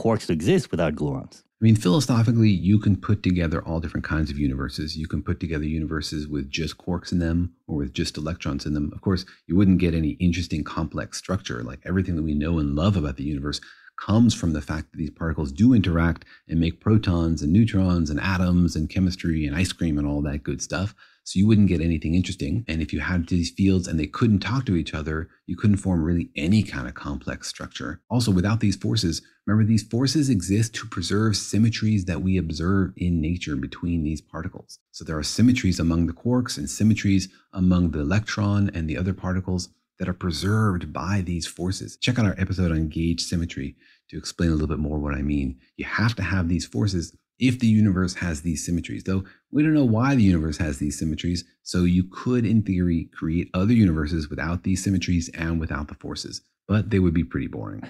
quarks 0.00 0.26
to 0.26 0.34
exist 0.34 0.70
without 0.72 0.96
gluons? 0.96 1.42
I 1.58 1.64
mean, 1.64 1.76
philosophically, 1.76 2.50
you 2.50 2.78
can 2.78 2.96
put 2.96 3.22
together 3.22 3.62
all 3.62 3.80
different 3.80 4.04
kinds 4.04 4.30
of 4.30 4.38
universes. 4.38 4.94
You 4.94 5.08
can 5.08 5.22
put 5.22 5.40
together 5.40 5.64
universes 5.64 6.28
with 6.28 6.50
just 6.50 6.76
quarks 6.76 7.12
in 7.12 7.18
them 7.18 7.54
or 7.66 7.76
with 7.76 7.94
just 7.94 8.18
electrons 8.18 8.66
in 8.66 8.74
them. 8.74 8.92
Of 8.92 9.00
course, 9.00 9.24
you 9.46 9.56
wouldn't 9.56 9.78
get 9.78 9.94
any 9.94 10.10
interesting 10.20 10.64
complex 10.64 11.16
structure. 11.16 11.62
Like 11.62 11.80
everything 11.86 12.14
that 12.16 12.24
we 12.24 12.34
know 12.34 12.58
and 12.58 12.74
love 12.74 12.94
about 12.94 13.16
the 13.16 13.24
universe 13.24 13.62
comes 13.98 14.34
from 14.34 14.52
the 14.52 14.60
fact 14.60 14.92
that 14.92 14.98
these 14.98 15.08
particles 15.08 15.50
do 15.50 15.72
interact 15.72 16.26
and 16.46 16.60
make 16.60 16.78
protons 16.78 17.40
and 17.40 17.54
neutrons 17.54 18.10
and 18.10 18.20
atoms 18.20 18.76
and 18.76 18.90
chemistry 18.90 19.46
and 19.46 19.56
ice 19.56 19.72
cream 19.72 19.96
and 19.96 20.06
all 20.06 20.20
that 20.20 20.42
good 20.42 20.60
stuff. 20.60 20.94
So 21.26 21.40
you 21.40 21.48
wouldn't 21.48 21.66
get 21.66 21.80
anything 21.80 22.14
interesting. 22.14 22.64
And 22.68 22.80
if 22.80 22.92
you 22.92 23.00
had 23.00 23.26
these 23.26 23.50
fields 23.50 23.88
and 23.88 23.98
they 23.98 24.06
couldn't 24.06 24.38
talk 24.38 24.64
to 24.66 24.76
each 24.76 24.94
other, 24.94 25.28
you 25.46 25.56
couldn't 25.56 25.78
form 25.78 26.04
really 26.04 26.30
any 26.36 26.62
kind 26.62 26.86
of 26.86 26.94
complex 26.94 27.48
structure. 27.48 28.00
Also, 28.08 28.30
without 28.30 28.60
these 28.60 28.76
forces, 28.76 29.22
remember 29.44 29.66
these 29.66 29.82
forces 29.82 30.30
exist 30.30 30.72
to 30.76 30.86
preserve 30.86 31.36
symmetries 31.36 32.04
that 32.04 32.22
we 32.22 32.36
observe 32.36 32.92
in 32.96 33.20
nature 33.20 33.56
between 33.56 34.04
these 34.04 34.20
particles. 34.20 34.78
So 34.92 35.04
there 35.04 35.18
are 35.18 35.24
symmetries 35.24 35.80
among 35.80 36.06
the 36.06 36.12
quarks 36.12 36.56
and 36.58 36.70
symmetries 36.70 37.28
among 37.52 37.90
the 37.90 38.00
electron 38.00 38.70
and 38.72 38.88
the 38.88 38.96
other 38.96 39.12
particles 39.12 39.70
that 39.98 40.08
are 40.08 40.14
preserved 40.14 40.92
by 40.92 41.22
these 41.26 41.44
forces. 41.44 41.96
Check 41.96 42.20
out 42.20 42.26
our 42.26 42.36
episode 42.38 42.70
on 42.70 42.88
gauge 42.88 43.22
symmetry 43.22 43.74
to 44.10 44.16
explain 44.16 44.50
a 44.50 44.52
little 44.52 44.68
bit 44.68 44.78
more 44.78 45.00
what 45.00 45.14
I 45.14 45.22
mean. 45.22 45.58
You 45.76 45.86
have 45.86 46.14
to 46.16 46.22
have 46.22 46.48
these 46.48 46.66
forces 46.66 47.16
if 47.38 47.58
the 47.58 47.66
universe 47.66 48.14
has 48.14 48.42
these 48.42 48.64
symmetries, 48.64 49.04
though 49.04 49.24
we 49.56 49.62
don't 49.62 49.72
know 49.72 49.86
why 49.86 50.14
the 50.14 50.22
universe 50.22 50.58
has 50.58 50.76
these 50.76 50.98
symmetries. 50.98 51.42
So 51.62 51.84
you 51.84 52.04
could, 52.04 52.44
in 52.44 52.62
theory, 52.62 53.08
create 53.14 53.48
other 53.54 53.72
universes 53.72 54.28
without 54.28 54.64
these 54.64 54.84
symmetries 54.84 55.30
and 55.30 55.58
without 55.58 55.88
the 55.88 55.94
forces, 55.94 56.42
but 56.68 56.90
they 56.90 56.98
would 56.98 57.14
be 57.14 57.24
pretty 57.24 57.46
boring. 57.46 57.82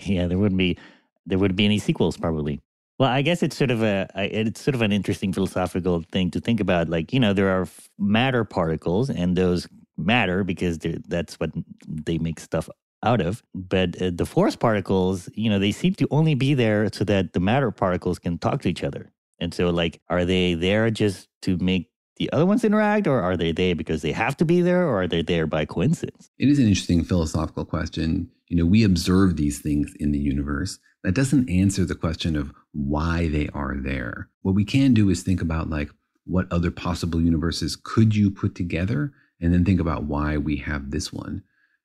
yeah, 0.06 0.26
there 0.26 0.38
wouldn't 0.38 0.56
be 0.56 0.78
there 1.26 1.38
wouldn't 1.38 1.58
be 1.58 1.66
any 1.66 1.78
sequels 1.78 2.16
probably. 2.16 2.62
Well, 2.98 3.10
I 3.10 3.20
guess 3.20 3.42
it's 3.42 3.58
sort 3.58 3.70
of 3.70 3.82
a 3.82 4.08
it's 4.16 4.62
sort 4.62 4.74
of 4.74 4.80
an 4.80 4.90
interesting 4.90 5.34
philosophical 5.34 6.02
thing 6.12 6.30
to 6.30 6.40
think 6.40 6.60
about. 6.60 6.88
Like 6.88 7.12
you 7.12 7.20
know, 7.20 7.34
there 7.34 7.50
are 7.50 7.68
matter 7.98 8.44
particles, 8.44 9.10
and 9.10 9.36
those 9.36 9.68
matter 9.98 10.44
because 10.44 10.78
that's 11.08 11.34
what 11.34 11.50
they 11.86 12.16
make 12.16 12.40
stuff 12.40 12.70
out 13.02 13.20
of. 13.20 13.42
But 13.54 14.00
uh, 14.00 14.12
the 14.14 14.24
force 14.24 14.56
particles, 14.56 15.28
you 15.34 15.50
know, 15.50 15.58
they 15.58 15.72
seem 15.72 15.92
to 15.96 16.08
only 16.10 16.34
be 16.34 16.54
there 16.54 16.88
so 16.90 17.04
that 17.04 17.34
the 17.34 17.40
matter 17.40 17.70
particles 17.70 18.18
can 18.18 18.38
talk 18.38 18.62
to 18.62 18.70
each 18.70 18.82
other. 18.82 19.12
And 19.38 19.52
so, 19.52 19.70
like, 19.70 20.00
are 20.08 20.24
they 20.24 20.54
there 20.54 20.90
just 20.90 21.28
to 21.42 21.56
make 21.58 21.90
the 22.16 22.32
other 22.32 22.46
ones 22.46 22.64
interact, 22.64 23.06
or 23.06 23.20
are 23.20 23.36
they 23.36 23.52
there 23.52 23.74
because 23.74 24.00
they 24.00 24.12
have 24.12 24.36
to 24.38 24.44
be 24.44 24.62
there, 24.62 24.86
or 24.86 25.02
are 25.02 25.06
they 25.06 25.22
there 25.22 25.46
by 25.46 25.66
coincidence? 25.66 26.30
It 26.38 26.48
is 26.48 26.58
an 26.58 26.66
interesting 26.66 27.04
philosophical 27.04 27.66
question. 27.66 28.30
You 28.48 28.56
know, 28.56 28.64
we 28.64 28.84
observe 28.84 29.36
these 29.36 29.60
things 29.60 29.92
in 30.00 30.12
the 30.12 30.18
universe. 30.18 30.78
That 31.04 31.14
doesn't 31.14 31.50
answer 31.50 31.84
the 31.84 31.94
question 31.94 32.34
of 32.34 32.52
why 32.72 33.28
they 33.28 33.48
are 33.52 33.76
there. 33.78 34.30
What 34.40 34.54
we 34.54 34.64
can 34.64 34.94
do 34.94 35.10
is 35.10 35.22
think 35.22 35.42
about, 35.42 35.68
like, 35.68 35.90
what 36.24 36.50
other 36.50 36.70
possible 36.70 37.20
universes 37.20 37.76
could 37.76 38.16
you 38.16 38.30
put 38.30 38.54
together, 38.54 39.12
and 39.40 39.52
then 39.52 39.64
think 39.64 39.80
about 39.80 40.04
why 40.04 40.38
we 40.38 40.56
have 40.56 40.90
this 40.90 41.12
one. 41.12 41.42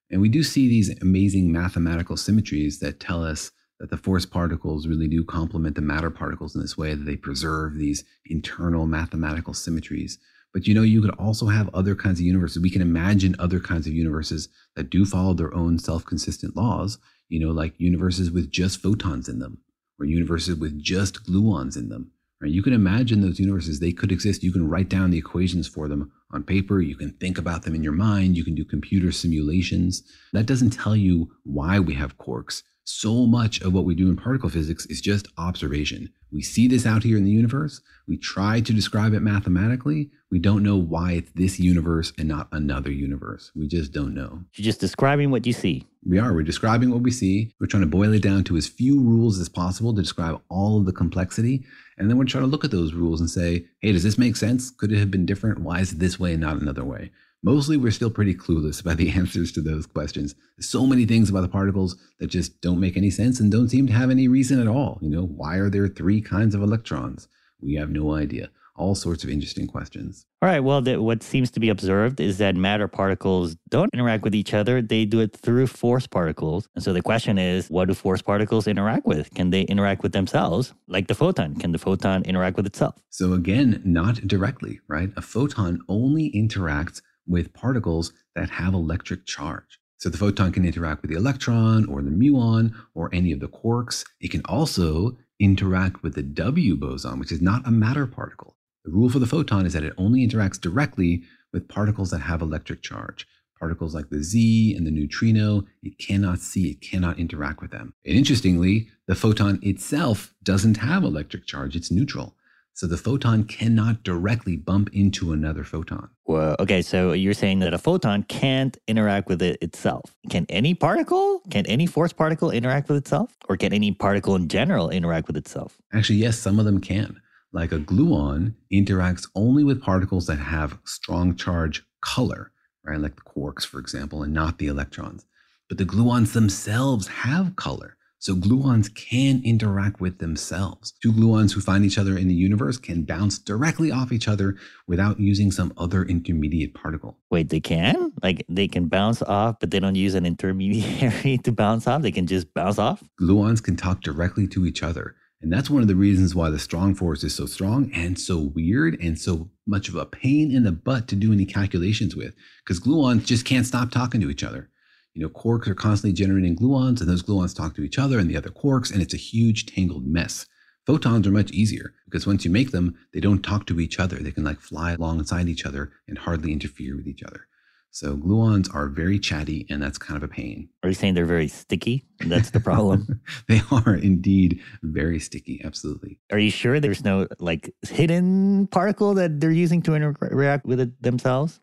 And 0.10 0.22
we 0.22 0.30
do 0.30 0.43
see 0.43 0.68
these 0.68 0.97
amazing 1.02 1.52
mathematical 1.52 2.16
symmetries 2.16 2.80
that 2.80 2.99
tell 2.99 3.24
us 3.24 3.52
that 3.82 3.90
the 3.90 3.98
force 3.98 4.28
particles 4.28 4.88
really 4.88 5.08
do 5.08 5.24
complement 5.24 5.76
the 5.76 5.82
matter 5.82 6.12
particles 6.12 6.56
in 6.56 6.62
this 6.62 6.78
way, 6.78 6.94
that 6.94 7.04
they 7.04 7.16
preserve 7.16 7.74
these 7.74 8.04
internal 8.28 8.86
mathematical 8.86 9.56
symmetries. 9.56 10.20
But 10.54 10.68
you 10.68 10.76
know, 10.76 10.84
you 10.84 11.02
could 11.02 11.16
also 11.16 11.48
have 11.48 11.68
other 11.74 11.96
kinds 11.96 12.20
of 12.20 12.26
universes. 12.28 12.62
We 12.62 12.70
can 12.70 12.84
imagine 12.84 13.36
other 13.40 13.60
kinds 13.60 13.88
of 13.88 13.94
universes 13.94 14.50
that 14.76 14.92
do 14.92 15.04
follow 15.04 15.34
their 15.34 15.54
own 15.56 15.80
self 15.80 16.06
consistent 16.06 16.56
laws, 16.56 17.00
you 17.28 17.40
know, 17.40 17.52
like 17.52 17.74
universes 17.80 18.30
with 18.30 18.52
just 18.52 18.80
photons 18.84 19.28
in 19.28 19.40
them, 19.40 19.58
or 20.00 20.06
universes 20.06 20.58
with 20.58 20.80
just 20.80 21.26
gluons 21.26 21.76
in 21.76 21.90
them. 21.90 22.12
Right? 22.40 22.52
You 22.52 22.62
can 22.62 22.74
imagine 22.74 23.22
those 23.22 23.40
universes, 23.40 23.80
they 23.80 23.94
could 23.94 24.12
exist. 24.12 24.44
You 24.44 24.52
can 24.52 24.70
write 24.70 24.90
down 24.90 25.10
the 25.10 25.18
equations 25.18 25.68
for 25.68 25.88
them 25.88 26.12
on 26.30 26.44
paper. 26.44 26.82
You 26.82 26.96
can 26.96 27.14
think 27.14 27.40
about 27.40 27.64
them 27.64 27.74
in 27.74 27.82
your 27.82 27.94
mind. 27.94 28.38
You 28.38 28.44
can 28.44 28.54
do 28.54 28.64
computer 28.64 29.12
simulations. 29.12 30.04
That 30.34 30.46
doesn't 30.46 30.72
tell 30.72 30.96
you 30.96 31.32
why 31.44 31.80
we 31.80 31.96
have 31.96 32.20
quarks. 32.20 32.62
So 32.94 33.26
much 33.26 33.62
of 33.62 33.72
what 33.72 33.86
we 33.86 33.96
do 33.96 34.10
in 34.10 34.18
particle 34.18 34.50
physics 34.50 34.86
is 34.88 35.00
just 35.00 35.30
observation. 35.38 36.12
We 36.30 36.42
see 36.42 36.68
this 36.68 36.86
out 36.86 37.04
here 37.04 37.18
in 37.18 37.24
the 37.24 37.32
universe. 37.32 37.80
We 38.06 38.18
try 38.18 38.60
to 38.60 38.74
describe 38.74 39.14
it 39.14 39.22
mathematically. 39.22 40.12
We 40.30 40.39
don't 40.39 40.62
know 40.62 40.76
why 40.76 41.14
it's 41.14 41.32
this 41.34 41.58
universe 41.58 42.12
and 42.18 42.28
not 42.28 42.50
another 42.52 42.92
universe. 42.92 43.50
We 43.56 43.70
just 43.70 43.94
don't 43.94 44.14
know. 44.14 44.42
You're 44.56 44.66
just 44.66 44.82
describing 44.82 45.32
what 45.32 45.48
you 45.48 45.54
see. 45.54 45.88
We 46.06 46.20
are. 46.20 46.34
We're 46.34 46.44
describing 46.44 46.92
what 46.92 47.02
we 47.02 47.12
see. 47.12 47.56
We're 47.62 47.68
trying 47.68 47.84
to 47.84 47.88
boil 47.88 48.12
it 48.12 48.24
down 48.24 48.44
to 48.46 48.58
as 48.58 48.68
few 48.68 49.00
rules 49.00 49.39
as 49.39 49.48
possible 49.48 49.96
to 49.96 50.02
describe 50.02 50.42
all 50.50 50.78
of 50.78 50.86
the 50.86 50.94
complexity. 50.94 51.66
And 51.98 52.10
then 52.10 52.18
we're 52.18 52.26
trying 52.26 52.44
to 52.44 52.50
look 52.50 52.66
at 52.66 52.72
those 52.72 52.94
rules 52.94 53.22
and 53.22 53.30
say, 53.30 53.68
hey, 53.80 53.94
does 53.94 54.04
this 54.04 54.18
make 54.18 54.36
sense? 54.36 54.70
Could 54.70 54.92
it 54.92 55.00
have 55.00 55.12
been 55.12 55.26
different? 55.26 55.60
Why 55.60 55.80
is 55.80 55.94
it 55.94 56.00
this 56.00 56.20
way 56.20 56.34
and 56.34 56.42
not 56.42 56.62
another 56.62 56.84
way? 56.84 57.12
Mostly, 57.44 57.76
we're 57.76 57.92
still 57.92 58.12
pretty 58.12 58.36
clueless 58.36 58.82
about 58.82 58.98
the 58.98 59.10
answers 59.18 59.52
to 59.54 59.62
those 59.62 59.86
questions. 59.86 60.36
So 60.60 60.86
many 60.86 61.06
things 61.06 61.30
about 61.30 61.42
the 61.42 61.50
particles 61.50 61.96
that 62.20 62.28
just 62.28 62.62
don't 62.62 62.80
make 62.80 62.98
any 62.98 63.10
sense 63.10 63.39
and 63.39 63.52
don't 63.52 63.70
seem 63.70 63.88
to 63.88 63.94
have 63.94 64.10
any 64.10 64.28
reason 64.28 64.62
at 64.62 64.68
all. 64.68 65.00
You 65.02 65.10
know, 65.10 65.26
why 65.26 65.58
are 65.58 65.70
there 65.70 65.88
three 65.88 66.22
kinds 66.22 66.54
of 66.54 66.62
electrons? 66.62 67.28
We 67.60 67.76
have 67.76 67.89
no 67.89 68.14
idea 68.14 68.50
all 68.82 68.96
sorts 68.96 69.24
of 69.24 69.30
interesting 69.30 69.68
questions. 69.68 70.26
All 70.42 70.50
right. 70.50 70.60
Well, 70.60 70.82
the, 70.82 71.02
what 71.02 71.22
seems 71.22 71.52
to 71.52 71.60
be 71.60 71.70
observed 71.70 72.20
is 72.20 72.39
that 72.39 72.56
matter 72.56 72.88
particles 72.88 73.56
don't 73.70 73.94
interact 73.94 74.24
with 74.24 74.34
each 74.34 74.54
other. 74.54 74.82
They 74.82 75.06
do 75.06 75.20
it 75.20 75.36
through 75.36 75.68
force 75.68 76.08
particles. 76.08 76.68
And 76.74 76.84
so 76.84 76.92
the 76.92 77.02
question 77.02 77.38
is, 77.38 77.70
what 77.70 77.88
do 77.88 77.94
force 77.94 78.22
particles 78.22 78.68
interact 78.68 79.06
with? 79.06 79.32
Can 79.36 79.52
they 79.52 79.62
interact 79.62 80.02
with 80.02 80.14
themselves? 80.14 80.74
Like 80.88 81.08
the 81.08 81.16
photon, 81.16 81.56
can 81.56 81.72
the 81.72 81.78
photon 81.78 82.24
interact 82.24 82.58
with 82.58 82.66
itself? 82.66 82.96
So 83.10 83.34
again, 83.34 83.82
not 83.86 84.28
directly, 84.28 84.80
right? 84.88 85.12
A 85.16 85.22
photon 85.22 85.82
only 85.88 86.32
interacts 86.32 87.02
with 87.32 87.54
particles 87.54 88.14
that 88.36 88.50
have 88.50 88.74
electric 88.74 89.26
charge. 89.26 89.80
So 89.98 90.10
the 90.10 90.18
photon 90.18 90.52
can 90.52 90.66
interact 90.66 91.02
with 91.02 91.12
the 91.12 91.18
electron 91.18 91.86
or 91.86 92.02
the 92.02 92.10
muon 92.10 92.74
or 92.96 93.14
any 93.14 93.32
of 93.32 93.40
the 93.40 93.48
quarks. 93.48 94.04
It 94.20 94.32
can 94.32 94.42
also 94.46 95.18
interact 95.40 96.02
with 96.02 96.16
the 96.16 96.24
W 96.24 96.76
boson, 96.76 97.20
which 97.20 97.32
is 97.32 97.42
not 97.42 97.68
a 97.68 97.72
matter 97.72 98.08
particle. 98.08 98.56
The 98.84 98.92
rule 98.92 99.10
for 99.10 99.20
the 99.20 99.28
photon 99.28 99.66
is 99.66 99.74
that 99.74 99.84
it 99.84 99.94
only 99.98 100.28
interacts 100.28 100.60
directly 100.60 101.24
with 101.54 101.68
particles 101.68 102.10
that 102.12 102.20
have 102.20 102.42
electric 102.42 102.82
charge. 102.82 103.28
Particles 103.60 103.94
like 103.94 104.10
the 104.10 104.24
Z 104.24 104.74
and 104.76 104.88
the 104.88 104.92
neutrino, 104.92 105.66
it 105.84 106.00
cannot 106.00 106.40
see, 106.40 106.72
it 106.72 106.82
cannot 106.82 107.20
interact 107.20 107.62
with 107.62 107.70
them. 107.70 107.94
And 108.04 108.18
interestingly, 108.18 108.90
the 109.08 109.14
photon 109.14 109.60
itself 109.62 110.34
doesn't 110.42 110.78
have 110.78 111.04
electric 111.04 111.46
charge, 111.46 111.76
it's 111.76 111.92
neutral. 111.92 112.36
So 112.74 112.88
the 112.88 112.98
photon 112.98 113.44
cannot 113.44 114.04
directly 114.04 114.56
bump 114.56 114.90
into 114.94 115.34
another 115.34 115.64
photon. 115.64 116.10
Well, 116.26 116.56
okay, 116.60 116.82
so 116.82 117.12
you're 117.12 117.34
saying 117.34 117.60
that 117.60 117.74
a 117.74 117.78
photon 117.78 118.24
can't 118.24 118.78
interact 118.88 119.28
with 119.28 119.42
it 119.42 119.58
itself. 119.62 120.16
Can 120.30 120.46
any 120.50 120.74
particle, 120.74 121.42
can 121.52 121.66
any 121.68 121.86
force 121.86 122.14
particle 122.14 122.50
interact 122.50 122.88
with 122.88 122.98
itself? 122.98 123.36
Or 123.50 123.58
can 123.58 123.74
any 123.74 123.92
particle 123.92 124.36
in 124.36 124.48
general 124.48 124.90
interact 124.90 125.28
with 125.28 125.38
itself? 125.38 125.82
Actually, 125.94 126.20
yes, 126.20 126.40
some 126.40 126.60
of 126.60 126.66
them 126.66 126.80
can 126.80 127.22
like 127.54 127.72
a 127.72 127.80
gluon, 127.80 128.54
interacts 128.72 129.28
only 129.36 129.64
with 129.64 129.82
particles 129.82 130.28
that 130.28 130.40
have 130.40 130.80
strong 130.86 131.36
charge 131.36 131.84
color, 132.02 132.52
right? 132.84 133.00
Like 133.00 133.16
the 133.16 133.22
quarks, 133.22 133.66
for 133.66 133.80
example, 133.80 134.24
and 134.24 134.34
not 134.34 134.58
the 134.58 134.68
electrons. 134.68 135.26
But 135.68 135.78
the 135.78 135.86
gluons 135.86 136.34
themselves 136.34 137.08
have 137.08 137.56
color. 137.56 137.98
So 138.22 138.36
gluons 138.36 138.94
can 138.94 139.42
interact 139.44 140.00
with 140.00 140.20
themselves. 140.20 140.94
Two 141.02 141.12
gluons 141.12 141.54
who 141.54 141.60
find 141.60 141.84
each 141.84 141.98
other 141.98 142.16
in 142.16 142.28
the 142.28 142.36
universe 142.36 142.78
can 142.78 143.02
bounce 143.02 143.40
directly 143.40 143.92
off 143.92 144.12
each 144.12 144.28
other 144.28 144.58
without 144.88 145.20
using 145.20 145.52
some 145.52 145.74
other 145.76 146.04
intermediate 146.04 146.76
particle. 146.76 147.18
Wait, 147.32 147.50
they 147.50 147.60
can? 147.60 148.14
Like 148.22 148.46
they 148.48 148.68
can 148.68 148.90
bounce 148.90 149.24
off, 149.24 149.56
but 149.60 149.72
they 149.72 149.80
don't 149.80 149.96
use 149.96 150.14
an 150.14 150.28
intermediary 150.28 151.38
to 151.44 151.52
bounce 151.52 151.88
off? 151.88 152.04
They 152.04 152.12
can 152.12 152.28
just 152.28 152.54
bounce 152.54 152.78
off? 152.78 153.04
Gluons 153.20 153.64
can 153.64 153.76
talk 153.76 154.02
directly 154.02 154.48
to 154.50 154.68
each 154.68 154.84
other. 154.84 155.16
And 155.42 155.52
that's 155.52 155.72
one 155.72 155.82
of 155.82 155.88
the 155.88 155.96
reasons 155.96 156.36
why 156.36 156.52
the 156.52 156.60
strong 156.60 156.94
force 156.94 157.24
is 157.24 157.34
so 157.34 157.48
strong 157.48 157.92
and 157.92 158.20
so 158.20 158.38
weird 158.38 159.02
and 159.02 159.18
so 159.18 159.50
much 159.66 159.90
of 159.90 159.96
a 159.96 160.06
pain 160.06 160.56
in 160.56 160.62
the 160.62 160.72
butt 160.72 161.08
to 161.08 161.16
do 161.16 161.34
any 161.34 161.48
calculations 161.48 162.16
with, 162.16 162.36
because 162.64 162.80
gluons 162.80 163.26
just 163.26 163.46
can't 163.46 163.66
stop 163.66 163.90
talking 163.90 164.22
to 164.22 164.30
each 164.30 164.44
other. 164.44 164.70
You 165.14 165.22
know, 165.22 165.30
quarks 165.30 165.68
are 165.68 165.76
constantly 165.76 166.14
generating 166.14 166.55
gluons, 166.55 167.01
and 167.01 167.09
those 167.09 167.24
gluons 167.24 167.55
talk 167.55 167.76
to 167.76 167.84
each 167.84 167.99
other 167.99 168.18
and 168.18 168.30
the 168.30 168.38
other 168.38 168.49
quarks, 168.49 168.91
and 168.91 169.01
it's 169.01 169.14
a 169.14 169.18
huge 169.18 169.66
tangled 169.66 170.05
mess. 170.05 170.45
Photons 170.88 171.28
are 171.28 171.32
much 171.32 171.51
easier 171.51 171.93
because 172.05 172.26
once 172.26 172.43
you 172.43 172.51
make 172.51 172.72
them, 172.72 172.97
they 173.14 173.20
don't 173.20 173.43
talk 173.43 173.68
to 173.68 173.80
each 173.80 173.99
other. 173.99 174.18
They 174.18 174.32
can 174.32 174.43
like 174.43 174.59
fly 174.59 174.93
alongside 174.93 175.47
each 175.47 175.66
other 175.66 175.91
and 176.07 176.18
hardly 176.18 176.51
interfere 176.51 176.95
with 176.95 177.07
each 177.07 177.24
other. 177.24 177.47
So 177.93 178.16
gluons 178.16 178.74
are 178.74 178.88
very 178.88 179.20
chatty, 179.20 179.68
and 179.70 179.84
that's 179.84 179.97
kind 179.97 180.16
of 180.16 180.24
a 180.24 180.34
pain. 180.34 180.70
Are 180.82 180.89
you 180.89 180.95
saying 180.95 181.14
they're 181.14 181.26
very 181.26 181.49
sticky? 181.49 182.05
That's 182.22 182.51
the 182.51 182.62
problem. 182.62 183.22
they 183.49 183.62
are 183.70 183.95
indeed 183.95 184.62
very 184.82 185.20
sticky. 185.20 185.62
Absolutely. 185.64 186.18
Are 186.32 186.39
you 186.39 186.51
sure 186.51 186.80
there's 186.80 187.03
no 187.03 187.28
like 187.39 187.76
hidden 187.82 188.68
particle 188.68 189.14
that 189.16 189.41
they're 189.41 189.51
using 189.51 189.82
to 189.84 189.95
interact 189.95 190.66
with 190.66 190.80
it 190.80 191.03
themselves? 191.03 191.59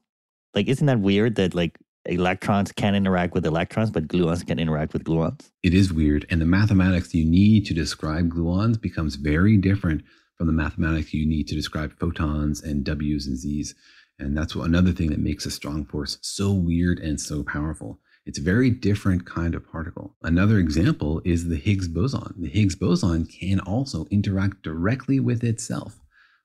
Like, 0.54 0.68
isn't 0.68 0.86
that 0.86 1.00
weird 1.00 1.36
that 1.36 1.54
like 1.54 1.78
electrons 2.08 2.72
can 2.72 2.94
interact 2.94 3.34
with 3.34 3.46
electrons, 3.46 3.90
but 3.90 4.08
gluons 4.08 4.46
can 4.46 4.58
interact 4.58 4.92
with 4.92 5.04
gluons? 5.04 5.50
It 5.62 5.74
is 5.74 5.92
weird. 5.92 6.26
And 6.30 6.40
the 6.40 6.46
mathematics 6.46 7.14
you 7.14 7.24
need 7.24 7.66
to 7.66 7.74
describe 7.74 8.30
gluons 8.30 8.80
becomes 8.80 9.16
very 9.16 9.56
different 9.56 10.02
from 10.36 10.46
the 10.46 10.52
mathematics 10.52 11.12
you 11.12 11.26
need 11.26 11.48
to 11.48 11.54
describe 11.54 11.98
photons 11.98 12.62
and 12.62 12.84
W's 12.84 13.26
and 13.26 13.36
Z's. 13.36 13.74
And 14.18 14.36
that's 14.36 14.56
what, 14.56 14.66
another 14.66 14.92
thing 14.92 15.10
that 15.10 15.20
makes 15.20 15.46
a 15.46 15.50
strong 15.50 15.84
force 15.84 16.18
so 16.22 16.52
weird 16.52 16.98
and 16.98 17.20
so 17.20 17.42
powerful. 17.42 18.00
It's 18.26 18.38
a 18.38 18.42
very 18.42 18.70
different 18.70 19.24
kind 19.24 19.54
of 19.54 19.66
particle. 19.66 20.14
Another 20.22 20.58
example 20.58 21.22
is 21.24 21.48
the 21.48 21.56
Higgs 21.56 21.88
boson. 21.88 22.34
The 22.36 22.48
Higgs 22.48 22.76
boson 22.76 23.26
can 23.26 23.60
also 23.60 24.06
interact 24.10 24.62
directly 24.62 25.18
with 25.18 25.42
itself. 25.42 25.98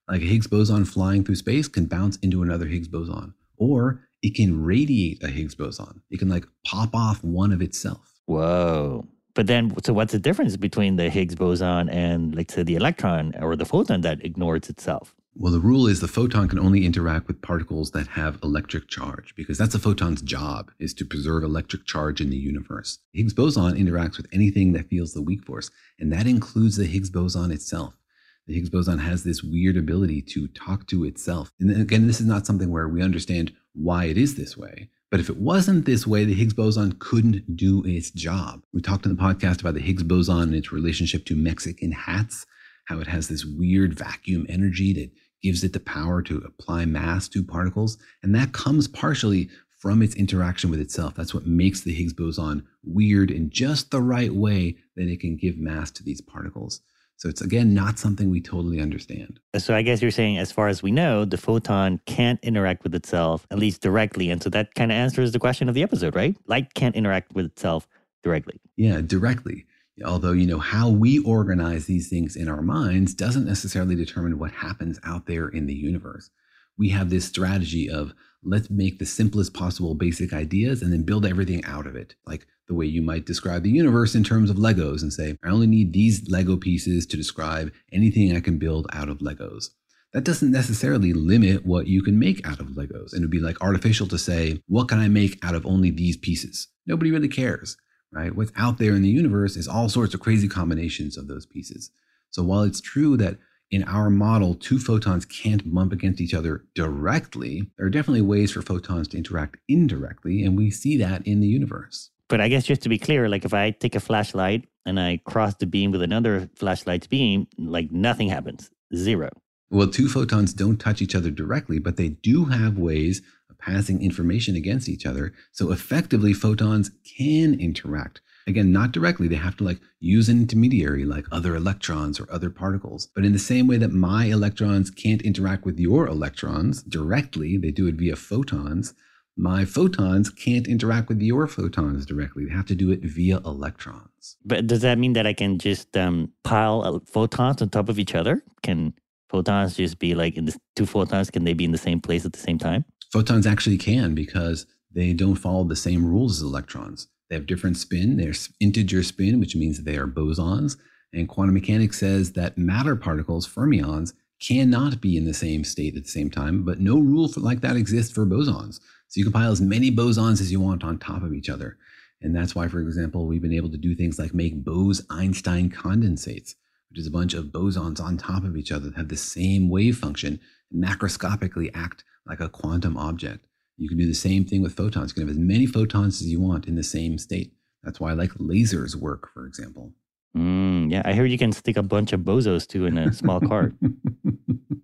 Like 0.08 0.22
a 0.22 0.26
Higgs 0.26 0.46
boson 0.46 0.84
flying 0.84 1.24
through 1.24 1.34
space 1.36 1.68
can 1.68 1.86
bounce 1.86 2.16
into 2.18 2.42
another 2.42 2.66
Higgs 2.66 2.88
boson, 2.88 3.34
or 3.56 4.00
it 4.24 4.34
can 4.34 4.64
radiate 4.64 5.22
a 5.22 5.28
Higgs 5.28 5.54
boson. 5.54 6.00
It 6.10 6.18
can 6.18 6.30
like 6.30 6.46
pop 6.64 6.94
off 6.94 7.22
one 7.22 7.52
of 7.52 7.60
itself. 7.60 8.14
Whoa. 8.24 9.06
But 9.34 9.48
then, 9.48 9.74
so 9.84 9.92
what's 9.92 10.12
the 10.12 10.18
difference 10.18 10.56
between 10.56 10.96
the 10.96 11.10
Higgs 11.10 11.34
boson 11.34 11.90
and, 11.90 12.34
like, 12.34 12.50
say, 12.50 12.62
the 12.62 12.76
electron 12.76 13.34
or 13.40 13.54
the 13.54 13.66
photon 13.66 14.00
that 14.00 14.24
ignores 14.24 14.70
itself? 14.70 15.14
Well, 15.34 15.52
the 15.52 15.58
rule 15.58 15.88
is 15.88 16.00
the 16.00 16.08
photon 16.08 16.48
can 16.48 16.60
only 16.60 16.86
interact 16.86 17.26
with 17.26 17.42
particles 17.42 17.90
that 17.90 18.06
have 18.06 18.38
electric 18.42 18.88
charge 18.88 19.34
because 19.34 19.58
that's 19.58 19.74
a 19.74 19.80
photon's 19.80 20.22
job 20.22 20.70
is 20.78 20.94
to 20.94 21.04
preserve 21.04 21.42
electric 21.42 21.84
charge 21.84 22.20
in 22.20 22.30
the 22.30 22.36
universe. 22.36 23.00
The 23.12 23.20
Higgs 23.20 23.34
boson 23.34 23.74
interacts 23.74 24.16
with 24.16 24.28
anything 24.32 24.72
that 24.72 24.88
feels 24.88 25.12
the 25.12 25.20
weak 25.20 25.44
force, 25.44 25.70
and 25.98 26.12
that 26.12 26.28
includes 26.28 26.76
the 26.76 26.86
Higgs 26.86 27.10
boson 27.10 27.50
itself. 27.50 27.98
The 28.46 28.54
Higgs 28.54 28.70
boson 28.70 28.98
has 28.98 29.24
this 29.24 29.42
weird 29.42 29.76
ability 29.76 30.22
to 30.22 30.46
talk 30.48 30.86
to 30.88 31.04
itself. 31.04 31.50
And 31.58 31.70
again, 31.80 32.06
this 32.06 32.20
is 32.20 32.26
not 32.26 32.46
something 32.46 32.70
where 32.70 32.88
we 32.88 33.02
understand 33.02 33.52
why 33.74 34.06
it 34.06 34.16
is 34.16 34.36
this 34.36 34.56
way. 34.56 34.88
But 35.10 35.20
if 35.20 35.28
it 35.28 35.36
wasn't 35.36 35.84
this 35.84 36.06
way, 36.06 36.24
the 36.24 36.34
Higgs 36.34 36.54
boson 36.54 36.96
couldn't 36.98 37.56
do 37.56 37.84
its 37.84 38.10
job. 38.10 38.62
We 38.72 38.80
talked 38.80 39.06
in 39.06 39.14
the 39.14 39.22
podcast 39.22 39.60
about 39.60 39.74
the 39.74 39.80
Higgs 39.80 40.02
boson 40.02 40.42
and 40.42 40.54
its 40.54 40.72
relationship 40.72 41.24
to 41.26 41.36
Mexican 41.36 41.92
hats, 41.92 42.46
how 42.86 42.98
it 42.98 43.06
has 43.06 43.28
this 43.28 43.44
weird 43.44 43.96
vacuum 43.96 44.46
energy 44.48 44.92
that 44.94 45.12
gives 45.42 45.62
it 45.62 45.72
the 45.72 45.80
power 45.80 46.22
to 46.22 46.38
apply 46.38 46.86
mass 46.86 47.28
to 47.28 47.44
particles. 47.44 47.98
And 48.22 48.34
that 48.34 48.52
comes 48.52 48.88
partially 48.88 49.50
from 49.78 50.02
its 50.02 50.14
interaction 50.14 50.70
with 50.70 50.80
itself. 50.80 51.14
That's 51.14 51.34
what 51.34 51.46
makes 51.46 51.82
the 51.82 51.92
Higgs 51.92 52.14
boson 52.14 52.66
weird 52.82 53.30
in 53.30 53.50
just 53.50 53.90
the 53.90 54.00
right 54.00 54.34
way 54.34 54.78
that 54.96 55.08
it 55.08 55.20
can 55.20 55.36
give 55.36 55.58
mass 55.58 55.90
to 55.92 56.02
these 56.02 56.22
particles. 56.22 56.80
So 57.16 57.28
it's 57.28 57.40
again 57.40 57.72
not 57.72 57.98
something 57.98 58.30
we 58.30 58.40
totally 58.40 58.80
understand. 58.80 59.40
Uh, 59.54 59.58
so 59.58 59.74
I 59.74 59.82
guess 59.82 60.02
you're 60.02 60.10
saying, 60.10 60.38
as 60.38 60.52
far 60.52 60.68
as 60.68 60.82
we 60.82 60.90
know, 60.90 61.24
the 61.24 61.38
photon 61.38 62.00
can't 62.06 62.40
interact 62.42 62.82
with 62.82 62.94
itself, 62.94 63.46
at 63.50 63.58
least 63.58 63.80
directly. 63.80 64.30
And 64.30 64.42
so 64.42 64.50
that 64.50 64.74
kind 64.74 64.90
of 64.90 64.96
answers 64.96 65.32
the 65.32 65.38
question 65.38 65.68
of 65.68 65.74
the 65.74 65.82
episode, 65.82 66.14
right? 66.14 66.36
Light 66.46 66.74
can't 66.74 66.96
interact 66.96 67.34
with 67.34 67.46
itself 67.46 67.88
directly. 68.22 68.60
Yeah, 68.76 69.00
directly. 69.00 69.66
Although, 70.04 70.32
you 70.32 70.46
know, 70.46 70.58
how 70.58 70.88
we 70.88 71.20
organize 71.20 71.86
these 71.86 72.08
things 72.08 72.34
in 72.34 72.48
our 72.48 72.62
minds 72.62 73.14
doesn't 73.14 73.46
necessarily 73.46 73.94
determine 73.94 74.38
what 74.38 74.50
happens 74.50 74.98
out 75.04 75.26
there 75.26 75.48
in 75.48 75.66
the 75.66 75.74
universe. 75.74 76.30
We 76.76 76.88
have 76.88 77.10
this 77.10 77.26
strategy 77.26 77.88
of 77.88 78.12
let's 78.42 78.68
make 78.68 78.98
the 78.98 79.06
simplest 79.06 79.54
possible 79.54 79.94
basic 79.94 80.32
ideas 80.32 80.82
and 80.82 80.92
then 80.92 81.04
build 81.04 81.24
everything 81.24 81.64
out 81.64 81.86
of 81.86 81.94
it. 81.94 82.16
Like 82.26 82.46
the 82.68 82.74
way 82.74 82.86
you 82.86 83.02
might 83.02 83.26
describe 83.26 83.62
the 83.62 83.70
universe 83.70 84.14
in 84.14 84.24
terms 84.24 84.50
of 84.50 84.56
Legos 84.56 85.02
and 85.02 85.12
say, 85.12 85.36
I 85.44 85.50
only 85.50 85.66
need 85.66 85.92
these 85.92 86.28
Lego 86.28 86.56
pieces 86.56 87.06
to 87.06 87.16
describe 87.16 87.72
anything 87.92 88.34
I 88.34 88.40
can 88.40 88.58
build 88.58 88.86
out 88.92 89.08
of 89.08 89.18
Legos. 89.18 89.70
That 90.12 90.24
doesn't 90.24 90.52
necessarily 90.52 91.12
limit 91.12 91.66
what 91.66 91.88
you 91.88 92.02
can 92.02 92.18
make 92.18 92.46
out 92.46 92.60
of 92.60 92.68
Legos. 92.68 93.12
And 93.12 93.22
it 93.22 93.24
would 93.24 93.30
be 93.30 93.40
like 93.40 93.60
artificial 93.60 94.06
to 94.08 94.18
say, 94.18 94.62
what 94.68 94.88
can 94.88 94.98
I 94.98 95.08
make 95.08 95.44
out 95.44 95.54
of 95.54 95.66
only 95.66 95.90
these 95.90 96.16
pieces? 96.16 96.68
Nobody 96.86 97.10
really 97.10 97.28
cares 97.28 97.76
right? 98.14 98.34
What's 98.34 98.52
out 98.56 98.78
there 98.78 98.94
in 98.94 99.02
the 99.02 99.08
universe 99.08 99.56
is 99.56 99.68
all 99.68 99.88
sorts 99.88 100.14
of 100.14 100.20
crazy 100.20 100.48
combinations 100.48 101.16
of 101.16 101.26
those 101.26 101.44
pieces. 101.44 101.90
So 102.30 102.42
while 102.42 102.62
it's 102.62 102.80
true 102.80 103.16
that 103.18 103.38
in 103.70 103.82
our 103.84 104.08
model, 104.08 104.54
two 104.54 104.78
photons 104.78 105.24
can't 105.24 105.74
bump 105.74 105.92
against 105.92 106.20
each 106.20 106.34
other 106.34 106.64
directly, 106.74 107.70
there 107.76 107.86
are 107.86 107.90
definitely 107.90 108.22
ways 108.22 108.52
for 108.52 108.62
photons 108.62 109.08
to 109.08 109.16
interact 109.16 109.56
indirectly, 109.68 110.44
and 110.44 110.56
we 110.56 110.70
see 110.70 110.96
that 110.98 111.26
in 111.26 111.40
the 111.40 111.48
universe. 111.48 112.10
But 112.28 112.40
I 112.40 112.48
guess 112.48 112.64
just 112.64 112.82
to 112.82 112.88
be 112.88 112.98
clear, 112.98 113.28
like 113.28 113.44
if 113.44 113.54
I 113.54 113.70
take 113.70 113.94
a 113.94 114.00
flashlight 114.00 114.66
and 114.86 114.98
I 114.98 115.20
cross 115.24 115.54
the 115.54 115.66
beam 115.66 115.90
with 115.90 116.02
another 116.02 116.48
flashlight's 116.56 117.06
beam, 117.06 117.46
like 117.58 117.90
nothing 117.90 118.28
happens, 118.28 118.70
zero. 118.94 119.30
Well, 119.70 119.88
two 119.88 120.08
photons 120.08 120.52
don't 120.52 120.78
touch 120.78 121.02
each 121.02 121.14
other 121.14 121.30
directly, 121.30 121.78
but 121.78 121.96
they 121.96 122.10
do 122.10 122.46
have 122.46 122.78
ways 122.78 123.22
of 123.50 123.58
passing 123.58 124.02
information 124.02 124.56
against 124.56 124.88
each 124.88 125.04
other. 125.04 125.32
So 125.52 125.72
effectively, 125.72 126.32
photons 126.32 126.90
can 127.18 127.58
interact. 127.58 128.20
Again, 128.46 128.72
not 128.72 128.92
directly. 128.92 129.26
They 129.26 129.36
have 129.36 129.56
to 129.56 129.64
like 129.64 129.80
use 130.00 130.28
an 130.28 130.38
intermediary 130.38 131.04
like 131.04 131.26
other 131.32 131.56
electrons 131.56 132.20
or 132.20 132.30
other 132.30 132.50
particles. 132.50 133.08
But 133.14 133.24
in 133.24 133.32
the 133.32 133.38
same 133.38 133.66
way 133.66 133.78
that 133.78 133.92
my 133.92 134.26
electrons 134.26 134.90
can't 134.90 135.22
interact 135.22 135.64
with 135.64 135.78
your 135.78 136.06
electrons 136.06 136.82
directly, 136.82 137.56
they 137.56 137.70
do 137.70 137.86
it 137.86 137.94
via 137.94 138.16
photons. 138.16 138.94
My 139.36 139.64
photons 139.64 140.30
can't 140.30 140.68
interact 140.68 141.08
with 141.08 141.20
your 141.20 141.46
photons 141.48 142.06
directly. 142.06 142.44
They 142.44 142.52
have 142.52 142.66
to 142.66 142.74
do 142.74 142.92
it 142.92 143.00
via 143.02 143.38
electrons. 143.38 144.36
But 144.44 144.66
does 144.66 144.82
that 144.82 144.96
mean 144.98 145.14
that 145.14 145.26
I 145.26 145.32
can 145.32 145.58
just 145.58 145.96
um, 145.96 146.30
pile 146.44 147.02
photons 147.06 147.60
on 147.60 147.68
top 147.68 147.88
of 147.88 147.98
each 147.98 148.14
other? 148.14 148.44
Can 148.62 148.94
photons 149.28 149.76
just 149.76 149.98
be 149.98 150.14
like 150.14 150.36
in 150.36 150.44
the 150.44 150.56
two 150.76 150.86
photons? 150.86 151.30
Can 151.30 151.44
they 151.44 151.52
be 151.52 151.64
in 151.64 151.72
the 151.72 151.78
same 151.78 152.00
place 152.00 152.24
at 152.24 152.32
the 152.32 152.38
same 152.38 152.58
time? 152.58 152.84
Photons 153.12 153.46
actually 153.46 153.78
can 153.78 154.14
because 154.14 154.66
they 154.94 155.12
don't 155.12 155.36
follow 155.36 155.64
the 155.64 155.76
same 155.76 156.06
rules 156.06 156.38
as 156.38 156.42
electrons. 156.42 157.08
They 157.28 157.34
have 157.34 157.46
different 157.46 157.76
spin. 157.76 158.16
They're 158.16 158.34
integer 158.60 159.02
spin, 159.02 159.40
which 159.40 159.56
means 159.56 159.82
they 159.82 159.96
are 159.96 160.06
bosons. 160.06 160.76
And 161.12 161.28
quantum 161.28 161.54
mechanics 161.54 161.98
says 161.98 162.32
that 162.32 162.56
matter 162.56 162.94
particles, 162.94 163.48
fermions, 163.48 164.12
cannot 164.40 165.00
be 165.00 165.16
in 165.16 165.24
the 165.24 165.34
same 165.34 165.64
state 165.64 165.96
at 165.96 166.04
the 166.04 166.10
same 166.10 166.30
time, 166.30 166.64
but 166.64 166.80
no 166.80 166.98
rule 166.98 167.28
for, 167.28 167.40
like 167.40 167.60
that 167.60 167.76
exists 167.76 168.12
for 168.12 168.26
bosons. 168.26 168.80
So 169.14 169.20
you 169.20 169.26
can 169.26 169.32
pile 169.32 169.52
as 169.52 169.60
many 169.60 169.92
bosons 169.92 170.40
as 170.40 170.50
you 170.50 170.58
want 170.58 170.82
on 170.82 170.98
top 170.98 171.22
of 171.22 171.32
each 171.32 171.48
other. 171.48 171.78
And 172.20 172.34
that's 172.34 172.56
why, 172.56 172.66
for 172.66 172.80
example, 172.80 173.28
we've 173.28 173.40
been 173.40 173.54
able 173.54 173.70
to 173.70 173.76
do 173.76 173.94
things 173.94 174.18
like 174.18 174.34
make 174.34 174.64
Bose-Einstein 174.64 175.70
condensates, 175.70 176.56
which 176.90 176.98
is 176.98 177.06
a 177.06 177.12
bunch 177.12 177.32
of 177.32 177.52
bosons 177.52 178.00
on 178.00 178.16
top 178.16 178.42
of 178.42 178.56
each 178.56 178.72
other 178.72 178.86
that 178.86 178.96
have 178.96 179.06
the 179.06 179.16
same 179.16 179.68
wave 179.68 179.96
function, 179.96 180.40
macroscopically 180.74 181.70
act 181.76 182.02
like 182.26 182.40
a 182.40 182.48
quantum 182.48 182.96
object. 182.96 183.46
You 183.76 183.88
can 183.88 183.98
do 183.98 184.06
the 184.08 184.14
same 184.14 184.44
thing 184.46 184.62
with 184.62 184.74
photons. 184.74 185.12
You 185.12 185.14
can 185.14 185.28
have 185.28 185.36
as 185.36 185.38
many 185.38 185.66
photons 185.66 186.20
as 186.20 186.26
you 186.26 186.40
want 186.40 186.66
in 186.66 186.74
the 186.74 186.82
same 186.82 187.16
state. 187.16 187.52
That's 187.84 188.00
why 188.00 188.14
like 188.14 188.30
lasers 188.30 188.96
work, 188.96 189.30
for 189.32 189.46
example. 189.46 189.92
Mm, 190.36 190.90
yeah, 190.90 191.02
I 191.04 191.12
heard 191.12 191.30
you 191.30 191.38
can 191.38 191.52
stick 191.52 191.76
a 191.76 191.84
bunch 191.84 192.12
of 192.12 192.22
bozos 192.22 192.66
too 192.66 192.86
in 192.86 192.98
a 192.98 193.12
small 193.12 193.38
cart. 193.40 193.74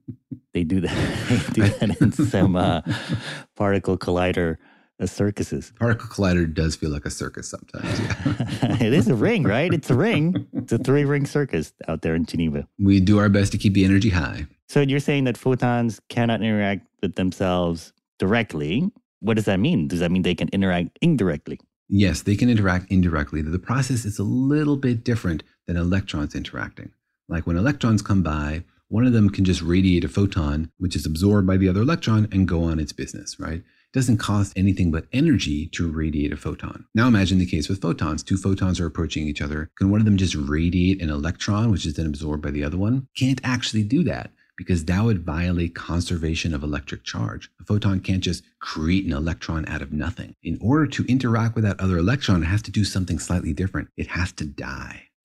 they 0.52 0.64
do 0.64 0.80
that. 0.80 1.48
they 1.54 1.62
do 1.62 1.68
that 1.68 2.00
in 2.00 2.12
some 2.12 2.56
uh, 2.56 2.82
particle 3.56 3.96
collider 3.96 4.56
uh, 5.00 5.06
circuses. 5.06 5.72
Particle 5.78 6.08
collider 6.08 6.52
does 6.52 6.76
feel 6.76 6.90
like 6.90 7.04
a 7.04 7.10
circus 7.10 7.48
sometimes. 7.48 8.00
Yeah. 8.00 8.76
it 8.86 8.92
is 8.92 9.08
a 9.08 9.14
ring, 9.14 9.44
right? 9.44 9.72
It's 9.72 9.90
a 9.90 9.94
ring. 9.94 10.46
It's 10.52 10.72
a 10.72 10.78
three 10.78 11.04
ring 11.04 11.26
circus 11.26 11.72
out 11.88 12.02
there 12.02 12.14
in 12.14 12.26
Geneva. 12.26 12.66
We 12.78 13.00
do 13.00 13.18
our 13.18 13.28
best 13.28 13.52
to 13.52 13.58
keep 13.58 13.74
the 13.74 13.84
energy 13.84 14.10
high. 14.10 14.46
So 14.68 14.80
you're 14.80 15.00
saying 15.00 15.24
that 15.24 15.36
photons 15.36 16.00
cannot 16.08 16.42
interact 16.42 16.86
with 17.02 17.16
themselves 17.16 17.92
directly. 18.18 18.90
What 19.20 19.34
does 19.34 19.46
that 19.46 19.58
mean? 19.58 19.88
Does 19.88 20.00
that 20.00 20.10
mean 20.10 20.22
they 20.22 20.34
can 20.34 20.48
interact 20.48 20.98
indirectly? 21.00 21.58
Yes, 21.88 22.22
they 22.22 22.36
can 22.36 22.48
interact 22.48 22.90
indirectly. 22.90 23.42
The 23.42 23.58
process 23.58 24.04
is 24.04 24.20
a 24.20 24.22
little 24.22 24.76
bit 24.76 25.02
different 25.02 25.42
than 25.66 25.76
electrons 25.76 26.36
interacting. 26.36 26.92
Like 27.28 27.46
when 27.46 27.56
electrons 27.56 28.00
come 28.00 28.22
by, 28.22 28.62
one 28.90 29.06
of 29.06 29.12
them 29.12 29.30
can 29.30 29.44
just 29.44 29.62
radiate 29.62 30.02
a 30.02 30.08
photon, 30.08 30.72
which 30.78 30.96
is 30.96 31.06
absorbed 31.06 31.46
by 31.46 31.56
the 31.56 31.68
other 31.68 31.82
electron 31.82 32.26
and 32.32 32.48
go 32.48 32.64
on 32.64 32.80
its 32.80 32.92
business, 32.92 33.38
right? 33.38 33.60
It 33.60 33.92
doesn't 33.92 34.18
cost 34.18 34.52
anything 34.56 34.90
but 34.90 35.06
energy 35.12 35.68
to 35.68 35.88
radiate 35.88 36.32
a 36.32 36.36
photon. 36.36 36.86
Now 36.92 37.06
imagine 37.06 37.38
the 37.38 37.46
case 37.46 37.68
with 37.68 37.80
photons. 37.80 38.24
Two 38.24 38.36
photons 38.36 38.80
are 38.80 38.86
approaching 38.86 39.28
each 39.28 39.40
other. 39.40 39.70
Can 39.78 39.92
one 39.92 40.00
of 40.00 40.06
them 40.06 40.16
just 40.16 40.34
radiate 40.34 41.00
an 41.00 41.08
electron, 41.08 41.70
which 41.70 41.86
is 41.86 41.94
then 41.94 42.06
absorbed 42.06 42.42
by 42.42 42.50
the 42.50 42.64
other 42.64 42.76
one? 42.76 43.06
Can't 43.16 43.40
actually 43.44 43.84
do 43.84 44.02
that 44.04 44.32
because 44.56 44.84
that 44.86 45.04
would 45.04 45.24
violate 45.24 45.76
conservation 45.76 46.52
of 46.52 46.64
electric 46.64 47.04
charge. 47.04 47.48
A 47.60 47.64
photon 47.64 48.00
can't 48.00 48.24
just 48.24 48.42
create 48.58 49.06
an 49.06 49.12
electron 49.12 49.68
out 49.68 49.82
of 49.82 49.92
nothing. 49.92 50.34
In 50.42 50.58
order 50.60 50.88
to 50.88 51.04
interact 51.04 51.54
with 51.54 51.62
that 51.62 51.78
other 51.78 51.96
electron, 51.96 52.42
it 52.42 52.46
has 52.46 52.62
to 52.62 52.72
do 52.72 52.84
something 52.84 53.20
slightly 53.20 53.52
different. 53.52 53.88
It 53.96 54.08
has 54.08 54.32
to 54.32 54.44
die. 54.44 55.04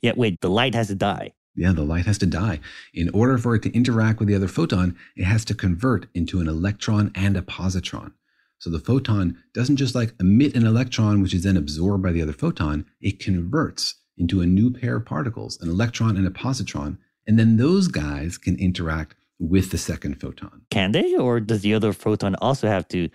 yeah, 0.00 0.12
wait, 0.14 0.40
the 0.40 0.48
light 0.48 0.76
has 0.76 0.86
to 0.88 0.94
die. 0.94 1.32
Yeah, 1.56 1.72
the 1.72 1.82
light 1.82 2.06
has 2.06 2.18
to 2.18 2.26
die. 2.26 2.60
In 2.92 3.10
order 3.10 3.38
for 3.38 3.54
it 3.54 3.62
to 3.62 3.72
interact 3.72 4.18
with 4.18 4.28
the 4.28 4.34
other 4.34 4.48
photon, 4.48 4.96
it 5.16 5.24
has 5.24 5.44
to 5.46 5.54
convert 5.54 6.06
into 6.14 6.40
an 6.40 6.48
electron 6.48 7.12
and 7.14 7.36
a 7.36 7.42
positron. 7.42 8.12
So 8.58 8.70
the 8.70 8.80
photon 8.80 9.36
doesn't 9.52 9.76
just 9.76 9.94
like 9.94 10.14
emit 10.18 10.56
an 10.56 10.66
electron, 10.66 11.22
which 11.22 11.34
is 11.34 11.44
then 11.44 11.56
absorbed 11.56 12.02
by 12.02 12.12
the 12.12 12.22
other 12.22 12.32
photon, 12.32 12.86
it 13.00 13.18
converts 13.18 13.96
into 14.16 14.40
a 14.40 14.46
new 14.46 14.72
pair 14.72 14.96
of 14.96 15.04
particles, 15.04 15.60
an 15.60 15.68
electron 15.68 16.16
and 16.16 16.26
a 16.26 16.30
positron, 16.30 16.98
and 17.26 17.38
then 17.38 17.56
those 17.56 17.88
guys 17.88 18.38
can 18.38 18.56
interact 18.56 19.16
with 19.38 19.70
the 19.70 19.78
second 19.78 20.20
photon. 20.20 20.62
Can 20.70 20.92
they? 20.92 21.16
Or 21.16 21.40
does 21.40 21.62
the 21.62 21.74
other 21.74 21.92
photon 21.92 22.34
also 22.36 22.68
have 22.68 22.86
to 22.88 23.08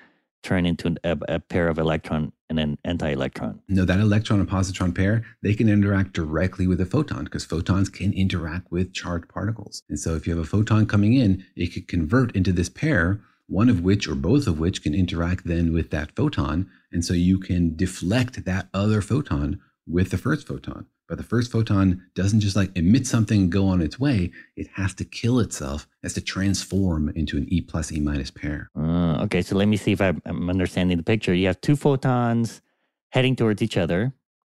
turn 0.44 0.66
into 0.66 0.96
a, 1.04 1.18
a 1.28 1.40
pair 1.40 1.68
of 1.68 1.78
electron 1.78 2.32
and 2.50 2.60
an 2.60 2.78
anti-electron. 2.84 3.62
No, 3.68 3.86
that 3.86 4.00
electron 4.00 4.40
and 4.40 4.50
positron 4.50 4.96
pair, 4.96 5.24
they 5.44 5.54
can 5.54 5.70
interact 5.70 6.14
directly 6.14 6.66
with 6.66 6.82
a 6.82 6.86
photon 6.86 7.26
because 7.26 7.46
photons 7.46 7.90
can 7.90 8.12
interact 8.14 8.72
with 8.72 8.94
charged 8.94 9.30
particles. 9.30 9.84
And 9.90 10.00
so 10.00 10.16
if 10.16 10.26
you 10.26 10.36
have 10.36 10.44
a 10.44 10.48
photon 10.48 10.86
coming 10.86 11.14
in, 11.14 11.46
it 11.56 11.74
could 11.74 11.88
convert 11.88 12.36
into 12.36 12.52
this 12.52 12.70
pair, 12.70 13.22
one 13.48 13.70
of 13.70 13.82
which 13.82 14.08
or 14.08 14.16
both 14.16 14.48
of 14.48 14.60
which 14.60 14.82
can 14.82 14.96
interact 14.96 15.46
then 15.46 15.74
with 15.74 15.92
that 15.92 16.16
photon. 16.16 16.70
And 16.92 17.06
so 17.06 17.14
you 17.14 17.40
can 17.40 17.76
deflect 17.76 18.46
that 18.46 18.68
other 18.74 19.02
photon 19.02 19.60
with 19.88 20.10
the 20.10 20.18
first 20.18 20.48
photon. 20.48 20.86
But 21.10 21.18
the 21.18 21.24
first 21.24 21.52
photon 21.52 22.04
doesn't 22.14 22.40
just 22.40 22.56
like 22.56 22.70
emit 22.78 23.08
something 23.08 23.42
and 23.42 23.52
go 23.52 23.66
on 23.68 23.82
its 23.82 24.00
way. 24.00 24.32
It 24.56 24.68
has 24.76 24.94
to 24.94 25.04
kill 25.04 25.40
itself, 25.40 25.88
it 26.04 26.06
has 26.06 26.14
to 26.14 26.22
transform 26.22 27.10
into 27.10 27.36
an 27.36 27.52
E 27.52 27.62
plus 27.62 27.92
E 27.92 28.00
minus 28.00 28.30
pair. 28.30 28.70
Uh, 28.78 29.24
okay, 29.24 29.42
so 29.42 29.56
let 29.56 29.68
me 29.68 29.76
see 29.76 29.92
if 29.92 30.02
I'm, 30.02 30.22
I'm 30.26 30.50
understanding 30.52 30.98
the 30.98 31.04
picture. 31.04 31.34
You 31.34 31.48
have 31.48 31.60
two 31.62 31.76
photons 31.76 32.62
heading 33.10 33.36
towards 33.36 33.64
each 33.64 33.76
other, 33.76 34.14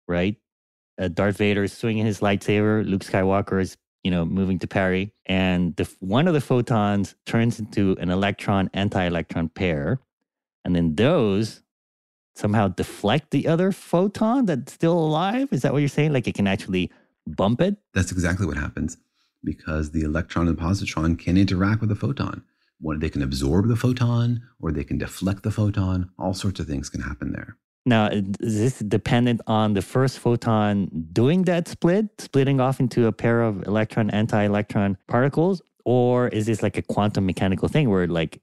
right? 0.07 0.35
Uh, 1.01 1.07
Darth 1.07 1.37
Vader 1.37 1.63
is 1.63 1.73
swinging 1.73 2.05
his 2.05 2.19
lightsaber. 2.19 2.87
Luke 2.87 3.03
Skywalker 3.03 3.59
is, 3.59 3.75
you 4.03 4.11
know, 4.11 4.23
moving 4.23 4.59
to 4.59 4.67
parry, 4.67 5.11
and 5.25 5.75
the 5.75 5.89
one 6.01 6.27
of 6.27 6.35
the 6.35 6.41
photons 6.41 7.15
turns 7.25 7.59
into 7.59 7.97
an 7.99 8.11
electron 8.11 8.69
anti-electron 8.75 9.49
pair, 9.49 9.99
and 10.63 10.75
then 10.75 10.93
those 10.93 11.62
somehow 12.35 12.67
deflect 12.67 13.31
the 13.31 13.47
other 13.47 13.71
photon 13.71 14.45
that's 14.45 14.73
still 14.73 14.97
alive? 14.97 15.49
Is 15.51 15.61
that 15.61 15.73
what 15.73 15.79
you're 15.79 15.89
saying? 15.89 16.13
Like 16.13 16.27
it 16.27 16.35
can 16.35 16.47
actually 16.47 16.91
bump 17.27 17.61
it? 17.61 17.77
That's 17.93 18.11
exactly 18.11 18.45
what 18.45 18.57
happens 18.57 18.97
because 19.43 19.91
the 19.91 20.01
electron 20.01 20.47
and 20.47 20.57
positron 20.57 21.19
can 21.19 21.37
interact 21.37 21.81
with 21.81 21.89
the 21.89 21.95
photon. 21.95 22.43
One, 22.79 22.99
they 22.99 23.09
can 23.09 23.21
absorb 23.21 23.67
the 23.67 23.75
photon 23.75 24.41
or 24.59 24.71
they 24.71 24.83
can 24.83 24.97
deflect 24.97 25.43
the 25.43 25.51
photon. 25.51 26.09
All 26.17 26.33
sorts 26.33 26.59
of 26.59 26.67
things 26.67 26.89
can 26.89 27.01
happen 27.01 27.31
there. 27.31 27.57
Now, 27.85 28.07
is 28.07 28.59
this 28.59 28.79
dependent 28.79 29.41
on 29.45 29.73
the 29.73 29.81
first 29.81 30.19
photon 30.19 30.89
doing 31.11 31.43
that 31.43 31.67
split, 31.67 32.05
splitting 32.19 32.61
off 32.61 32.79
into 32.79 33.07
a 33.07 33.11
pair 33.11 33.41
of 33.41 33.67
electron 33.67 34.09
anti 34.09 34.43
electron 34.43 34.97
particles? 35.07 35.61
Or 35.85 36.29
is 36.29 36.45
this 36.45 36.63
like 36.63 36.77
a 36.77 36.81
quantum 36.81 37.25
mechanical 37.25 37.67
thing 37.67 37.89
where 37.89 38.07
like 38.07 38.41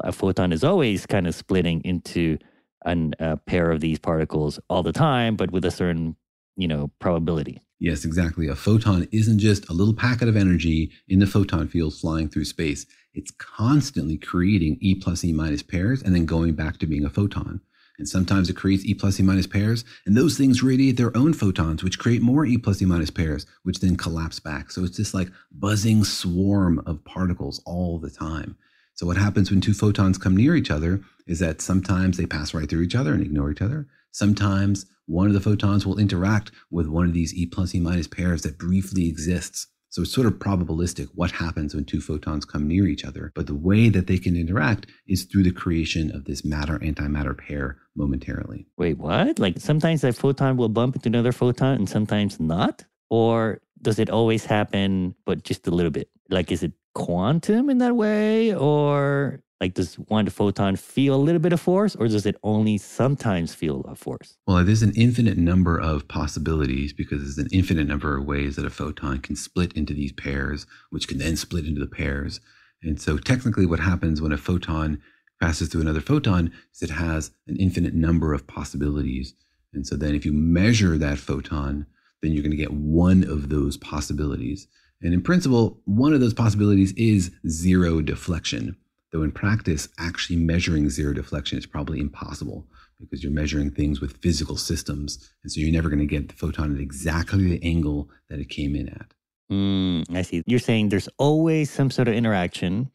a 0.00 0.12
photon 0.12 0.52
is 0.52 0.62
always 0.62 1.04
kind 1.04 1.26
of 1.26 1.34
splitting 1.34 1.80
into 1.84 2.38
an, 2.86 3.14
a 3.18 3.36
pair 3.36 3.70
of 3.70 3.80
these 3.80 3.98
particles 3.98 4.58
all 4.70 4.82
the 4.82 4.92
time, 4.92 5.36
but 5.36 5.50
with 5.50 5.64
a 5.64 5.70
certain, 5.70 6.16
you 6.56 6.66
know, 6.66 6.90
probability? 6.98 7.60
Yes, 7.78 8.06
exactly. 8.06 8.48
A 8.48 8.56
photon 8.56 9.06
isn't 9.12 9.38
just 9.38 9.68
a 9.68 9.74
little 9.74 9.92
packet 9.92 10.28
of 10.28 10.36
energy 10.36 10.90
in 11.08 11.18
the 11.18 11.26
photon 11.26 11.68
field 11.68 11.94
flying 11.94 12.28
through 12.28 12.46
space. 12.46 12.86
It's 13.12 13.30
constantly 13.32 14.16
creating 14.16 14.78
E 14.80 14.94
plus 14.94 15.24
E 15.24 15.32
minus 15.32 15.62
pairs 15.62 16.02
and 16.02 16.14
then 16.14 16.24
going 16.24 16.54
back 16.54 16.78
to 16.78 16.86
being 16.86 17.04
a 17.04 17.10
photon. 17.10 17.60
And 17.98 18.08
sometimes 18.08 18.48
it 18.48 18.56
creates 18.56 18.84
E 18.84 18.94
plus 18.94 19.18
E 19.20 19.22
minus 19.22 19.46
pairs, 19.46 19.84
and 20.04 20.16
those 20.16 20.36
things 20.36 20.62
radiate 20.62 20.96
their 20.96 21.16
own 21.16 21.32
photons, 21.32 21.82
which 21.82 21.98
create 21.98 22.20
more 22.22 22.44
E 22.44 22.58
plus 22.58 22.82
E 22.82 22.84
minus 22.84 23.10
pairs, 23.10 23.46
which 23.62 23.80
then 23.80 23.96
collapse 23.96 24.38
back. 24.38 24.70
So 24.70 24.84
it's 24.84 24.98
this 24.98 25.14
like 25.14 25.28
buzzing 25.50 26.04
swarm 26.04 26.82
of 26.86 27.04
particles 27.04 27.62
all 27.64 27.98
the 27.98 28.10
time. 28.10 28.56
So 28.96 29.06
what 29.06 29.18
happens 29.18 29.50
when 29.50 29.60
two 29.60 29.74
photons 29.74 30.16
come 30.16 30.34
near 30.34 30.56
each 30.56 30.70
other 30.70 31.02
is 31.26 31.38
that 31.40 31.60
sometimes 31.60 32.16
they 32.16 32.24
pass 32.24 32.54
right 32.54 32.68
through 32.68 32.80
each 32.80 32.94
other 32.94 33.12
and 33.12 33.22
ignore 33.22 33.50
each 33.50 33.60
other. 33.60 33.86
Sometimes 34.10 34.86
one 35.04 35.26
of 35.28 35.34
the 35.34 35.40
photons 35.40 35.86
will 35.86 35.98
interact 35.98 36.50
with 36.70 36.86
one 36.86 37.04
of 37.04 37.12
these 37.12 37.34
E 37.34 37.44
plus 37.44 37.74
E 37.74 37.80
minus 37.80 38.08
pairs 38.08 38.40
that 38.42 38.58
briefly 38.58 39.06
exists. 39.06 39.66
So 39.90 40.02
it's 40.02 40.12
sort 40.12 40.26
of 40.26 40.34
probabilistic 40.34 41.08
what 41.14 41.30
happens 41.30 41.74
when 41.74 41.84
two 41.84 42.00
photons 42.00 42.46
come 42.46 42.66
near 42.66 42.86
each 42.86 43.04
other. 43.04 43.32
But 43.34 43.46
the 43.46 43.54
way 43.54 43.90
that 43.90 44.06
they 44.06 44.16
can 44.16 44.34
interact 44.34 44.86
is 45.06 45.24
through 45.24 45.42
the 45.42 45.52
creation 45.52 46.10
of 46.14 46.24
this 46.24 46.42
matter 46.42 46.78
antimatter 46.78 47.36
pair 47.36 47.76
momentarily. 47.96 48.66
Wait, 48.78 48.96
what? 48.96 49.38
Like 49.38 49.58
sometimes 49.58 50.00
that 50.00 50.16
photon 50.16 50.56
will 50.56 50.70
bump 50.70 50.96
into 50.96 51.08
another 51.08 51.32
photon 51.32 51.74
and 51.74 51.88
sometimes 51.88 52.40
not? 52.40 52.84
Or 53.10 53.60
does 53.82 53.98
it 53.98 54.08
always 54.08 54.46
happen, 54.46 55.14
but 55.26 55.44
just 55.44 55.66
a 55.66 55.70
little 55.70 55.92
bit? 55.92 56.08
Like, 56.30 56.50
is 56.52 56.62
it 56.62 56.72
quantum 56.94 57.70
in 57.70 57.78
that 57.78 57.96
way? 57.96 58.54
Or 58.54 59.40
like, 59.60 59.74
does 59.74 59.94
one 59.94 60.28
photon 60.28 60.76
feel 60.76 61.14
a 61.14 61.16
little 61.16 61.40
bit 61.40 61.52
of 61.52 61.60
force, 61.60 61.96
or 61.96 62.08
does 62.08 62.26
it 62.26 62.36
only 62.42 62.76
sometimes 62.76 63.54
feel 63.54 63.80
a 63.88 63.94
force? 63.94 64.36
Well, 64.46 64.62
there's 64.64 64.82
an 64.82 64.92
infinite 64.94 65.38
number 65.38 65.78
of 65.78 66.08
possibilities 66.08 66.92
because 66.92 67.22
there's 67.22 67.38
an 67.38 67.48
infinite 67.52 67.86
number 67.86 68.18
of 68.18 68.26
ways 68.26 68.56
that 68.56 68.66
a 68.66 68.70
photon 68.70 69.20
can 69.20 69.34
split 69.34 69.72
into 69.72 69.94
these 69.94 70.12
pairs, 70.12 70.66
which 70.90 71.08
can 71.08 71.18
then 71.18 71.36
split 71.36 71.64
into 71.64 71.80
the 71.80 71.86
pairs. 71.86 72.40
And 72.82 73.00
so, 73.00 73.16
technically, 73.16 73.64
what 73.64 73.80
happens 73.80 74.20
when 74.20 74.32
a 74.32 74.36
photon 74.36 75.00
passes 75.40 75.68
through 75.68 75.82
another 75.82 76.00
photon 76.00 76.52
is 76.74 76.82
it 76.82 76.90
has 76.90 77.30
an 77.46 77.56
infinite 77.56 77.94
number 77.94 78.34
of 78.34 78.46
possibilities. 78.46 79.34
And 79.72 79.86
so, 79.86 79.96
then 79.96 80.14
if 80.14 80.26
you 80.26 80.34
measure 80.34 80.98
that 80.98 81.18
photon, 81.18 81.86
then 82.22 82.32
you're 82.32 82.42
going 82.42 82.50
to 82.50 82.56
get 82.58 82.72
one 82.72 83.24
of 83.24 83.48
those 83.48 83.78
possibilities. 83.78 84.68
And 85.02 85.12
in 85.12 85.22
principle, 85.22 85.80
one 85.84 86.14
of 86.14 86.20
those 86.20 86.34
possibilities 86.34 86.92
is 86.92 87.30
zero 87.48 88.00
deflection. 88.00 88.76
Though 89.12 89.22
in 89.22 89.32
practice, 89.32 89.88
actually 89.98 90.36
measuring 90.36 90.90
zero 90.90 91.12
deflection 91.12 91.58
is 91.58 91.66
probably 91.66 92.00
impossible 92.00 92.66
because 92.98 93.22
you're 93.22 93.32
measuring 93.32 93.70
things 93.70 94.00
with 94.00 94.16
physical 94.18 94.56
systems. 94.56 95.30
And 95.42 95.52
so 95.52 95.60
you're 95.60 95.72
never 95.72 95.88
going 95.88 96.00
to 96.00 96.06
get 96.06 96.28
the 96.28 96.34
photon 96.34 96.74
at 96.74 96.80
exactly 96.80 97.44
the 97.44 97.62
angle 97.62 98.10
that 98.28 98.40
it 98.40 98.48
came 98.48 98.74
in 98.74 98.88
at. 98.88 99.12
Mm, 99.52 100.16
I 100.16 100.22
see. 100.22 100.42
You're 100.46 100.58
saying 100.58 100.88
there's 100.88 101.08
always 101.18 101.70
some 101.70 101.90
sort 101.90 102.08
of 102.08 102.14
interaction, 102.14 102.90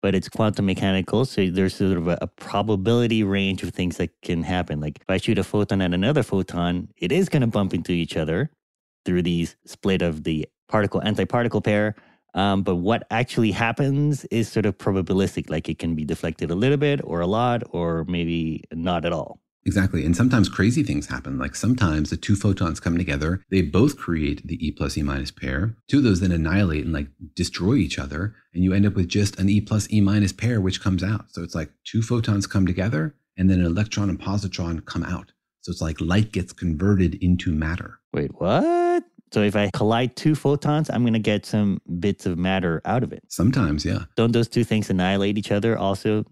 but 0.00 0.14
it's 0.14 0.28
quantum 0.28 0.66
mechanical. 0.66 1.24
So 1.24 1.48
there's 1.48 1.76
sort 1.76 1.96
of 1.96 2.08
a, 2.08 2.18
a, 2.22 2.26
probability 2.26 3.22
range 3.22 3.62
of 3.62 3.70
things 3.70 3.98
that 3.98 4.10
can 4.22 4.42
happen. 4.42 4.80
Like 4.80 4.98
if 5.00 5.08
I 5.08 5.18
shoot 5.18 5.38
a 5.38 5.44
photon 5.44 5.80
at 5.80 5.94
another 5.94 6.24
photon, 6.24 6.88
it 6.96 7.12
is 7.12 7.28
going 7.28 7.42
to 7.42 7.46
bump 7.46 7.72
into 7.72 7.92
each 7.92 8.16
other 8.16 8.50
through 9.04 9.22
these 9.22 9.56
split 9.64 10.02
of 10.02 10.24
the 10.24 10.48
particle 10.68 11.00
antiparticle 11.00 11.62
pair. 11.62 11.94
Um, 12.34 12.62
but 12.62 12.76
what 12.76 13.06
actually 13.10 13.50
happens 13.50 14.24
is 14.26 14.50
sort 14.50 14.64
of 14.64 14.78
probabilistic, 14.78 15.50
like 15.50 15.68
it 15.68 15.78
can 15.78 15.94
be 15.94 16.04
deflected 16.04 16.50
a 16.50 16.54
little 16.54 16.78
bit 16.78 17.00
or 17.04 17.20
a 17.20 17.26
lot, 17.26 17.62
or 17.70 18.04
maybe 18.04 18.64
not 18.72 19.04
at 19.04 19.12
all. 19.12 19.38
Exactly. 19.64 20.04
And 20.04 20.16
sometimes 20.16 20.48
crazy 20.48 20.82
things 20.82 21.06
happen. 21.06 21.38
Like 21.38 21.54
sometimes 21.54 22.10
the 22.10 22.16
two 22.16 22.34
photons 22.34 22.80
come 22.80 22.98
together, 22.98 23.44
they 23.50 23.62
both 23.62 23.96
create 23.96 24.44
the 24.46 24.66
E 24.66 24.72
plus 24.72 24.98
E 24.98 25.02
minus 25.02 25.30
pair. 25.30 25.76
Two 25.88 25.98
of 25.98 26.04
those 26.04 26.20
then 26.20 26.32
annihilate 26.32 26.84
and 26.84 26.92
like 26.92 27.08
destroy 27.34 27.74
each 27.74 27.98
other. 27.98 28.34
And 28.54 28.64
you 28.64 28.72
end 28.72 28.86
up 28.86 28.94
with 28.94 29.08
just 29.08 29.38
an 29.38 29.48
E 29.48 29.60
plus 29.60 29.88
E 29.92 30.00
minus 30.00 30.32
pair, 30.32 30.60
which 30.60 30.80
comes 30.82 31.04
out. 31.04 31.26
So 31.28 31.42
it's 31.42 31.54
like 31.54 31.70
two 31.84 32.02
photons 32.02 32.46
come 32.46 32.66
together 32.66 33.14
and 33.36 33.48
then 33.48 33.60
an 33.60 33.66
electron 33.66 34.10
and 34.10 34.20
positron 34.20 34.84
come 34.84 35.04
out. 35.04 35.32
So 35.60 35.70
it's 35.70 35.80
like 35.80 36.00
light 36.00 36.32
gets 36.32 36.52
converted 36.52 37.14
into 37.22 37.52
matter. 37.52 38.00
Wait, 38.12 38.30
what? 38.40 39.04
So 39.32 39.42
if 39.42 39.56
I 39.56 39.70
collide 39.72 40.14
two 40.14 40.34
photons, 40.34 40.90
I'm 40.90 41.02
going 41.02 41.14
to 41.14 41.18
get 41.18 41.46
some 41.46 41.80
bits 41.98 42.26
of 42.26 42.36
matter 42.38 42.82
out 42.84 43.02
of 43.02 43.12
it. 43.12 43.24
Sometimes, 43.28 43.84
yeah. 43.84 44.04
Don't 44.14 44.32
those 44.32 44.48
two 44.48 44.64
things 44.64 44.90
annihilate 44.90 45.38
each 45.38 45.50
other 45.50 45.78
also 45.78 46.24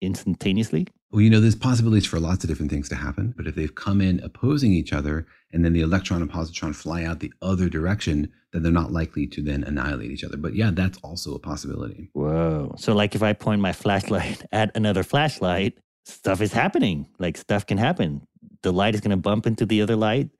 instantaneously? 0.00 0.86
Well, 1.10 1.20
you 1.20 1.30
know, 1.30 1.40
there's 1.40 1.54
possibilities 1.54 2.06
for 2.06 2.18
lots 2.18 2.44
of 2.44 2.48
different 2.48 2.70
things 2.70 2.88
to 2.88 2.96
happen. 2.96 3.34
But 3.36 3.46
if 3.46 3.54
they've 3.54 3.74
come 3.74 4.00
in 4.00 4.20
opposing 4.20 4.72
each 4.72 4.92
other 4.92 5.26
and 5.52 5.64
then 5.64 5.72
the 5.72 5.82
electron 5.82 6.22
and 6.22 6.30
positron 6.30 6.74
fly 6.74 7.04
out 7.04 7.20
the 7.20 7.32
other 7.42 7.68
direction, 7.68 8.32
then 8.52 8.62
they're 8.62 8.72
not 8.72 8.92
likely 8.92 9.26
to 9.28 9.42
then 9.42 9.62
annihilate 9.62 10.10
each 10.10 10.24
other. 10.24 10.36
But 10.36 10.54
yeah, 10.54 10.70
that's 10.72 10.98
also 10.98 11.34
a 11.34 11.38
possibility. 11.38 12.10
Whoa. 12.14 12.74
So, 12.78 12.94
like 12.94 13.14
if 13.14 13.22
I 13.22 13.34
point 13.34 13.60
my 13.60 13.72
flashlight 13.72 14.44
at 14.52 14.74
another 14.74 15.02
flashlight, 15.02 15.78
stuff 16.06 16.40
is 16.40 16.52
happening. 16.52 17.06
Like 17.18 17.36
stuff 17.36 17.66
can 17.66 17.78
happen. 17.78 18.26
The 18.62 18.72
light 18.72 18.94
is 18.94 19.00
going 19.00 19.10
to 19.10 19.16
bump 19.16 19.46
into 19.46 19.66
the 19.66 19.82
other 19.82 19.96
light. 19.96 20.30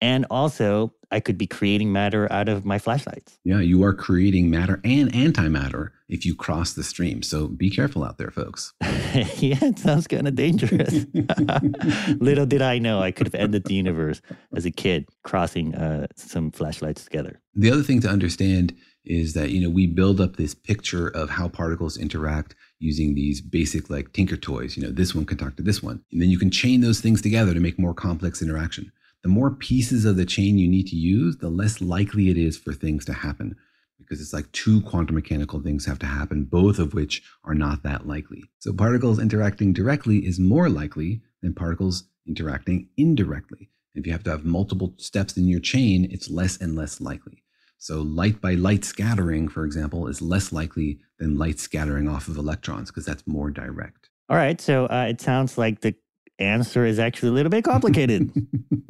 And 0.00 0.26
also, 0.30 0.94
I 1.10 1.20
could 1.20 1.36
be 1.36 1.46
creating 1.46 1.92
matter 1.92 2.30
out 2.32 2.48
of 2.48 2.64
my 2.64 2.78
flashlights. 2.78 3.38
Yeah, 3.44 3.60
you 3.60 3.82
are 3.84 3.92
creating 3.92 4.48
matter 4.48 4.80
and 4.84 5.12
antimatter 5.12 5.90
if 6.08 6.24
you 6.24 6.34
cross 6.34 6.72
the 6.72 6.82
stream. 6.82 7.22
So 7.22 7.48
be 7.48 7.68
careful 7.68 8.04
out 8.04 8.16
there, 8.16 8.30
folks. 8.30 8.72
yeah, 8.82 9.58
it 9.62 9.78
sounds 9.78 10.06
kind 10.06 10.26
of 10.26 10.34
dangerous. 10.34 11.06
Little 12.20 12.46
did 12.46 12.62
I 12.62 12.78
know 12.78 13.00
I 13.00 13.10
could 13.10 13.26
have 13.26 13.34
ended 13.34 13.64
the 13.64 13.74
universe 13.74 14.22
as 14.54 14.64
a 14.64 14.70
kid 14.70 15.08
crossing 15.22 15.74
uh, 15.74 16.06
some 16.16 16.50
flashlights 16.50 17.04
together. 17.04 17.40
The 17.54 17.70
other 17.70 17.82
thing 17.82 18.00
to 18.00 18.08
understand 18.08 18.74
is 19.04 19.32
that 19.32 19.50
you 19.50 19.60
know 19.60 19.70
we 19.70 19.86
build 19.86 20.20
up 20.20 20.36
this 20.36 20.54
picture 20.54 21.08
of 21.08 21.30
how 21.30 21.48
particles 21.48 21.96
interact 21.96 22.54
using 22.78 23.14
these 23.14 23.40
basic 23.40 23.88
like 23.88 24.12
tinker 24.12 24.36
toys 24.36 24.76
you 24.76 24.82
know 24.82 24.90
this 24.90 25.14
one 25.14 25.24
can 25.24 25.38
talk 25.38 25.56
to 25.56 25.62
this 25.62 25.82
one 25.82 26.02
and 26.12 26.20
then 26.20 26.28
you 26.28 26.38
can 26.38 26.50
chain 26.50 26.82
those 26.82 27.00
things 27.00 27.22
together 27.22 27.54
to 27.54 27.60
make 27.60 27.78
more 27.78 27.94
complex 27.94 28.42
interaction 28.42 28.92
the 29.22 29.28
more 29.28 29.50
pieces 29.50 30.04
of 30.04 30.16
the 30.16 30.24
chain 30.24 30.58
you 30.58 30.68
need 30.68 30.86
to 30.88 30.96
use, 30.96 31.36
the 31.36 31.50
less 31.50 31.80
likely 31.80 32.30
it 32.30 32.36
is 32.36 32.56
for 32.56 32.72
things 32.72 33.04
to 33.06 33.12
happen 33.12 33.56
because 33.98 34.20
it's 34.20 34.32
like 34.32 34.50
two 34.52 34.80
quantum 34.80 35.14
mechanical 35.14 35.60
things 35.60 35.86
have 35.86 35.98
to 35.98 36.06
happen, 36.06 36.44
both 36.44 36.78
of 36.78 36.94
which 36.94 37.22
are 37.44 37.54
not 37.54 37.82
that 37.82 38.06
likely. 38.06 38.42
So 38.58 38.72
particles 38.72 39.20
interacting 39.20 39.72
directly 39.72 40.26
is 40.26 40.40
more 40.40 40.68
likely 40.68 41.20
than 41.42 41.54
particles 41.54 42.04
interacting 42.26 42.88
indirectly. 42.96 43.70
If 43.94 44.06
you 44.06 44.12
have 44.12 44.24
to 44.24 44.30
have 44.30 44.44
multiple 44.44 44.94
steps 44.96 45.36
in 45.36 45.48
your 45.48 45.60
chain, 45.60 46.08
it's 46.10 46.30
less 46.30 46.56
and 46.56 46.74
less 46.74 47.00
likely. 47.00 47.44
So 47.78 48.02
light 48.02 48.40
by 48.40 48.54
light 48.54 48.84
scattering, 48.84 49.48
for 49.48 49.64
example, 49.64 50.06
is 50.06 50.20
less 50.20 50.52
likely 50.52 51.00
than 51.18 51.38
light 51.38 51.58
scattering 51.58 52.08
off 52.08 52.28
of 52.28 52.36
electrons 52.36 52.90
because 52.90 53.06
that's 53.06 53.26
more 53.26 53.50
direct. 53.50 54.10
All 54.28 54.36
right. 54.36 54.60
So 54.60 54.86
uh, 54.86 55.06
it 55.08 55.20
sounds 55.20 55.56
like 55.58 55.80
the 55.80 55.94
answer 56.40 56.84
is 56.84 56.98
actually 56.98 57.30
a 57.30 57.32
little 57.32 57.50
bit 57.50 57.64
complicated. 57.64 58.30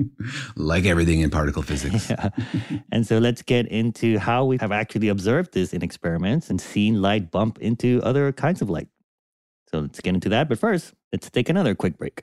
like 0.57 0.85
everything 0.85 1.21
in 1.21 1.31
particle 1.31 1.63
physics. 1.63 2.11
yeah. 2.11 2.31
And 2.93 3.07
so 3.07 3.19
let's 3.19 3.43
get 3.43 3.67
into 3.69 4.19
how 4.19 4.45
we 4.45 4.59
have 4.61 4.73
actually 4.73 5.09
observed 5.09 5.53
this 5.53 5.73
in 5.73 5.83
experiments 5.83 6.51
and 6.51 6.61
seen 6.61 7.03
light 7.03 7.31
bump 7.31 7.59
into 7.59 8.01
other 8.03 8.33
kinds 8.33 8.63
of 8.63 8.71
light. 8.71 8.89
So 9.71 9.81
let's 9.81 10.01
get 10.01 10.15
into 10.15 10.29
that. 10.31 10.49
But 10.49 10.59
first, 10.59 10.95
let's 11.13 11.31
take 11.31 11.49
another 11.49 11.75
quick 11.75 11.97
break. 11.99 12.23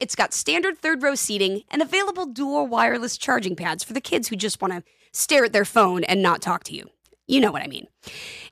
it's 0.00 0.16
got 0.16 0.32
standard 0.32 0.78
third 0.78 1.02
row 1.02 1.14
seating 1.14 1.62
and 1.68 1.82
available 1.82 2.24
dual 2.26 2.66
wireless 2.66 3.18
charging 3.18 3.54
pads 3.54 3.84
for 3.84 3.92
the 3.92 4.00
kids 4.00 4.28
who 4.28 4.36
just 4.36 4.60
want 4.60 4.72
to 4.72 4.82
stare 5.12 5.44
at 5.44 5.52
their 5.52 5.64
phone 5.64 6.02
and 6.04 6.22
not 6.22 6.40
talk 6.40 6.64
to 6.64 6.74
you. 6.74 6.88
You 7.26 7.40
know 7.40 7.52
what 7.52 7.62
I 7.62 7.68
mean. 7.68 7.86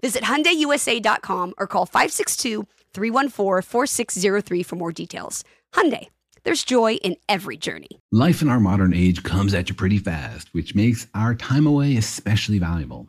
Visit 0.02 0.22
HyundaiUSA.com 0.22 1.54
or 1.58 1.66
call 1.66 1.86
562-314-4603 1.86 4.66
for 4.66 4.76
more 4.76 4.92
details. 4.92 5.42
Hyundai, 5.74 6.06
there's 6.44 6.62
joy 6.62 6.94
in 6.94 7.16
every 7.28 7.56
journey. 7.56 7.88
Life 8.12 8.40
in 8.42 8.48
our 8.48 8.60
modern 8.60 8.94
age 8.94 9.24
comes 9.24 9.54
at 9.54 9.68
you 9.68 9.74
pretty 9.74 9.98
fast, 9.98 10.48
which 10.52 10.76
makes 10.76 11.08
our 11.14 11.34
time 11.34 11.66
away 11.66 11.96
especially 11.96 12.58
valuable. 12.58 13.08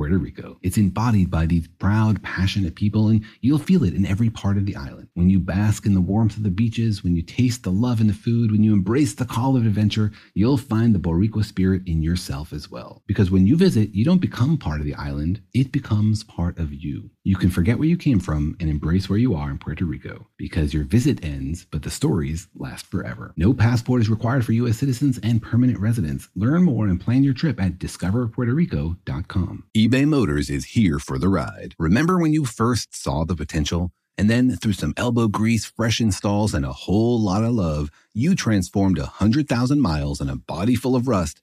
Puerto 0.00 0.16
Rico. 0.16 0.58
It's 0.62 0.78
embodied 0.78 1.30
by 1.30 1.44
these 1.44 1.68
proud, 1.78 2.22
passionate 2.22 2.74
people, 2.74 3.08
and 3.08 3.22
you'll 3.42 3.58
feel 3.58 3.84
it 3.84 3.92
in 3.92 4.06
every 4.06 4.30
part 4.30 4.56
of 4.56 4.64
the 4.64 4.74
island. 4.74 5.08
When 5.12 5.28
you 5.28 5.38
bask 5.38 5.84
in 5.84 5.92
the 5.92 6.00
warmth 6.00 6.38
of 6.38 6.42
the 6.42 6.48
beaches, 6.48 7.04
when 7.04 7.14
you 7.16 7.20
taste 7.20 7.64
the 7.64 7.70
love 7.70 8.00
in 8.00 8.06
the 8.06 8.14
food, 8.14 8.50
when 8.50 8.62
you 8.62 8.72
embrace 8.72 9.12
the 9.12 9.26
call 9.26 9.58
of 9.58 9.66
adventure, 9.66 10.10
you'll 10.32 10.56
find 10.56 10.94
the 10.94 10.98
Boricua 10.98 11.44
spirit 11.44 11.82
in 11.84 12.02
yourself 12.02 12.54
as 12.54 12.70
well. 12.70 13.02
Because 13.06 13.30
when 13.30 13.46
you 13.46 13.58
visit, 13.58 13.94
you 13.94 14.06
don't 14.06 14.22
become 14.22 14.56
part 14.56 14.80
of 14.80 14.86
the 14.86 14.94
island, 14.94 15.42
it 15.52 15.70
becomes 15.70 16.24
part 16.24 16.58
of 16.58 16.72
you. 16.72 17.10
You 17.22 17.36
can 17.36 17.50
forget 17.50 17.78
where 17.78 17.88
you 17.88 17.98
came 17.98 18.18
from 18.18 18.56
and 18.60 18.70
embrace 18.70 19.10
where 19.10 19.18
you 19.18 19.34
are 19.34 19.50
in 19.50 19.58
Puerto 19.58 19.84
Rico 19.84 20.28
because 20.38 20.72
your 20.72 20.84
visit 20.84 21.22
ends, 21.22 21.66
but 21.70 21.82
the 21.82 21.90
stories 21.90 22.48
last 22.56 22.86
forever. 22.86 23.34
No 23.36 23.52
passport 23.52 24.00
is 24.00 24.08
required 24.08 24.46
for 24.46 24.52
U.S. 24.52 24.78
citizens 24.78 25.18
and 25.22 25.42
permanent 25.42 25.78
residents. 25.78 26.30
Learn 26.34 26.62
more 26.62 26.86
and 26.86 26.98
plan 26.98 27.22
your 27.22 27.34
trip 27.34 27.60
at 27.60 27.78
discoverpuertorico.com. 27.78 29.64
eBay 29.76 30.08
Motors 30.08 30.48
is 30.48 30.64
here 30.64 30.98
for 30.98 31.18
the 31.18 31.28
ride. 31.28 31.74
Remember 31.78 32.18
when 32.18 32.32
you 32.32 32.46
first 32.46 32.96
saw 32.96 33.26
the 33.26 33.36
potential? 33.36 33.92
And 34.16 34.30
then, 34.30 34.56
through 34.56 34.72
some 34.72 34.94
elbow 34.96 35.28
grease, 35.28 35.66
fresh 35.66 36.00
installs, 36.00 36.54
and 36.54 36.64
a 36.64 36.72
whole 36.72 37.20
lot 37.20 37.44
of 37.44 37.52
love, 37.52 37.90
you 38.14 38.34
transformed 38.34 38.96
a 38.96 39.02
100,000 39.02 39.78
miles 39.80 40.22
and 40.22 40.30
a 40.30 40.36
body 40.36 40.74
full 40.74 40.96
of 40.96 41.06
rust 41.06 41.42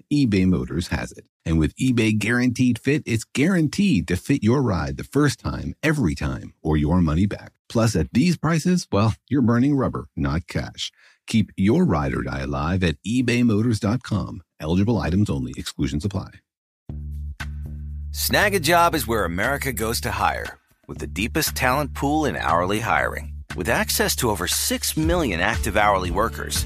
eBay 0.11 0.45
Motors 0.45 0.89
has 0.89 1.11
it. 1.13 1.25
And 1.45 1.57
with 1.57 1.75
eBay 1.75 2.17
Guaranteed 2.17 2.77
Fit, 2.77 3.03
it's 3.05 3.23
guaranteed 3.23 4.07
to 4.09 4.15
fit 4.15 4.43
your 4.43 4.61
ride 4.61 4.97
the 4.97 5.03
first 5.03 5.39
time, 5.39 5.73
every 5.81 6.15
time, 6.15 6.53
or 6.61 6.77
your 6.77 7.01
money 7.01 7.25
back. 7.25 7.53
Plus, 7.69 7.95
at 7.95 8.11
these 8.11 8.37
prices, 8.37 8.87
well, 8.91 9.15
you're 9.29 9.41
burning 9.41 9.75
rubber, 9.75 10.07
not 10.15 10.47
cash. 10.47 10.91
Keep 11.27 11.51
your 11.55 11.85
ride 11.85 12.13
or 12.13 12.23
die 12.23 12.41
alive 12.41 12.83
at 12.83 12.97
ebaymotors.com. 13.07 14.41
Eligible 14.59 14.97
items 14.97 15.29
only, 15.29 15.53
exclusions 15.55 16.03
apply. 16.05 16.31
Snagajob 18.11 18.93
is 18.93 19.07
where 19.07 19.23
America 19.23 19.71
goes 19.71 20.01
to 20.01 20.11
hire, 20.11 20.59
with 20.87 20.97
the 20.97 21.07
deepest 21.07 21.55
talent 21.55 21.93
pool 21.93 22.25
in 22.25 22.35
hourly 22.35 22.81
hiring. 22.81 23.33
With 23.55 23.69
access 23.69 24.15
to 24.17 24.29
over 24.29 24.47
6 24.47 24.97
million 24.97 25.39
active 25.39 25.77
hourly 25.77 26.11
workers, 26.11 26.65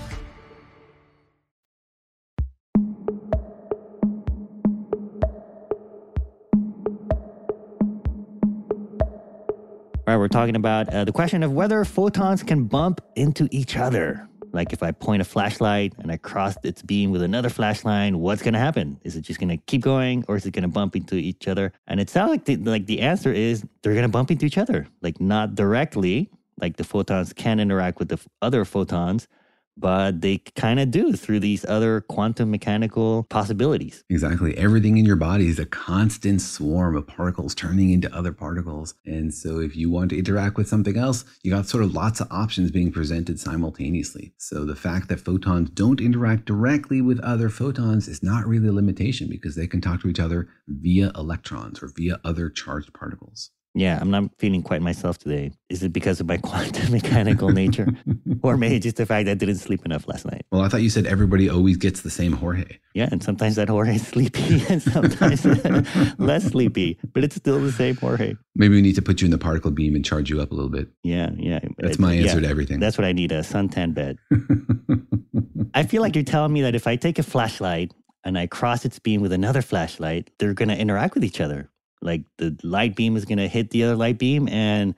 Right, 10.11 10.17
we're 10.17 10.27
talking 10.27 10.55
about 10.55 10.89
uh, 10.89 11.05
the 11.05 11.11
question 11.11 11.41
of 11.43 11.53
whether 11.53 11.83
photons 11.85 12.43
can 12.43 12.65
bump 12.65 13.01
into 13.15 13.47
each 13.51 13.77
other. 13.77 14.27
Like 14.51 14.73
if 14.73 14.83
I 14.83 14.91
point 14.91 15.21
a 15.21 15.25
flashlight 15.25 15.93
and 15.99 16.11
I 16.11 16.17
cross 16.17 16.55
its 16.63 16.81
beam 16.81 17.11
with 17.11 17.21
another 17.21 17.49
flashlight, 17.49 18.13
what's 18.15 18.41
going 18.41 18.53
to 18.53 18.59
happen? 18.59 18.99
Is 19.03 19.15
it 19.15 19.21
just 19.21 19.39
going 19.39 19.49
to 19.49 19.57
keep 19.57 19.81
going 19.81 20.25
or 20.27 20.35
is 20.35 20.45
it 20.45 20.51
going 20.51 20.63
to 20.63 20.67
bump 20.67 20.95
into 20.97 21.15
each 21.15 21.47
other? 21.47 21.71
And 21.87 22.01
it 22.01 22.09
sounds 22.09 22.31
like 22.31 22.43
the, 22.43 22.57
like 22.57 22.87
the 22.87 22.99
answer 22.99 23.31
is 23.31 23.63
they're 23.81 23.93
going 23.93 24.03
to 24.03 24.09
bump 24.09 24.31
into 24.31 24.45
each 24.45 24.57
other, 24.57 24.87
like 25.01 25.21
not 25.21 25.55
directly, 25.55 26.29
like 26.59 26.75
the 26.75 26.83
photons 26.83 27.31
can 27.31 27.61
interact 27.61 27.99
with 27.99 28.09
the 28.09 28.19
other 28.41 28.65
photons, 28.65 29.29
but 29.81 30.21
they 30.21 30.37
kind 30.55 30.79
of 30.79 30.91
do 30.91 31.13
through 31.13 31.39
these 31.39 31.65
other 31.65 32.01
quantum 32.01 32.51
mechanical 32.51 33.25
possibilities. 33.29 34.03
Exactly. 34.09 34.57
Everything 34.57 34.97
in 34.97 35.05
your 35.05 35.15
body 35.15 35.47
is 35.47 35.59
a 35.59 35.65
constant 35.65 36.41
swarm 36.41 36.95
of 36.95 37.07
particles 37.07 37.55
turning 37.55 37.89
into 37.89 38.13
other 38.15 38.31
particles. 38.31 38.93
And 39.05 39.33
so 39.33 39.59
if 39.59 39.75
you 39.75 39.89
want 39.89 40.11
to 40.11 40.17
interact 40.17 40.55
with 40.55 40.69
something 40.69 40.97
else, 40.97 41.25
you 41.43 41.51
got 41.51 41.67
sort 41.67 41.83
of 41.83 41.93
lots 41.93 42.21
of 42.21 42.27
options 42.31 42.71
being 42.71 42.91
presented 42.91 43.39
simultaneously. 43.39 44.33
So 44.37 44.63
the 44.63 44.75
fact 44.75 45.09
that 45.09 45.19
photons 45.19 45.71
don't 45.71 45.99
interact 45.99 46.45
directly 46.45 47.01
with 47.01 47.19
other 47.21 47.49
photons 47.49 48.07
is 48.07 48.23
not 48.23 48.47
really 48.47 48.67
a 48.67 48.73
limitation 48.73 49.27
because 49.29 49.55
they 49.55 49.67
can 49.67 49.81
talk 49.81 50.01
to 50.01 50.07
each 50.07 50.19
other 50.19 50.47
via 50.67 51.11
electrons 51.15 51.81
or 51.81 51.91
via 51.95 52.19
other 52.23 52.49
charged 52.49 52.93
particles. 52.93 53.49
Yeah, 53.73 53.97
I'm 54.01 54.11
not 54.11 54.25
feeling 54.37 54.63
quite 54.63 54.81
myself 54.81 55.17
today. 55.17 55.51
Is 55.69 55.81
it 55.81 55.93
because 55.93 56.19
of 56.19 56.27
my 56.27 56.37
quantum 56.43 56.91
mechanical 56.91 57.49
nature? 57.49 57.87
or 58.43 58.57
maybe 58.57 58.79
just 58.79 58.97
the 58.97 59.05
fact 59.05 59.25
that 59.25 59.31
I 59.31 59.35
didn't 59.35 59.57
sleep 59.57 59.85
enough 59.85 60.07
last 60.07 60.25
night? 60.25 60.45
Well, 60.51 60.61
I 60.61 60.67
thought 60.67 60.81
you 60.81 60.89
said 60.89 61.05
everybody 61.05 61.49
always 61.49 61.77
gets 61.77 62.01
the 62.01 62.09
same 62.09 62.33
Jorge. 62.33 62.79
Yeah, 62.93 63.07
and 63.11 63.23
sometimes 63.23 63.55
that 63.55 63.69
Jorge 63.69 63.95
is 63.95 64.05
sleepy 64.05 64.63
and 64.69 64.81
sometimes 64.81 65.45
less 66.19 66.43
sleepy, 66.45 66.99
but 67.13 67.23
it's 67.23 67.35
still 67.35 67.61
the 67.61 67.71
same 67.71 67.95
Jorge. 67.95 68.35
Maybe 68.55 68.75
we 68.75 68.81
need 68.81 68.95
to 68.95 69.01
put 69.01 69.21
you 69.21 69.25
in 69.25 69.31
the 69.31 69.37
particle 69.37 69.71
beam 69.71 69.95
and 69.95 70.03
charge 70.03 70.29
you 70.29 70.41
up 70.41 70.51
a 70.51 70.53
little 70.55 70.69
bit. 70.69 70.89
Yeah, 71.03 71.29
yeah. 71.37 71.59
That's 71.77 71.99
my 71.99 72.13
answer 72.13 72.35
Yeah, 72.35 72.41
to 72.41 72.49
everything. 72.49 72.79
That's 72.81 72.97
what 72.97 73.05
I 73.05 73.13
need 73.13 73.31
a 73.31 73.39
suntan 73.39 73.93
bed. 73.93 74.17
I 75.73 75.83
feel 75.83 76.01
like 76.01 76.15
you're 76.15 76.25
telling 76.25 76.51
me 76.51 76.61
that 76.63 76.75
if 76.75 76.87
I 76.87 76.97
take 76.97 77.17
a 77.19 77.23
flashlight 77.23 77.93
and 78.25 78.37
I 78.37 78.47
cross 78.47 78.83
its 78.83 78.99
beam 78.99 79.21
with 79.21 79.31
another 79.31 79.61
flashlight, 79.61 80.29
they're 80.37 80.53
going 80.53 80.69
to 80.69 80.77
interact 80.77 81.15
with 81.15 81.23
each 81.23 81.39
other. 81.39 81.69
Like 82.01 82.23
the 82.37 82.57
light 82.63 82.95
beam 82.95 83.15
is 83.15 83.25
going 83.25 83.37
to 83.37 83.47
hit 83.47 83.69
the 83.69 83.83
other 83.83 83.95
light 83.95 84.17
beam 84.17 84.47
and 84.47 84.95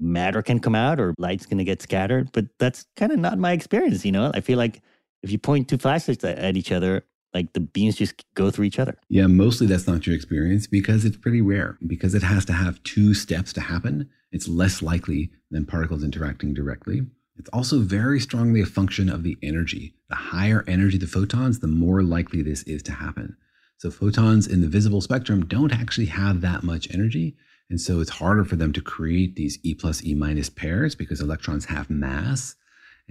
matter 0.00 0.42
can 0.42 0.58
come 0.58 0.74
out 0.74 0.98
or 0.98 1.14
light's 1.18 1.46
going 1.46 1.58
to 1.58 1.64
get 1.64 1.82
scattered. 1.82 2.30
But 2.32 2.46
that's 2.58 2.86
kind 2.96 3.12
of 3.12 3.18
not 3.18 3.38
my 3.38 3.52
experience, 3.52 4.04
you 4.04 4.12
know? 4.12 4.30
I 4.34 4.40
feel 4.40 4.58
like 4.58 4.82
if 5.22 5.30
you 5.30 5.38
point 5.38 5.68
two 5.68 5.78
flashlights 5.78 6.24
at 6.24 6.38
at 6.38 6.56
each 6.56 6.72
other, 6.72 7.04
like 7.34 7.52
the 7.52 7.60
beams 7.60 7.96
just 7.96 8.24
go 8.34 8.50
through 8.50 8.66
each 8.66 8.78
other. 8.78 8.98
Yeah, 9.08 9.26
mostly 9.26 9.66
that's 9.66 9.86
not 9.86 10.06
your 10.06 10.14
experience 10.14 10.66
because 10.66 11.04
it's 11.04 11.16
pretty 11.16 11.40
rare. 11.40 11.78
Because 11.86 12.14
it 12.14 12.22
has 12.22 12.44
to 12.46 12.52
have 12.52 12.82
two 12.82 13.14
steps 13.14 13.52
to 13.54 13.60
happen, 13.60 14.10
it's 14.30 14.48
less 14.48 14.82
likely 14.82 15.30
than 15.50 15.64
particles 15.64 16.04
interacting 16.04 16.52
directly. 16.52 17.02
It's 17.36 17.48
also 17.50 17.78
very 17.80 18.20
strongly 18.20 18.60
a 18.60 18.66
function 18.66 19.08
of 19.08 19.22
the 19.22 19.38
energy. 19.42 19.94
The 20.08 20.16
higher 20.16 20.64
energy 20.68 20.98
the 20.98 21.06
photons, 21.06 21.60
the 21.60 21.66
more 21.66 22.02
likely 22.02 22.42
this 22.42 22.62
is 22.64 22.82
to 22.84 22.92
happen. 22.92 23.36
So 23.82 23.90
photons 23.90 24.46
in 24.46 24.60
the 24.60 24.68
visible 24.68 25.00
spectrum 25.00 25.44
don't 25.44 25.72
actually 25.72 26.06
have 26.06 26.40
that 26.40 26.62
much 26.62 26.86
energy. 26.94 27.34
And 27.68 27.80
so 27.80 27.98
it's 27.98 28.10
harder 28.10 28.44
for 28.44 28.54
them 28.54 28.72
to 28.74 28.80
create 28.80 29.34
these 29.34 29.58
E 29.64 29.74
plus 29.74 30.04
E 30.04 30.14
minus 30.14 30.48
pairs 30.48 30.94
because 30.94 31.20
electrons 31.20 31.64
have 31.64 31.90
mass. 31.90 32.54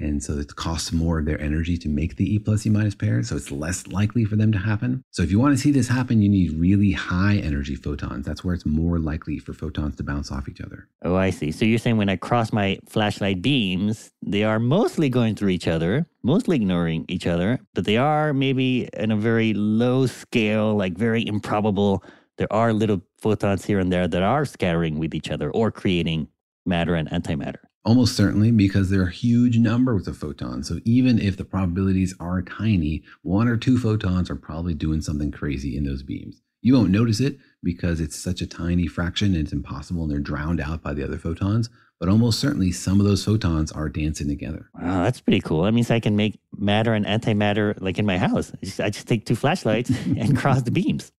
And 0.01 0.23
so 0.23 0.37
it 0.37 0.55
costs 0.55 0.91
more 0.91 1.19
of 1.19 1.25
their 1.25 1.39
energy 1.41 1.77
to 1.77 1.89
make 1.89 2.15
the 2.15 2.35
E 2.35 2.39
plus 2.39 2.65
E 2.65 2.69
minus 2.69 2.95
pairs. 2.95 3.29
So 3.29 3.35
it's 3.35 3.51
less 3.51 3.87
likely 3.87 4.25
for 4.25 4.35
them 4.35 4.51
to 4.51 4.57
happen. 4.57 5.03
So 5.11 5.23
if 5.23 5.31
you 5.31 5.39
want 5.39 5.55
to 5.55 5.61
see 5.61 5.71
this 5.71 5.87
happen, 5.87 6.21
you 6.21 6.29
need 6.29 6.59
really 6.59 6.91
high 6.91 7.37
energy 7.37 7.75
photons. 7.75 8.25
That's 8.25 8.43
where 8.43 8.53
it's 8.53 8.65
more 8.65 8.99
likely 8.99 9.39
for 9.39 9.53
photons 9.53 9.95
to 9.97 10.03
bounce 10.03 10.31
off 10.31 10.49
each 10.49 10.61
other. 10.61 10.87
Oh, 11.03 11.15
I 11.15 11.29
see. 11.29 11.51
So 11.51 11.65
you're 11.65 11.79
saying 11.79 11.97
when 11.97 12.09
I 12.09 12.15
cross 12.15 12.51
my 12.51 12.79
flashlight 12.87 13.41
beams, 13.41 14.11
they 14.21 14.43
are 14.43 14.59
mostly 14.59 15.09
going 15.09 15.35
through 15.35 15.49
each 15.49 15.67
other, 15.67 16.07
mostly 16.23 16.55
ignoring 16.55 17.05
each 17.07 17.27
other, 17.27 17.59
but 17.73 17.85
they 17.85 17.97
are 17.97 18.33
maybe 18.33 18.89
in 18.93 19.11
a 19.11 19.17
very 19.17 19.53
low 19.53 20.05
scale, 20.05 20.75
like 20.75 20.97
very 20.97 21.25
improbable. 21.25 22.03
There 22.37 22.51
are 22.51 22.73
little 22.73 23.01
photons 23.19 23.65
here 23.65 23.79
and 23.79 23.91
there 23.91 24.07
that 24.07 24.23
are 24.23 24.45
scattering 24.45 24.97
with 24.97 25.13
each 25.13 25.29
other 25.29 25.51
or 25.51 25.71
creating 25.71 26.27
matter 26.65 26.95
and 26.95 27.09
antimatter. 27.09 27.57
Almost 27.83 28.15
certainly 28.15 28.51
because 28.51 28.89
there 28.89 29.01
are 29.01 29.07
huge 29.07 29.57
numbers 29.57 30.07
of 30.07 30.15
photons. 30.15 30.67
So 30.67 30.79
even 30.85 31.17
if 31.19 31.35
the 31.35 31.45
probabilities 31.45 32.13
are 32.19 32.41
tiny, 32.43 33.03
one 33.23 33.47
or 33.47 33.57
two 33.57 33.79
photons 33.79 34.29
are 34.29 34.35
probably 34.35 34.75
doing 34.75 35.01
something 35.01 35.31
crazy 35.31 35.75
in 35.75 35.83
those 35.83 36.03
beams. 36.03 36.41
You 36.61 36.75
won't 36.75 36.91
notice 36.91 37.19
it 37.19 37.39
because 37.63 37.99
it's 37.99 38.15
such 38.15 38.39
a 38.41 38.45
tiny 38.45 38.85
fraction 38.85 39.33
and 39.33 39.43
it's 39.43 39.51
impossible 39.51 40.03
and 40.03 40.11
they're 40.11 40.19
drowned 40.19 40.61
out 40.61 40.83
by 40.83 40.93
the 40.93 41.03
other 41.03 41.17
photons. 41.17 41.69
But 41.99 42.07
almost 42.09 42.39
certainly 42.39 42.71
some 42.71 42.99
of 42.99 43.05
those 43.05 43.25
photons 43.25 43.71
are 43.71 43.89
dancing 43.89 44.27
together. 44.27 44.69
Wow, 44.79 45.03
that's 45.03 45.21
pretty 45.21 45.41
cool. 45.41 45.63
That 45.63 45.71
means 45.71 45.89
I 45.89 45.99
can 45.99 46.15
make 46.15 46.39
matter 46.55 46.93
and 46.93 47.05
antimatter 47.05 47.79
like 47.81 47.97
in 47.97 48.05
my 48.05 48.19
house. 48.19 48.51
I 48.53 48.65
just, 48.65 48.79
I 48.79 48.89
just 48.91 49.07
take 49.07 49.25
two 49.25 49.35
flashlights 49.35 49.89
and 50.05 50.37
cross 50.37 50.61
the 50.61 50.71
beams. 50.71 51.11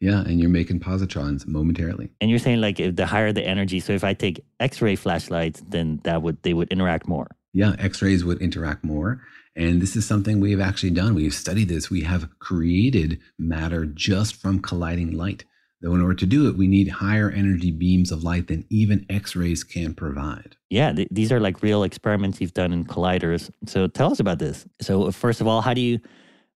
Yeah, 0.00 0.20
and 0.20 0.38
you're 0.38 0.48
making 0.48 0.80
positrons 0.80 1.46
momentarily. 1.46 2.10
And 2.20 2.30
you're 2.30 2.38
saying 2.38 2.60
like 2.60 2.78
if 2.78 2.96
the 2.96 3.06
higher 3.06 3.32
the 3.32 3.46
energy, 3.46 3.80
so 3.80 3.92
if 3.92 4.04
I 4.04 4.14
take 4.14 4.44
X-ray 4.60 4.96
flashlights, 4.96 5.62
then 5.68 6.00
that 6.04 6.22
would 6.22 6.42
they 6.42 6.54
would 6.54 6.70
interact 6.70 7.08
more. 7.08 7.28
Yeah, 7.52 7.74
X 7.78 8.02
rays 8.02 8.24
would 8.24 8.40
interact 8.40 8.84
more. 8.84 9.20
And 9.56 9.82
this 9.82 9.96
is 9.96 10.06
something 10.06 10.38
we 10.38 10.52
have 10.52 10.60
actually 10.60 10.90
done. 10.90 11.14
We 11.14 11.24
have 11.24 11.34
studied 11.34 11.68
this. 11.68 11.90
We 11.90 12.02
have 12.02 12.28
created 12.38 13.18
matter 13.38 13.86
just 13.86 14.36
from 14.36 14.60
colliding 14.60 15.12
light. 15.12 15.44
Though, 15.80 15.94
in 15.94 16.00
order 16.00 16.14
to 16.14 16.26
do 16.26 16.48
it, 16.48 16.56
we 16.56 16.66
need 16.66 16.88
higher 16.88 17.30
energy 17.30 17.70
beams 17.70 18.10
of 18.10 18.24
light 18.24 18.48
than 18.48 18.64
even 18.68 19.06
X 19.08 19.36
rays 19.36 19.62
can 19.62 19.94
provide. 19.94 20.56
Yeah, 20.70 20.92
th- 20.92 21.08
these 21.10 21.32
are 21.32 21.40
like 21.40 21.62
real 21.62 21.84
experiments 21.84 22.40
you've 22.40 22.54
done 22.54 22.72
in 22.72 22.84
colliders. 22.84 23.50
So 23.66 23.86
tell 23.86 24.10
us 24.12 24.20
about 24.20 24.38
this. 24.40 24.66
So 24.80 25.04
uh, 25.04 25.10
first 25.12 25.40
of 25.40 25.46
all, 25.46 25.60
how 25.60 25.74
do 25.74 25.80
you 25.80 26.00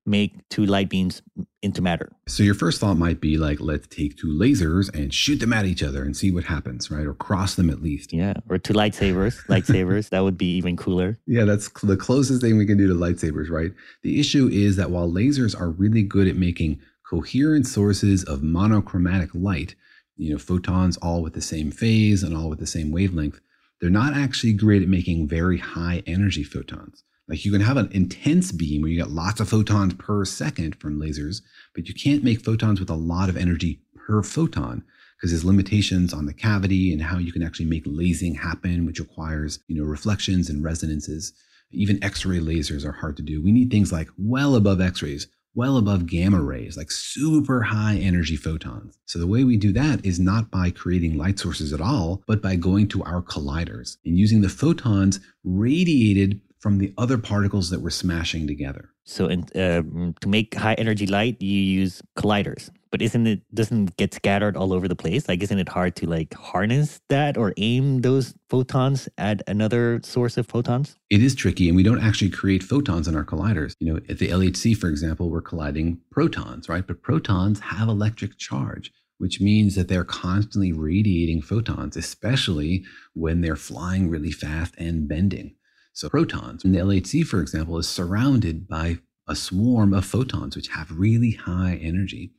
make 0.05 0.49
two 0.49 0.67
light 0.67 0.89
beams 0.89 1.23
into 1.63 1.83
matter? 1.83 2.13
So, 2.27 2.43
your 2.43 2.55
first 2.55 2.81
thought 2.81 2.97
might 2.97 3.21
be 3.21 3.39
like, 3.39 3.61
let's 3.61 3.87
take 3.87 4.17
two 4.17 4.29
lasers 4.29 4.93
and 4.95 5.13
shoot 5.13 5.37
them 5.37 5.53
at 5.53 5.65
each 5.65 5.83
other 5.83 6.03
and 6.03 6.17
see 6.17 6.31
what 6.31 6.45
happens, 6.45 6.91
right? 6.91 7.07
Or 7.07 7.15
cross 7.15 7.55
them 7.55 7.71
at 7.71 7.83
least. 7.83 8.13
Yeah, 8.13 8.35
or 8.49 8.59
two 8.59 8.75
lightsabers, 8.75 9.47
lightsabers. 9.49 10.09
that 10.11 10.21
would 10.21 10.39
be 10.39 10.57
even 10.57 10.77
cooler. 10.77 11.19
Yeah, 11.27 11.45
that's 11.45 11.69
the 11.83 11.97
closest 11.97 12.41
thing 12.41 12.57
we 12.57 12.67
can 12.67 12.79
do 12.79 12.89
to 12.89 12.95
lightsabers, 12.95 13.51
right? 13.51 13.73
The 14.03 14.19
issue 14.21 14.49
is 14.49 14.77
that 14.77 14.91
while 14.91 15.11
lasers 15.11 15.59
are 15.59 15.71
really 15.71 16.03
good 16.03 16.29
at 16.29 16.37
making 16.37 16.81
coherent 17.09 17.67
sources 17.67 18.25
of 18.25 18.43
monochromatic 18.43 19.31
light, 19.35 19.75
you 20.17 20.33
know, 20.33 20.39
photons 20.39 20.97
all 20.99 21.23
with 21.23 21.35
the 21.35 21.43
same 21.43 21.71
phase 21.71 22.23
and 22.23 22.37
all 22.37 22.49
with 22.49 22.59
the 22.59 22.67
same 22.67 22.91
wavelength, 22.91 23.41
they're 23.81 23.91
not 23.91 24.15
actually 24.15 24.53
great 24.53 24.83
at 24.83 24.89
making 24.89 25.29
very 25.29 25.59
high 25.59 26.03
energy 26.07 26.45
photons. 26.45 27.03
Like 27.33 27.47
you 27.47 27.51
can 27.51 27.63
have 27.63 27.79
an 27.79 27.89
intense 27.93 28.53
beam 28.53 28.83
where 28.83 28.91
you 28.91 28.99
get 28.99 29.11
lots 29.11 29.41
of 29.41 29.49
photons 29.49 29.95
per 29.95 30.23
second 30.27 30.77
from 30.79 31.01
lasers, 31.01 31.41
but 31.75 31.89
you 31.89 31.95
can't 31.95 32.23
make 32.23 32.45
photons 32.45 32.79
with 32.79 32.91
a 32.91 32.95
lot 32.95 33.31
of 33.31 33.39
energy 33.39 33.81
per 33.97 34.23
photon 34.23 34.85
because 35.17 35.31
there's 35.31 35.43
limitations 35.43 36.13
on 36.13 36.27
the 36.27 36.35
cavity 36.35 36.93
and 36.93 37.01
how 37.01 37.17
you 37.17 37.33
can 37.33 37.43
actually 37.43 37.65
make 37.65 37.85
lasing 37.87 38.35
happen, 38.35 38.85
which 38.85 39.01
requires, 39.01 39.61
you 39.67 39.75
know, 39.75 39.89
reflections 39.89 40.51
and 40.51 40.63
resonances. 40.63 41.33
Even 41.71 42.05
X-ray 42.05 42.39
lasers 42.39 42.85
are 42.85 42.93
hard 42.93 43.17
to 43.17 43.23
do. 43.23 43.43
We 43.43 43.51
need 43.51 43.71
things 43.71 43.91
like 43.91 44.11
well 44.19 44.55
above 44.55 44.83
X-rays, 44.83 45.27
well 45.55 45.79
above 45.79 46.05
gamma 46.05 46.43
rays, 46.43 46.77
like 46.77 46.91
super 46.91 47.63
high 47.63 47.97
energy 47.97 48.37
photons. 48.37 48.99
So 49.07 49.19
the 49.19 49.27
way 49.27 49.43
we 49.43 49.57
do 49.57 49.73
that 49.73 50.05
is 50.05 50.21
not 50.21 50.51
by 50.51 50.71
creating 50.71 51.17
light 51.17 51.39
sources 51.39 51.73
at 51.73 51.81
all, 51.81 52.23
but 52.27 52.43
by 52.43 52.57
going 52.57 52.89
to 52.89 53.03
our 53.05 53.23
colliders 53.23 53.97
and 54.05 54.19
using 54.19 54.43
the 54.43 54.51
photons 54.51 55.19
radiated 55.45 56.39
from 56.63 56.79
the 56.79 56.95
other 56.97 57.19
particles 57.19 57.71
that 57.71 57.81
we're 57.81 57.91
smashing 57.91 58.47
together. 58.47 58.89
So 59.05 59.27
in, 59.27 59.43
uh, 59.57 59.83
to 60.21 60.29
make 60.29 60.55
high 60.55 60.75
energy 60.75 61.09
light, 61.09 61.43
you 61.43 61.59
use 61.59 62.01
colliders. 62.17 62.71
But 62.93 63.03
isn't 63.03 63.27
it 63.27 63.41
doesn't 63.53 63.89
it 63.89 63.97
get 63.97 64.15
scattered 64.15 64.57
all 64.57 64.73
over 64.73 64.87
the 64.87 64.95
place? 64.95 65.27
Like, 65.27 65.43
isn't 65.43 65.59
it 65.59 65.69
hard 65.69 65.97
to 65.97 66.07
like 66.07 66.35
harness 66.35 67.01
that 67.09 67.37
or 67.37 67.53
aim 67.57 68.03
those 68.03 68.35
photons 68.49 69.09
at 69.19 69.43
another 69.49 70.01
source 70.05 70.37
of 70.37 70.47
photons? 70.47 70.97
It 71.11 71.23
is 71.23 71.35
tricky, 71.35 71.69
and 71.69 71.77
we 71.77 71.83
don't 71.83 72.03
actually 72.03 72.31
create 72.31 72.63
photons 72.63 73.09
in 73.09 73.17
our 73.17 73.25
colliders. 73.25 73.75
You 73.81 73.95
know, 73.95 74.01
at 74.09 74.19
the 74.19 74.29
LHC, 74.29 74.77
for 74.77 74.89
example, 74.89 75.31
we're 75.31 75.43
colliding 75.43 76.01
protons, 76.11 76.69
right? 76.69 76.87
But 76.87 77.03
protons 77.03 77.61
have 77.61 77.89
electric 77.89 78.39
charge, 78.39 78.93
which 79.19 79.41
means 79.41 79.75
that 79.75 79.89
they're 79.89 80.05
constantly 80.05 80.73
radiating 80.73 81.41
photons, 81.41 81.97
especially 81.97 82.85
when 83.15 83.41
they're 83.41 83.57
flying 83.57 84.11
really 84.11 84.33
fast 84.33 84.75
and 84.77 85.09
bending. 85.09 85.57
So, 85.93 86.09
protons 86.09 86.65
in 86.65 86.73
the 86.73 86.79
LHC, 86.79 87.27
for 87.27 87.41
example, 87.41 87.79
is 87.79 87.89
surrounded 87.89 88.67
by 88.69 88.99
a 89.29 89.37
swarm 89.37 89.93
of 89.93 90.05
photons, 90.05 90.57
which 90.57 90.69
have 90.69 90.99
really 90.99 91.33
high 91.33 91.79
energy. 91.81 92.33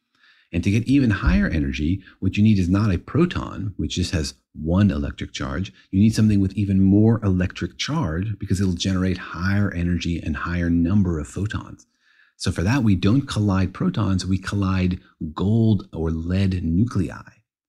And 0.52 0.64
to 0.64 0.72
get 0.72 0.88
even 0.88 1.10
higher 1.10 1.48
energy, 1.48 2.04
what 2.20 2.38
you 2.38 2.44
need 2.44 2.60
is 2.60 2.70
not 2.70 2.94
a 2.94 3.00
proton, 3.00 3.74
which 3.78 3.96
just 3.96 4.12
has 4.12 4.36
one 4.54 4.92
electric 4.92 5.34
charge. 5.34 5.74
You 5.90 6.00
need 6.00 6.14
something 6.14 6.40
with 6.40 6.54
even 6.54 6.80
more 6.80 7.20
electric 7.24 7.78
charge 7.78 8.38
because 8.38 8.62
it'll 8.62 8.74
generate 8.74 9.18
higher 9.18 9.72
energy 9.72 10.20
and 10.20 10.36
higher 10.36 10.70
number 10.70 11.20
of 11.20 11.28
photons. 11.28 11.88
So 12.38 12.52
for 12.52 12.62
that, 12.62 12.84
we 12.84 12.96
don't 12.96 13.28
collide 13.28 13.74
protons, 13.74 14.26
we 14.26 14.38
collide 14.38 15.00
gold 15.34 15.88
or 15.94 16.12
lead 16.12 16.64
nuclei. 16.64 17.22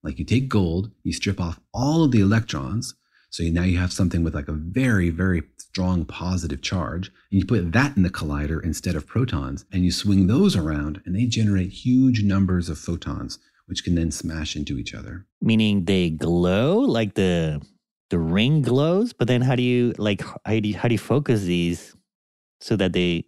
Like 0.02 0.18
you 0.18 0.24
take 0.24 0.48
gold, 0.48 0.90
you 1.02 1.12
strip 1.12 1.40
off 1.40 1.60
all 1.72 2.04
of 2.04 2.10
the 2.10 2.20
electrons. 2.20 2.94
So 3.34 3.42
you- 3.42 3.50
now 3.50 3.64
you 3.64 3.78
have 3.78 3.92
something 3.92 4.22
with 4.22 4.32
like 4.32 4.46
a 4.46 4.52
very, 4.52 5.10
very 5.10 5.42
strong 5.58 6.04
positive 6.04 6.62
charge. 6.62 7.10
And 7.32 7.40
you 7.40 7.44
put 7.44 7.72
that 7.72 7.96
in 7.96 8.04
the 8.04 8.08
collider 8.10 8.62
instead 8.62 8.94
of 8.94 9.08
protons, 9.08 9.64
and 9.72 9.84
you 9.84 9.90
swing 9.90 10.28
those 10.28 10.54
around, 10.54 11.00
and 11.04 11.16
they 11.16 11.26
generate 11.26 11.70
huge 11.70 12.22
numbers 12.22 12.68
of 12.68 12.78
photons, 12.78 13.40
which 13.66 13.82
can 13.82 13.96
then 13.96 14.12
smash 14.12 14.54
into 14.54 14.78
each 14.78 14.94
other. 14.94 15.26
Meaning 15.40 15.86
they 15.86 16.10
glow 16.10 16.78
like 16.78 17.14
the 17.14 17.60
the 18.10 18.20
ring 18.20 18.62
glows. 18.62 19.12
But 19.12 19.26
then 19.26 19.40
how 19.40 19.56
do 19.56 19.64
you 19.64 19.94
like 19.98 20.22
how 20.46 20.60
do 20.60 20.68
you, 20.68 20.76
how 20.76 20.86
do 20.86 20.94
you 20.94 20.98
focus 20.98 21.42
these 21.42 21.96
so 22.60 22.76
that 22.76 22.92
they 22.92 23.24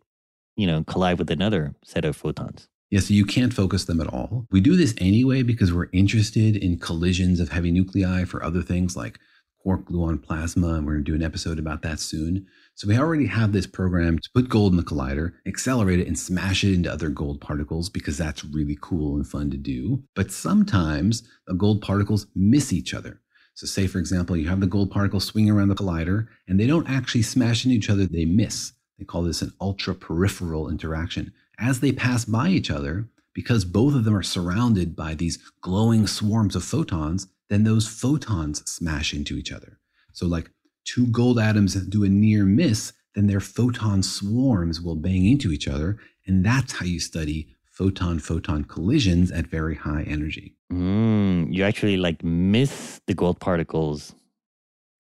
you 0.57 0.69
know 0.69 0.85
collide 0.85 1.19
with 1.19 1.33
another 1.33 1.75
set 1.83 2.05
of 2.05 2.15
photons? 2.15 2.69
Yeah, 2.93 3.01
so 3.01 3.13
you 3.13 3.25
can't 3.25 3.53
focus 3.53 3.87
them 3.87 4.01
at 4.01 4.07
all. 4.07 4.47
We 4.53 4.61
do 4.61 4.77
this 4.77 4.95
anyway 4.99 5.43
because 5.43 5.73
we're 5.73 5.91
interested 5.93 6.55
in 6.55 6.79
collisions 6.79 7.41
of 7.41 7.49
heavy 7.49 7.73
nuclei 7.73 8.25
for 8.25 8.45
other 8.45 8.63
things 8.63 8.97
like 8.97 9.19
quark 9.67 9.85
gluon 9.85 10.23
plasma, 10.23 10.75
and 10.75 10.87
we're 10.87 10.93
going 10.93 11.05
to 11.05 11.11
do 11.11 11.17
an 11.17 11.25
episode 11.25 11.59
about 11.59 11.83
that 11.83 11.99
soon. 11.99 12.47
So 12.77 12.87
we 12.87 12.97
already 12.97 13.27
have 13.27 13.51
this 13.51 13.67
program 13.67 14.17
to 14.17 14.31
put 14.33 14.49
gold 14.49 14.73
in 14.73 14.77
the 14.77 14.85
collider, 14.85 15.33
accelerate 15.45 15.99
it, 15.99 16.07
and 16.07 16.17
smash 16.17 16.63
it 16.63 16.73
into 16.73 16.93
other 16.93 17.09
gold 17.09 17.41
particles 17.41 17.89
because 17.89 18.17
that's 18.17 18.45
really 18.45 18.79
cool 18.81 19.17
and 19.17 19.27
fun 19.27 19.51
to 19.51 19.57
do. 19.57 20.05
But 20.15 20.31
sometimes 20.31 21.29
the 21.49 21.55
gold 21.55 21.83
particles 21.83 22.29
miss 22.37 22.73
each 22.73 22.95
other. 22.95 23.21
So, 23.55 23.67
say 23.67 23.89
for 23.89 23.99
example, 23.99 24.37
you 24.37 24.49
have 24.49 24.61
the 24.61 24.69
gold 24.69 24.93
particles 24.93 25.25
swing 25.25 25.51
around 25.51 25.67
the 25.67 25.75
collider 25.75 26.29
and 26.47 26.61
they 26.61 26.69
don't 26.69 26.89
actually 26.89 27.23
smash 27.23 27.65
into 27.65 27.77
each 27.77 27.91
other, 27.91 28.07
they 28.07 28.25
miss. 28.25 28.73
They 29.01 29.05
call 29.05 29.25
this 29.25 29.43
an 29.43 29.53
ultra 29.61 29.97
peripheral 29.97 30.71
interaction. 30.71 31.33
As 31.59 31.81
they 31.81 31.91
pass 31.91 32.25
by 32.25 32.51
each 32.51 32.71
other, 32.71 33.09
because 33.35 33.65
both 33.65 33.95
of 33.97 34.05
them 34.05 34.15
are 34.15 34.23
surrounded 34.23 34.95
by 34.95 35.15
these 35.15 35.39
glowing 35.61 36.07
swarms 36.07 36.55
of 36.55 36.63
photons, 36.63 37.27
then 37.49 37.65
those 37.65 37.87
photons 37.89 38.69
smash 38.71 39.15
into 39.15 39.37
each 39.37 39.53
other. 39.53 39.79
So, 40.13 40.27
like 40.27 40.51
two 40.85 41.07
gold 41.07 41.39
atoms 41.39 41.75
do 41.75 42.05
a 42.05 42.09
near 42.09 42.45
miss, 42.45 42.93
then 43.15 43.27
their 43.27 43.41
photon 43.41 44.03
swarms 44.03 44.81
will 44.81 44.97
bang 44.97 45.27
into 45.27 45.53
each 45.53 45.69
other. 45.69 45.99
And 46.27 46.45
that's 46.45 46.73
how 46.75 46.87
you 46.87 47.01
study 47.01 47.49
photon 47.65 48.19
photon 48.19 48.65
collisions 48.65 49.31
at 49.31 49.47
very 49.47 49.75
high 49.75 50.03
energy. 50.03 50.55
Mm, 50.73 51.53
you 51.55 51.63
actually 51.63 51.97
like 51.97 52.25
miss 52.25 53.01
the 53.07 53.15
gold 53.15 53.39
particles 53.39 54.15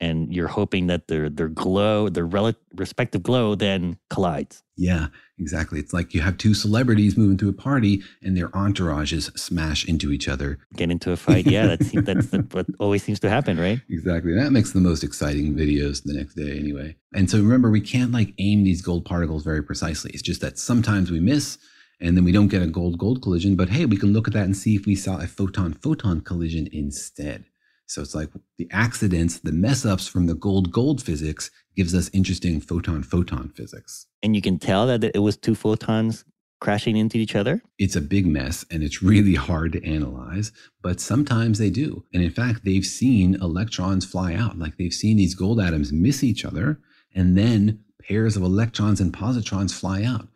and 0.01 0.33
you're 0.35 0.49
hoping 0.49 0.87
that 0.89 1.09
their 1.09 1.29
their 1.29 1.49
glow, 1.49 2.09
their 2.09 2.27
rel- 2.27 2.55
respective 2.75 3.23
glow 3.23 3.55
then 3.55 3.99
collides. 4.11 4.63
Yeah, 4.77 5.07
exactly. 5.39 5.79
It's 5.79 5.93
like 5.93 6.13
you 6.13 6.21
have 6.21 6.37
two 6.37 6.53
celebrities 6.53 7.17
moving 7.17 7.39
through 7.39 7.49
a 7.51 7.55
party 7.55 8.03
and 8.23 8.37
their 8.37 8.49
entourages 8.51 9.37
smash 9.39 9.87
into 9.87 10.13
each 10.13 10.29
other. 10.29 10.59
Get 10.75 10.91
into 10.91 11.13
a 11.13 11.17
fight. 11.17 11.47
Yeah, 11.47 11.67
that's 11.67 11.93
that's 11.93 12.33
what 12.53 12.67
always 12.79 13.03
seems 13.03 13.21
to 13.21 13.31
happen, 13.31 13.59
right? 13.59 13.81
Exactly. 13.89 14.35
That 14.35 14.53
makes 14.53 14.73
the 14.73 14.81
most 14.81 15.03
exciting 15.03 15.55
videos 15.55 16.03
the 16.05 16.13
next 16.13 16.35
day 16.35 16.59
anyway. 16.59 16.97
And 17.15 17.31
so 17.31 17.39
remember, 17.39 17.71
we 17.71 17.81
can't 17.81 18.13
like 18.13 18.35
aim 18.39 18.65
these 18.65 18.83
gold 18.83 19.05
particles 19.05 19.45
very 19.45 19.63
precisely. 19.63 20.11
It's 20.13 20.23
just 20.23 20.43
that 20.43 20.59
sometimes 20.59 21.11
we 21.11 21.21
miss 21.21 21.59
and 22.01 22.17
then 22.17 22.25
we 22.25 22.33
don't 22.33 22.49
get 22.49 22.63
a 22.63 22.67
gold 22.67 22.99
gold 22.99 23.23
collision, 23.23 23.57
but 23.57 23.71
hey, 23.71 23.87
we 23.87 23.97
can 23.97 24.13
look 24.13 24.29
at 24.29 24.35
that 24.35 24.45
and 24.45 24.57
see 24.57 24.77
if 24.77 24.85
we 24.85 24.95
saw 24.95 25.19
a 25.19 25.27
photon 25.27 25.73
photon 25.73 26.21
collision 26.21 26.69
instead. 26.73 27.45
So 27.87 28.03
it's 28.03 28.15
like 28.15 28.31
the 28.59 28.69
accidents, 28.71 29.39
the 29.39 29.53
mess 29.53 29.85
ups 29.85 30.09
from 30.09 30.27
the 30.27 30.35
gold 30.35 30.73
gold 30.73 31.03
physics 31.03 31.51
gives 31.77 31.95
us 31.95 32.11
interesting 32.13 32.61
photon 32.61 33.03
photon 33.03 33.51
physics. 33.51 34.07
And 34.23 34.35
you 34.35 34.43
can 34.43 34.59
tell 34.59 34.87
that 34.87 35.05
it 35.15 35.21
was 35.21 35.37
two 35.37 35.55
photons 35.55 36.25
crashing 36.61 36.97
into 36.97 37.19
each 37.19 37.35
other? 37.35 37.63
It's 37.79 37.97
a 37.97 38.01
big 38.01 38.27
mess 38.27 38.65
and 38.71 38.83
it's 38.83 39.03
really 39.03 39.35
hard 39.35 39.73
to 39.73 39.85
analyze, 39.85 40.53
but 40.83 41.01
sometimes 41.01 41.59
they 41.59 41.71
do. 41.71 42.05
And 42.13 42.23
in 42.23 42.31
fact, 42.31 42.65
they've 42.65 42.85
seen 42.85 43.35
electrons 43.41 44.05
fly 44.05 44.35
out. 44.35 44.59
Like 44.59 44.77
they've 44.77 44.93
seen 44.93 45.17
these 45.17 45.35
gold 45.35 45.61
atoms 45.61 45.93
miss 45.93 46.25
each 46.25 46.45
other 46.45 46.81
and 47.15 47.37
then 47.37 47.81
pairs 48.03 48.37
of 48.37 48.43
electrons 48.43 49.01
and 49.01 49.13
positrons 49.13 49.73
fly 49.73 50.03
out. 50.03 50.29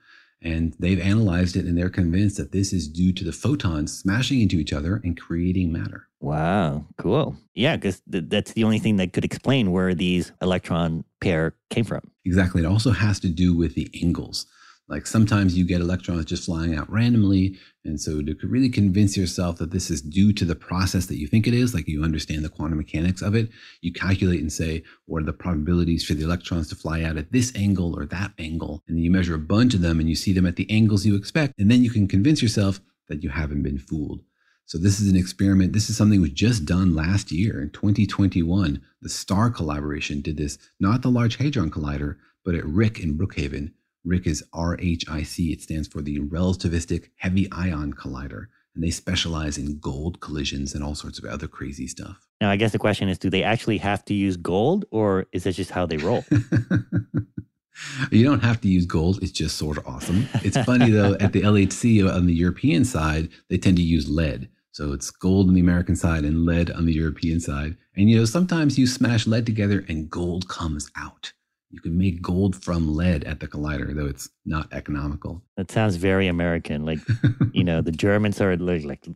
And 0.42 0.74
they've 0.78 1.01
analyzed 1.01 1.57
it 1.57 1.66
and 1.66 1.76
they're 1.76 1.90
convinced 1.90 2.38
that 2.38 2.53
this 2.53 2.72
is 2.72 2.88
due 2.88 3.12
to 3.12 3.24
the 3.24 3.32
photons 3.32 3.96
smashing 3.98 4.40
into 4.40 4.57
each 4.57 4.72
other 4.72 5.01
and 5.05 5.20
creating 5.20 5.72
matter. 5.72 6.09
Wow, 6.20 6.84
cool. 6.98 7.36
Yeah, 7.54 7.76
because 7.76 8.02
th- 8.10 8.24
that's 8.28 8.52
the 8.52 8.64
only 8.64 8.78
thing 8.78 8.96
that 8.96 9.12
could 9.12 9.24
explain 9.24 9.72
where 9.72 9.94
these 9.94 10.32
electron 10.42 11.04
pair 11.20 11.54
came 11.70 11.84
from. 11.84 12.02
Exactly. 12.26 12.62
It 12.62 12.66
also 12.66 12.90
has 12.90 13.18
to 13.20 13.28
do 13.28 13.56
with 13.56 13.74
the 13.74 13.88
angles. 14.02 14.46
Like 14.86 15.06
sometimes 15.06 15.56
you 15.56 15.64
get 15.64 15.80
electrons 15.80 16.24
just 16.24 16.44
flying 16.44 16.74
out 16.74 16.90
randomly. 16.90 17.56
And 17.84 17.98
so 17.98 18.20
to 18.20 18.36
really 18.42 18.68
convince 18.68 19.16
yourself 19.16 19.56
that 19.58 19.70
this 19.70 19.88
is 19.88 20.02
due 20.02 20.32
to 20.32 20.44
the 20.44 20.56
process 20.56 21.06
that 21.06 21.16
you 21.16 21.28
think 21.28 21.46
it 21.46 21.54
is, 21.54 21.72
like 21.72 21.86
you 21.86 22.02
understand 22.02 22.44
the 22.44 22.48
quantum 22.48 22.78
mechanics 22.78 23.22
of 23.22 23.36
it, 23.36 23.50
you 23.82 23.92
calculate 23.92 24.40
and 24.40 24.52
say, 24.52 24.82
what 25.06 25.22
are 25.22 25.26
the 25.26 25.32
probabilities 25.32 26.04
for 26.04 26.14
the 26.14 26.24
electrons 26.24 26.68
to 26.68 26.74
fly 26.74 27.02
out 27.02 27.16
at 27.16 27.30
this 27.30 27.52
angle 27.54 27.96
or 27.96 28.04
that 28.06 28.32
angle? 28.38 28.82
And 28.88 28.98
you 28.98 29.12
measure 29.12 29.36
a 29.36 29.38
bunch 29.38 29.74
of 29.74 29.80
them 29.80 30.00
and 30.00 30.08
you 30.08 30.16
see 30.16 30.32
them 30.32 30.46
at 30.46 30.56
the 30.56 30.68
angles 30.68 31.06
you 31.06 31.14
expect. 31.14 31.54
And 31.58 31.70
then 31.70 31.84
you 31.84 31.90
can 31.90 32.08
convince 32.08 32.42
yourself 32.42 32.80
that 33.08 33.22
you 33.22 33.30
haven't 33.30 33.62
been 33.62 33.78
fooled. 33.78 34.22
So 34.70 34.78
this 34.78 35.00
is 35.00 35.10
an 35.10 35.16
experiment. 35.16 35.72
This 35.72 35.90
is 35.90 35.96
something 35.96 36.20
that 36.20 36.30
was 36.30 36.30
just 36.30 36.64
done 36.64 36.94
last 36.94 37.32
year 37.32 37.60
in 37.60 37.70
2021. 37.70 38.80
The 39.02 39.08
STAR 39.08 39.50
collaboration 39.50 40.20
did 40.20 40.36
this, 40.36 40.58
not 40.78 41.02
the 41.02 41.10
Large 41.10 41.38
Hadron 41.38 41.72
Collider, 41.72 42.18
but 42.44 42.54
at 42.54 42.62
RHIC 42.62 43.00
in 43.00 43.18
Brookhaven. 43.18 43.72
RHIC 44.06 44.26
is 44.28 44.44
RHIC. 44.54 45.52
It 45.52 45.60
stands 45.60 45.88
for 45.88 46.02
the 46.02 46.20
Relativistic 46.20 47.08
Heavy 47.16 47.50
Ion 47.50 47.94
Collider. 47.94 48.46
And 48.76 48.84
they 48.84 48.90
specialize 48.90 49.58
in 49.58 49.80
gold 49.80 50.20
collisions 50.20 50.72
and 50.72 50.84
all 50.84 50.94
sorts 50.94 51.18
of 51.18 51.24
other 51.24 51.48
crazy 51.48 51.88
stuff. 51.88 52.28
Now, 52.40 52.48
I 52.48 52.54
guess 52.54 52.70
the 52.70 52.78
question 52.78 53.08
is 53.08 53.18
do 53.18 53.28
they 53.28 53.42
actually 53.42 53.78
have 53.78 54.04
to 54.04 54.14
use 54.14 54.36
gold 54.36 54.84
or 54.92 55.26
is 55.32 55.42
that 55.42 55.54
just 55.54 55.72
how 55.72 55.84
they 55.84 55.96
roll? 55.96 56.24
you 58.12 58.22
don't 58.22 58.44
have 58.44 58.60
to 58.60 58.68
use 58.68 58.86
gold. 58.86 59.20
It's 59.20 59.32
just 59.32 59.56
sort 59.56 59.78
of 59.78 59.86
awesome. 59.88 60.28
It's 60.44 60.58
funny, 60.58 60.92
though, 60.92 61.14
at 61.18 61.32
the 61.32 61.42
LHC 61.42 62.08
on 62.08 62.26
the 62.26 62.34
European 62.34 62.84
side, 62.84 63.30
they 63.48 63.58
tend 63.58 63.76
to 63.76 63.82
use 63.82 64.08
lead. 64.08 64.48
So 64.72 64.92
it's 64.92 65.10
gold 65.10 65.48
on 65.48 65.54
the 65.54 65.60
American 65.60 65.96
side 65.96 66.24
and 66.24 66.44
lead 66.44 66.70
on 66.70 66.86
the 66.86 66.92
European 66.92 67.40
side. 67.40 67.76
And 67.96 68.08
you 68.08 68.18
know, 68.18 68.24
sometimes 68.24 68.78
you 68.78 68.86
smash 68.86 69.26
lead 69.26 69.46
together 69.46 69.84
and 69.88 70.08
gold 70.08 70.48
comes 70.48 70.90
out. 70.96 71.32
You 71.70 71.80
can 71.80 71.96
make 71.96 72.20
gold 72.20 72.56
from 72.56 72.96
lead 72.96 73.24
at 73.24 73.38
the 73.40 73.46
collider, 73.46 73.94
though 73.94 74.06
it's 74.06 74.28
not 74.44 74.72
economical. 74.72 75.42
That 75.56 75.70
sounds 75.70 75.96
very 75.96 76.26
American. 76.26 76.84
Like, 76.84 76.98
you 77.52 77.62
know, 77.62 77.80
the 77.80 77.92
Germans 77.92 78.40
are 78.40 78.56
like, 78.56 78.84
like, 78.84 79.06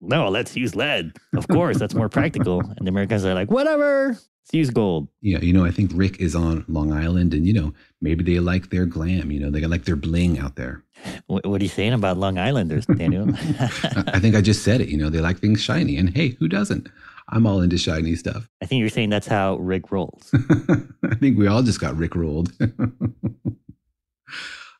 no, 0.00 0.28
let's 0.28 0.56
use 0.56 0.76
lead. 0.76 1.16
Of 1.34 1.48
course, 1.48 1.78
that's 1.78 1.94
more 1.94 2.08
practical. 2.08 2.60
And 2.60 2.86
the 2.86 2.90
Americans 2.90 3.24
are 3.24 3.34
like, 3.34 3.50
whatever, 3.50 4.16
let's 4.44 4.54
use 4.54 4.70
gold. 4.70 5.08
Yeah, 5.20 5.38
you 5.38 5.52
know, 5.52 5.64
I 5.64 5.70
think 5.70 5.92
RHIC 5.92 6.18
is 6.18 6.34
on 6.34 6.64
Long 6.68 6.92
Island, 6.92 7.32
and 7.32 7.46
you 7.46 7.52
know, 7.52 7.72
maybe 8.00 8.22
they 8.22 8.40
like 8.40 8.70
their 8.70 8.84
glam. 8.84 9.30
You 9.30 9.40
know, 9.40 9.50
they 9.50 9.60
got 9.60 9.70
like 9.70 9.84
their 9.84 9.96
bling 9.96 10.38
out 10.38 10.56
there. 10.56 10.82
What, 11.26 11.44
what 11.46 11.60
are 11.60 11.64
you 11.64 11.70
saying 11.70 11.92
about 11.92 12.16
Long 12.16 12.38
Islanders, 12.38 12.86
Daniel? 12.86 13.28
I 13.60 14.18
think 14.20 14.34
I 14.34 14.40
just 14.40 14.62
said 14.62 14.80
it. 14.80 14.88
You 14.88 14.96
know, 14.96 15.10
they 15.10 15.20
like 15.20 15.38
things 15.38 15.60
shiny, 15.60 15.98
and 15.98 16.14
hey, 16.14 16.30
who 16.38 16.48
doesn't? 16.48 16.88
I'm 17.28 17.46
all 17.46 17.60
into 17.60 17.76
shiny 17.76 18.14
stuff. 18.16 18.48
I 18.62 18.66
think 18.66 18.80
you're 18.80 18.88
saying 18.88 19.10
that's 19.10 19.26
how 19.26 19.56
Rick 19.56 19.90
rolls. 19.90 20.30
I 21.04 21.14
think 21.16 21.38
we 21.38 21.46
all 21.46 21.62
just 21.62 21.80
got 21.80 21.96
Rick 21.96 22.14
rolled. 22.14 22.52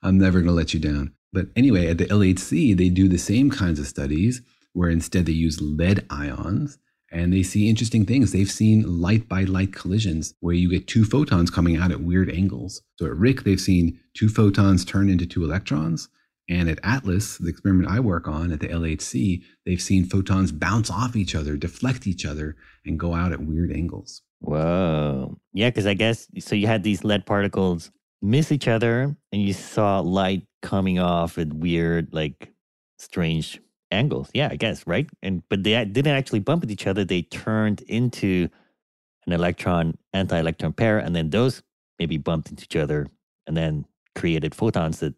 I'm 0.03 0.19
never 0.19 0.41
going 0.41 0.49
to 0.49 0.53
let 0.53 0.73
you 0.75 0.81
down. 0.81 1.12
But 1.33 1.49
anyway, 1.57 1.89
at 1.89 1.99
the 1.99 2.07
LHC, 2.07 2.77
they 2.77 2.91
do 2.91 3.09
the 3.09 3.19
same 3.19 3.51
kinds 3.51 3.81
of 3.81 3.87
studies 3.87 4.43
where 4.73 4.91
instead 4.91 5.27
they 5.27 5.33
use 5.33 5.61
lead 5.61 6.07
ions 6.11 6.79
and 7.15 7.33
they 7.33 7.45
see 7.45 7.71
interesting 7.71 8.05
things. 8.05 8.33
They've 8.33 8.51
seen 8.51 9.01
light 9.01 9.29
by 9.29 9.45
light 9.45 9.73
collisions 9.73 10.35
where 10.41 10.55
you 10.55 10.69
get 10.69 10.89
two 10.89 11.05
photons 11.05 11.49
coming 11.49 11.77
out 11.77 11.93
at 11.93 12.01
weird 12.01 12.29
angles. 12.29 12.83
So 12.99 13.07
at 13.07 13.12
RHIC, 13.12 13.45
they've 13.45 13.61
seen 13.61 14.01
two 14.15 14.29
photons 14.29 14.85
turn 14.85 15.09
into 15.09 15.25
two 15.25 15.45
electrons. 15.45 16.09
And 16.49 16.69
at 16.69 16.81
Atlas, 16.83 17.39
the 17.39 17.49
experiment 17.49 17.89
I 17.89 18.01
work 18.01 18.27
on 18.27 18.53
at 18.53 18.61
the 18.61 18.69
LHC, 18.69 19.43
they've 19.65 19.81
seen 19.81 20.05
photons 20.05 20.51
bounce 20.53 20.91
off 20.91 21.17
each 21.17 21.35
other, 21.35 21.57
deflect 21.57 22.07
each 22.07 22.27
other, 22.27 22.57
and 22.85 22.99
go 22.99 23.15
out 23.15 23.33
at 23.33 23.41
weird 23.41 23.73
angles. 23.73 24.21
Whoa. 24.41 25.39
Yeah, 25.53 25.71
because 25.71 25.87
I 25.87 25.95
guess 25.95 26.27
so 26.41 26.55
you 26.55 26.67
had 26.67 26.83
these 26.83 27.05
lead 27.05 27.25
particles 27.25 27.91
miss 28.21 28.51
each 28.51 28.69
other 28.69 29.17
and 29.33 29.43
you 29.43 29.53
saw 29.53 30.01
light 30.01 30.47
coming 30.62 30.99
off 30.99 31.39
at 31.39 31.53
weird, 31.53 32.12
like 32.12 32.53
strange 32.99 33.61
angles. 33.91 34.30
Yeah, 34.35 34.49
I 34.51 34.57
guess, 34.57 34.87
right? 34.87 35.09
And 35.22 35.43
but 35.49 35.62
they 35.62 35.85
didn't 35.85 36.14
actually 36.14 36.41
bump 36.41 36.62
into 36.62 36.72
each 36.72 36.87
other. 36.87 37.05
They 37.05 37.22
turned 37.22 37.82
into 37.82 38.49
an 39.26 39.32
electron 39.32 39.97
anti-electron 40.12 40.72
pair, 40.72 40.99
and 40.99 41.14
then 41.14 41.30
those 41.30 41.62
maybe 41.99 42.16
bumped 42.16 42.51
into 42.51 42.64
each 42.64 42.76
other 42.76 43.09
and 43.47 43.57
then 43.57 43.87
created 44.14 44.55
photons 44.55 45.01
that 45.01 45.14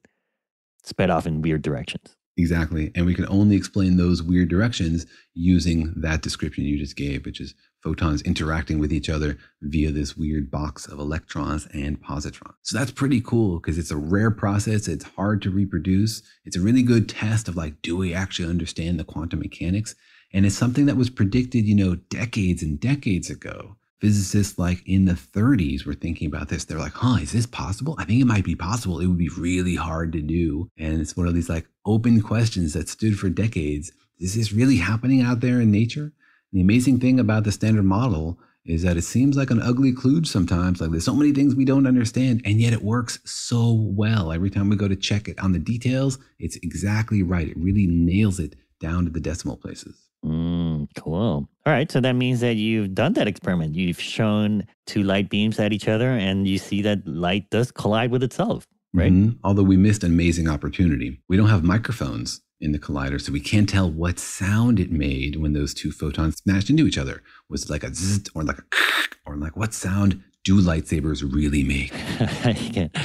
sped 0.83 1.11
off 1.11 1.27
in 1.27 1.43
weird 1.43 1.63
directions. 1.63 2.17
Exactly. 2.37 2.93
And 2.95 3.07
we 3.07 3.15
can 3.15 3.27
only 3.29 3.57
explain 3.57 3.97
those 3.97 4.23
weird 4.23 4.49
directions 4.49 5.07
using 5.35 5.95
that 5.97 6.21
description 6.21 6.65
you 6.65 6.79
just 6.79 6.97
gave, 6.97 7.25
which 7.25 7.41
is 7.41 7.55
photons 7.83 8.23
interacting 8.23 8.79
with 8.79 8.93
each 8.93 9.09
other 9.09 9.39
via 9.63 9.91
this 9.91 10.17
weird 10.17 10.51
box 10.51 10.87
of 10.87 10.99
electrons 10.99 11.67
and 11.73 12.03
positrons. 12.03 12.55
So 12.63 12.79
that's 12.79 12.91
pretty 12.91 13.21
cool 13.21 13.61
because 13.61 13.79
it's 13.79 13.91
a 13.91 13.97
rare 13.97 14.31
process. 14.31 14.89
It's 14.89 15.05
hard 15.05 15.43
to 15.43 15.51
reproduce. 15.51 16.23
It's 16.45 16.57
a 16.57 16.61
really 16.61 16.83
good 16.83 17.09
test 17.09 17.49
of 17.49 17.57
like, 17.57 17.81
do 17.83 17.97
we 17.97 18.13
actually 18.13 18.49
understand 18.49 18.99
the 18.99 19.05
quantum 19.05 19.41
mechanics? 19.41 19.95
And 20.33 20.45
it's 20.45 20.57
something 20.57 20.87
that 20.87 20.97
was 20.97 21.11
predicted, 21.11 21.65
you 21.67 21.75
know, 21.75 21.95
decades 21.95 22.63
and 22.63 22.81
decades 22.81 23.31
ago 23.31 23.77
physicists 24.01 24.59
like 24.59 24.87
in 24.87 25.07
the 25.07 25.13
30s 25.13 25.85
were 25.85 25.95
thinking 25.95 26.27
about 26.27 26.49
this. 26.49 26.65
They're 26.65 26.79
like, 26.79 26.93
huh, 26.95 27.19
is 27.21 27.33
this 27.33 27.47
possible? 27.47 27.97
I 27.99 28.05
think 28.05 28.21
it 28.21 28.27
might 28.27 28.45
be 28.45 28.55
possible. 28.55 29.01
It 29.01 29.07
would 29.07 29.19
be 29.19 29.31
really 29.31 29.77
hard 29.77 30.13
to 30.13 30.23
do. 30.23 30.71
And 30.79 31.01
it's 31.01 31.17
one 31.17 31.27
of 31.27 31.35
these 31.35 31.49
like 31.49 31.67
open 31.85 32.21
questions 32.21 32.75
that 32.75 32.89
stood 32.89 33.19
for 33.19 33.29
decades. 33.29 33.93
Is 34.19 34.35
this 34.35 34.53
really 34.53 34.77
happening 34.77 35.23
out 35.23 35.41
there 35.41 35.61
in 35.61 35.71
nature? 35.71 36.13
The 36.57 36.63
amazing 36.63 37.01
thing 37.01 37.21
about 37.21 37.45
the 37.45 37.53
standard 37.53 37.85
model 37.85 38.39
is 38.65 38.81
that 38.81 38.97
it 38.97 39.03
seems 39.03 39.37
like 39.37 39.51
an 39.51 39.61
ugly 39.61 39.93
kludge 39.93 40.27
sometimes. 40.27 40.81
Like 40.81 40.91
there's 40.91 41.05
so 41.05 41.15
many 41.15 41.31
things 41.31 41.55
we 41.55 41.67
don't 41.67 41.87
understand, 41.87 42.41
and 42.47 42.59
yet 42.59 42.73
it 42.73 42.81
works 42.81 43.19
so 43.27 43.75
well. 43.75 44.33
Every 44.33 44.49
time 44.49 44.71
we 44.71 44.77
go 44.77 44.89
to 44.89 44.97
check 44.97 45.29
it 45.29 45.39
on 45.39 45.53
the 45.53 45.59
details, 45.59 46.19
it's 46.39 46.57
exactly 46.63 47.23
right. 47.23 47.47
It 47.47 47.59
really 47.59 47.87
nails 47.87 48.41
it 48.41 48.57
down 48.81 49.05
to 49.05 49.11
the 49.11 49.21
decimal 49.21 49.59
places. 49.59 50.09
Mm, 50.25 50.89
cool. 50.97 51.47
All 51.67 51.73
right. 51.75 51.93
So 51.93 52.01
that 52.01 52.15
means 52.15 52.41
that 52.41 52.57
you've 52.57 52.95
done 52.95 53.13
that 53.13 53.29
experiment. 53.29 53.75
You've 53.75 54.01
shown 54.01 54.67
two 54.87 55.03
light 55.03 55.29
beams 55.29 55.61
at 55.61 55.75
each 55.75 55.89
other, 55.89 56.09
and 56.09 56.49
you 56.49 56.57
see 56.57 56.81
that 56.81 57.07
light 57.07 57.51
does 57.51 57.71
collide 57.71 58.11
with 58.11 58.23
itself, 58.23 58.67
right? 58.95 59.13
Mm-hmm. 59.13 59.37
Although 59.45 59.65
we 59.65 59.77
missed 59.77 60.05
an 60.05 60.13
amazing 60.13 60.49
opportunity. 60.49 61.21
We 61.29 61.37
don't 61.37 61.51
have 61.51 61.65
microphones 61.65 62.41
in 62.61 62.73
the 62.73 62.79
collider. 62.79 63.21
So 63.21 63.33
we 63.33 63.41
can't 63.41 63.69
tell 63.69 63.91
what 63.91 64.19
sound 64.19 64.81
it 64.81 64.91
made 64.91 65.37
when 65.37 65.53
those 65.53 65.75
two 65.75 65.93
photons 65.93 66.37
smashed 66.37 66.71
into 66.71 66.87
each 66.87 66.99
other. 66.99 67.23
Was 67.49 67.65
it 67.65 67.71
like 67.71 67.85
a 67.85 67.95
zzz 67.95 68.29
or 68.35 68.43
like 68.43 68.59
a 68.59 68.65
or 69.27 69.37
like 69.37 69.57
what 69.57 69.75
sound 69.75 70.23
do 70.45 70.61
lightsabers 70.61 71.23
really 71.33 71.63
make? 71.65 71.93
I 72.47 72.53
can't, 72.55 72.97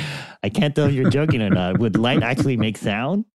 I 0.43 0.49
can't 0.49 0.75
tell 0.75 0.87
if 0.87 0.93
you're 0.93 1.09
joking 1.09 1.41
or 1.41 1.49
not. 1.49 1.79
Would 1.79 1.97
light 1.97 2.23
actually 2.23 2.57
make 2.57 2.77
sound? 2.77 3.25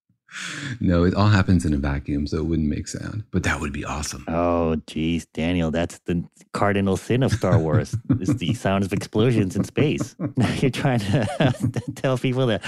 No, 0.80 1.04
it 1.04 1.14
all 1.14 1.28
happens 1.28 1.64
in 1.64 1.72
a 1.72 1.76
vacuum, 1.76 2.26
so 2.26 2.38
it 2.38 2.46
wouldn't 2.46 2.68
make 2.68 2.88
sound. 2.88 3.24
But 3.30 3.44
that 3.44 3.60
would 3.60 3.72
be 3.72 3.84
awesome. 3.84 4.24
Oh, 4.28 4.76
geez, 4.86 5.24
Daniel, 5.26 5.70
that's 5.70 5.98
the 6.00 6.24
cardinal 6.52 6.96
sin 6.96 7.22
of 7.22 7.32
Star 7.32 7.58
Wars. 7.58 7.96
is 8.20 8.36
the 8.36 8.52
sound 8.54 8.84
of 8.84 8.92
explosions 8.92 9.56
in 9.56 9.64
space. 9.64 10.16
Now 10.36 10.52
you're 10.54 10.70
trying 10.70 11.00
to 11.00 11.82
tell 11.94 12.18
people 12.18 12.46
that 12.46 12.62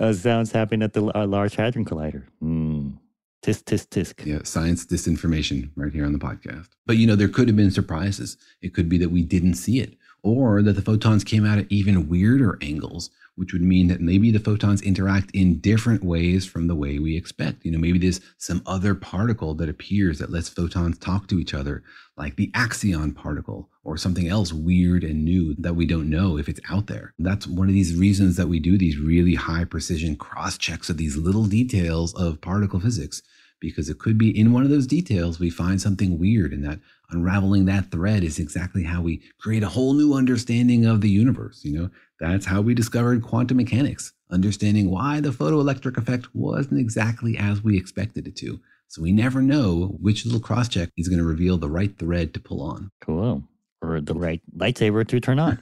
uh, 0.00 0.12
sounds 0.12 0.52
happening 0.52 0.82
at 0.82 0.92
the 0.94 1.04
uh, 1.16 1.26
Large 1.26 1.56
Hadron 1.56 1.84
Collider. 1.84 2.24
Mm. 2.42 2.98
Tisk, 3.42 3.64
tisk, 3.64 3.88
tisk. 3.88 4.26
Yeah, 4.26 4.40
science 4.42 4.84
disinformation 4.84 5.70
right 5.74 5.92
here 5.92 6.04
on 6.04 6.12
the 6.12 6.18
podcast. 6.18 6.68
But 6.86 6.98
you 6.98 7.06
know, 7.06 7.16
there 7.16 7.28
could 7.28 7.48
have 7.48 7.56
been 7.56 7.70
surprises. 7.70 8.36
It 8.60 8.74
could 8.74 8.88
be 8.88 8.98
that 8.98 9.10
we 9.10 9.22
didn't 9.22 9.54
see 9.54 9.80
it, 9.80 9.96
or 10.22 10.62
that 10.62 10.74
the 10.74 10.82
photons 10.82 11.24
came 11.24 11.46
out 11.46 11.58
at 11.58 11.66
even 11.70 12.08
weirder 12.08 12.58
angles 12.60 13.10
which 13.40 13.54
would 13.54 13.62
mean 13.62 13.88
that 13.88 14.02
maybe 14.02 14.30
the 14.30 14.38
photons 14.38 14.82
interact 14.82 15.30
in 15.32 15.60
different 15.60 16.04
ways 16.04 16.44
from 16.44 16.66
the 16.66 16.74
way 16.74 16.98
we 16.98 17.16
expect. 17.16 17.64
You 17.64 17.72
know, 17.72 17.78
maybe 17.78 17.98
there's 17.98 18.20
some 18.36 18.62
other 18.66 18.94
particle 18.94 19.54
that 19.54 19.70
appears 19.70 20.18
that 20.18 20.30
lets 20.30 20.50
photons 20.50 20.98
talk 20.98 21.26
to 21.28 21.38
each 21.38 21.54
other, 21.54 21.82
like 22.18 22.36
the 22.36 22.50
axion 22.50 23.16
particle 23.16 23.70
or 23.82 23.96
something 23.96 24.28
else 24.28 24.52
weird 24.52 25.02
and 25.02 25.24
new 25.24 25.54
that 25.56 25.74
we 25.74 25.86
don't 25.86 26.10
know 26.10 26.36
if 26.36 26.50
it's 26.50 26.60
out 26.68 26.86
there. 26.86 27.14
That's 27.18 27.46
one 27.46 27.68
of 27.68 27.72
these 27.72 27.96
reasons 27.96 28.36
that 28.36 28.48
we 28.48 28.60
do 28.60 28.76
these 28.76 28.98
really 28.98 29.36
high 29.36 29.64
precision 29.64 30.16
cross 30.16 30.58
checks 30.58 30.90
of 30.90 30.98
these 30.98 31.16
little 31.16 31.46
details 31.46 32.12
of 32.16 32.42
particle 32.42 32.78
physics 32.78 33.22
because 33.58 33.88
it 33.88 33.98
could 33.98 34.18
be 34.18 34.38
in 34.38 34.52
one 34.52 34.64
of 34.64 34.70
those 34.70 34.86
details 34.86 35.38
we 35.38 35.50
find 35.50 35.80
something 35.80 36.18
weird 36.18 36.52
and 36.52 36.64
that 36.64 36.80
unraveling 37.12 37.64
that 37.64 37.90
thread 37.90 38.22
is 38.22 38.38
exactly 38.38 38.84
how 38.84 39.02
we 39.02 39.22
create 39.40 39.62
a 39.62 39.68
whole 39.68 39.94
new 39.94 40.14
understanding 40.14 40.84
of 40.84 41.00
the 41.00 41.10
universe 41.10 41.60
you 41.64 41.78
know 41.78 41.90
that's 42.20 42.44
how 42.44 42.60
we 42.60 42.74
discovered 42.74 43.22
quantum 43.22 43.56
mechanics, 43.56 44.12
understanding 44.30 44.90
why 44.90 45.20
the 45.20 45.30
photoelectric 45.30 45.96
effect 45.96 46.28
wasn't 46.34 46.78
exactly 46.78 47.38
as 47.38 47.64
we 47.64 47.78
expected 47.78 48.28
it 48.28 48.36
to. 48.36 48.60
So 48.88 49.00
we 49.00 49.10
never 49.10 49.40
know 49.40 49.96
which 49.98 50.26
little 50.26 50.40
cross 50.40 50.68
check 50.68 50.90
is 50.98 51.08
going 51.08 51.18
to 51.18 51.24
reveal 51.24 51.56
the 51.56 51.70
right 51.70 51.96
thread 51.96 52.34
to 52.34 52.40
pull 52.40 52.60
on. 52.60 52.90
Cool 53.00 53.44
or 53.90 54.00
the 54.00 54.14
right 54.14 54.40
lightsaber 54.56 55.06
to 55.08 55.20
turn 55.20 55.38
on. 55.38 55.58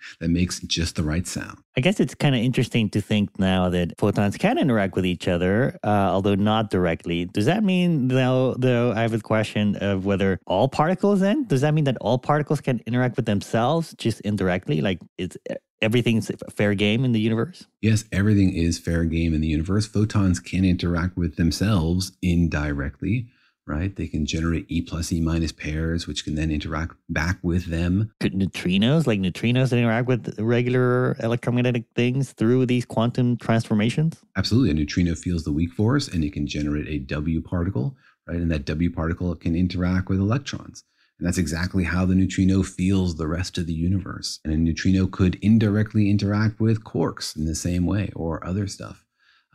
that 0.20 0.30
makes 0.30 0.60
just 0.60 0.96
the 0.96 1.02
right 1.02 1.26
sound. 1.26 1.58
I 1.76 1.80
guess 1.80 2.00
it's 2.00 2.14
kind 2.14 2.34
of 2.34 2.40
interesting 2.40 2.90
to 2.90 3.00
think 3.00 3.38
now 3.38 3.68
that 3.70 3.98
photons 3.98 4.36
can 4.36 4.58
interact 4.58 4.94
with 4.94 5.06
each 5.06 5.28
other, 5.28 5.78
uh, 5.82 6.10
although 6.10 6.34
not 6.34 6.70
directly. 6.70 7.24
Does 7.24 7.46
that 7.46 7.64
mean, 7.64 8.08
though, 8.08 8.54
though, 8.58 8.92
I 8.92 9.00
have 9.02 9.14
a 9.14 9.20
question 9.20 9.76
of 9.76 10.04
whether 10.04 10.38
all 10.46 10.68
particles 10.68 11.20
then? 11.20 11.44
Does 11.44 11.62
that 11.62 11.74
mean 11.74 11.84
that 11.84 11.96
all 12.00 12.18
particles 12.18 12.60
can 12.60 12.80
interact 12.86 13.16
with 13.16 13.26
themselves 13.26 13.94
just 13.98 14.20
indirectly? 14.20 14.80
Like 14.80 15.00
it's 15.18 15.36
everything's 15.82 16.30
fair 16.50 16.74
game 16.74 17.04
in 17.04 17.12
the 17.12 17.20
universe? 17.20 17.66
Yes, 17.80 18.04
everything 18.12 18.54
is 18.54 18.78
fair 18.78 19.04
game 19.04 19.34
in 19.34 19.40
the 19.40 19.48
universe. 19.48 19.86
Photons 19.86 20.40
can 20.40 20.64
interact 20.64 21.16
with 21.16 21.36
themselves 21.36 22.12
indirectly 22.22 23.26
right? 23.66 23.94
They 23.94 24.06
can 24.06 24.26
generate 24.26 24.66
E 24.68 24.82
plus 24.82 25.12
E 25.12 25.20
minus 25.20 25.52
pairs, 25.52 26.06
which 26.06 26.24
can 26.24 26.34
then 26.34 26.50
interact 26.50 26.96
back 27.08 27.38
with 27.42 27.66
them. 27.66 28.12
Could 28.20 28.34
neutrinos, 28.34 29.06
like 29.06 29.20
neutrinos, 29.20 29.70
that 29.70 29.78
interact 29.78 30.08
with 30.08 30.38
regular 30.38 31.16
electromagnetic 31.20 31.84
things 31.94 32.32
through 32.32 32.66
these 32.66 32.84
quantum 32.84 33.36
transformations? 33.36 34.20
Absolutely. 34.36 34.70
A 34.70 34.74
neutrino 34.74 35.14
feels 35.14 35.44
the 35.44 35.52
weak 35.52 35.72
force 35.72 36.08
and 36.08 36.24
it 36.24 36.32
can 36.32 36.46
generate 36.46 36.88
a 36.88 36.98
W 36.98 37.40
particle, 37.40 37.96
right? 38.26 38.38
And 38.38 38.50
that 38.50 38.64
W 38.64 38.92
particle 38.92 39.34
can 39.34 39.54
interact 39.54 40.08
with 40.08 40.18
electrons. 40.18 40.84
And 41.18 41.28
that's 41.28 41.38
exactly 41.38 41.84
how 41.84 42.04
the 42.04 42.16
neutrino 42.16 42.64
feels 42.64 43.14
the 43.14 43.28
rest 43.28 43.56
of 43.56 43.66
the 43.66 43.72
universe. 43.72 44.40
And 44.44 44.52
a 44.52 44.56
neutrino 44.56 45.06
could 45.06 45.36
indirectly 45.36 46.10
interact 46.10 46.58
with 46.58 46.82
quarks 46.82 47.36
in 47.36 47.44
the 47.44 47.54
same 47.54 47.86
way 47.86 48.10
or 48.16 48.44
other 48.44 48.66
stuff. 48.66 49.04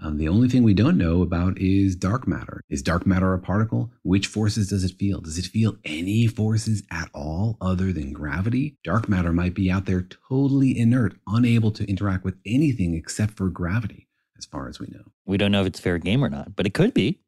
Um, 0.01 0.17
the 0.17 0.27
only 0.27 0.47
thing 0.47 0.61
we 0.63 0.75
don't 0.75 0.97
know 0.97 1.23
about 1.23 1.57
is 1.57 1.95
dark 1.95 2.27
matter. 2.27 2.61
Is 2.69 2.83
dark 2.83 3.07
matter 3.07 3.33
a 3.33 3.39
particle? 3.39 3.91
Which 4.03 4.27
forces 4.27 4.69
does 4.69 4.83
it 4.83 4.95
feel? 4.97 5.21
Does 5.21 5.39
it 5.39 5.45
feel 5.45 5.77
any 5.83 6.27
forces 6.27 6.83
at 6.91 7.09
all 7.13 7.57
other 7.61 7.91
than 7.91 8.13
gravity? 8.13 8.77
Dark 8.83 9.09
matter 9.09 9.33
might 9.33 9.55
be 9.55 9.71
out 9.71 9.85
there 9.85 10.07
totally 10.29 10.77
inert, 10.77 11.15
unable 11.25 11.71
to 11.71 11.89
interact 11.89 12.23
with 12.23 12.35
anything 12.45 12.93
except 12.93 13.33
for 13.33 13.49
gravity, 13.49 14.07
as 14.37 14.45
far 14.45 14.67
as 14.67 14.79
we 14.79 14.87
know. 14.87 15.03
We 15.25 15.37
don't 15.37 15.51
know 15.51 15.61
if 15.61 15.67
it's 15.67 15.79
fair 15.79 15.97
game 15.97 16.23
or 16.23 16.29
not, 16.29 16.55
but 16.55 16.67
it 16.67 16.75
could 16.75 16.93
be. 16.93 17.19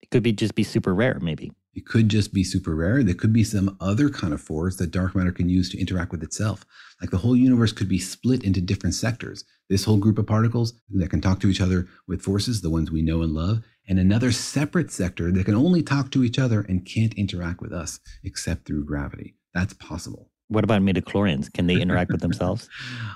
It 0.00 0.10
could 0.10 0.22
be 0.22 0.32
just 0.32 0.54
be 0.54 0.62
super 0.62 0.94
rare, 0.94 1.18
maybe. 1.20 1.50
It 1.74 1.86
could 1.86 2.08
just 2.08 2.34
be 2.34 2.44
super 2.44 2.74
rare. 2.74 3.02
There 3.02 3.14
could 3.14 3.32
be 3.32 3.44
some 3.44 3.76
other 3.80 4.10
kind 4.10 4.34
of 4.34 4.42
force 4.42 4.76
that 4.76 4.90
dark 4.90 5.14
matter 5.14 5.32
can 5.32 5.48
use 5.48 5.70
to 5.70 5.80
interact 5.80 6.12
with 6.12 6.22
itself. 6.22 6.66
Like 7.00 7.10
the 7.10 7.18
whole 7.18 7.34
universe 7.34 7.72
could 7.72 7.88
be 7.88 7.98
split 7.98 8.44
into 8.44 8.60
different 8.60 8.94
sectors. 8.94 9.44
This 9.70 9.84
whole 9.84 9.98
group 9.98 10.18
of 10.18 10.26
particles 10.26 10.74
that 10.90 11.10
can 11.10 11.20
talk 11.20 11.40
to 11.40 11.48
each 11.48 11.60
other 11.60 11.88
with 12.08 12.22
forces, 12.22 12.60
the 12.60 12.70
ones 12.70 12.90
we 12.90 13.02
know 13.02 13.22
and 13.22 13.32
love, 13.32 13.62
and 13.88 13.98
another 13.98 14.32
separate 14.32 14.90
sector 14.90 15.30
that 15.30 15.44
can 15.44 15.54
only 15.54 15.82
talk 15.82 16.10
to 16.10 16.24
each 16.24 16.38
other 16.38 16.62
and 16.62 16.84
can't 16.84 17.14
interact 17.14 17.60
with 17.60 17.72
us 17.72 18.00
except 18.24 18.66
through 18.66 18.84
gravity. 18.84 19.36
That's 19.54 19.74
possible. 19.74 20.31
What 20.52 20.64
about 20.64 20.82
midichlorians? 20.82 21.52
Can 21.52 21.66
they 21.66 21.80
interact 21.80 22.12
with 22.12 22.20
themselves? 22.26 22.68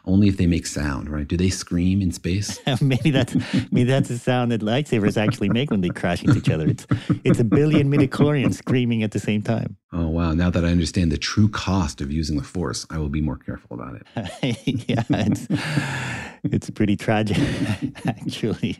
Only 0.04 0.28
if 0.28 0.36
they 0.36 0.46
make 0.46 0.66
sound, 0.66 1.08
right? 1.10 1.26
Do 1.26 1.36
they 1.36 1.50
scream 1.50 2.00
in 2.00 2.12
space? 2.12 2.58
maybe 2.80 3.10
that's 3.10 3.34
maybe 3.70 3.84
that's 3.84 4.08
the 4.08 4.18
sound 4.18 4.52
that 4.52 4.62
lightsabers 4.62 5.16
actually 5.16 5.50
make 5.50 5.70
when 5.70 5.80
they 5.80 5.90
crash 5.90 6.22
into 6.22 6.38
each 6.38 6.50
other. 6.50 6.66
It's 6.66 6.86
it's 7.24 7.40
a 7.40 7.44
billion 7.44 7.90
midichlorians 7.90 8.54
screaming 8.54 9.02
at 9.02 9.12
the 9.12 9.20
same 9.20 9.42
time. 9.42 9.76
Oh 9.92 10.08
wow! 10.08 10.32
Now 10.32 10.50
that 10.50 10.64
I 10.64 10.68
understand 10.68 11.12
the 11.12 11.18
true 11.18 11.48
cost 11.48 12.00
of 12.00 12.10
using 12.10 12.36
the 12.36 12.44
force, 12.44 12.86
I 12.90 12.98
will 12.98 13.08
be 13.08 13.20
more 13.20 13.36
careful 13.36 13.80
about 13.80 13.96
it. 13.96 14.06
yeah, 14.88 15.04
it's 15.10 15.46
it's 16.44 16.70
pretty 16.70 16.96
tragic, 16.96 17.38
actually. 18.06 18.78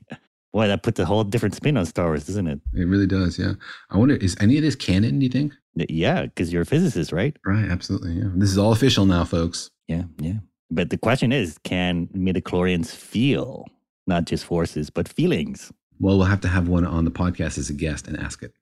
Boy, 0.52 0.68
that 0.68 0.82
puts 0.82 0.98
a 0.98 1.04
whole 1.04 1.24
different 1.24 1.54
spin 1.54 1.76
on 1.76 1.84
Star 1.84 2.06
Wars, 2.06 2.26
doesn't 2.26 2.46
it? 2.46 2.60
It 2.74 2.86
really 2.86 3.06
does, 3.06 3.38
yeah. 3.38 3.52
I 3.90 3.98
wonder, 3.98 4.16
is 4.16 4.36
any 4.40 4.56
of 4.56 4.62
this 4.62 4.74
canon, 4.74 5.18
do 5.18 5.26
you 5.26 5.30
think? 5.30 5.52
Yeah, 5.74 6.22
because 6.22 6.52
you're 6.52 6.62
a 6.62 6.66
physicist, 6.66 7.12
right? 7.12 7.36
Right, 7.44 7.68
absolutely, 7.70 8.12
yeah. 8.14 8.30
This 8.34 8.50
is 8.50 8.58
all 8.58 8.72
official 8.72 9.04
now, 9.04 9.24
folks. 9.24 9.70
Yeah, 9.88 10.04
yeah. 10.18 10.38
But 10.70 10.90
the 10.90 10.98
question 10.98 11.32
is, 11.32 11.58
can 11.64 12.08
midichlorians 12.08 12.90
feel 12.90 13.66
not 14.06 14.24
just 14.24 14.44
forces, 14.44 14.90
but 14.90 15.08
feelings? 15.08 15.72
Well, 16.00 16.18
we'll 16.18 16.26
have 16.26 16.40
to 16.42 16.48
have 16.48 16.68
one 16.68 16.86
on 16.86 17.04
the 17.04 17.10
podcast 17.10 17.58
as 17.58 17.70
a 17.70 17.74
guest 17.74 18.06
and 18.06 18.18
ask 18.18 18.42
it. 18.42 18.52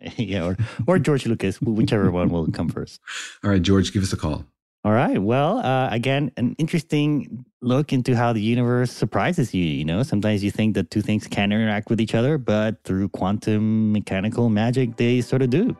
yeah, 0.16 0.44
or, 0.44 0.56
or 0.86 0.98
George 0.98 1.26
Lucas, 1.26 1.60
whichever 1.60 2.10
one 2.10 2.30
will 2.30 2.50
come 2.50 2.68
first. 2.70 3.00
All 3.44 3.50
right, 3.50 3.62
George, 3.62 3.92
give 3.92 4.02
us 4.02 4.12
a 4.12 4.16
call. 4.16 4.44
All 4.82 4.92
right. 4.92 5.18
Well, 5.18 5.58
uh, 5.58 5.90
again, 5.90 6.32
an 6.38 6.54
interesting 6.58 7.44
look 7.60 7.92
into 7.92 8.16
how 8.16 8.32
the 8.32 8.40
universe 8.40 8.90
surprises 8.90 9.52
you. 9.52 9.62
You 9.62 9.84
know, 9.84 10.02
sometimes 10.02 10.42
you 10.42 10.50
think 10.50 10.74
that 10.74 10.90
two 10.90 11.02
things 11.02 11.26
can 11.26 11.52
interact 11.52 11.90
with 11.90 12.00
each 12.00 12.14
other, 12.14 12.38
but 12.38 12.82
through 12.84 13.10
quantum 13.10 13.92
mechanical 13.92 14.48
magic, 14.48 14.96
they 14.96 15.20
sort 15.20 15.42
of 15.42 15.50
do. 15.50 15.76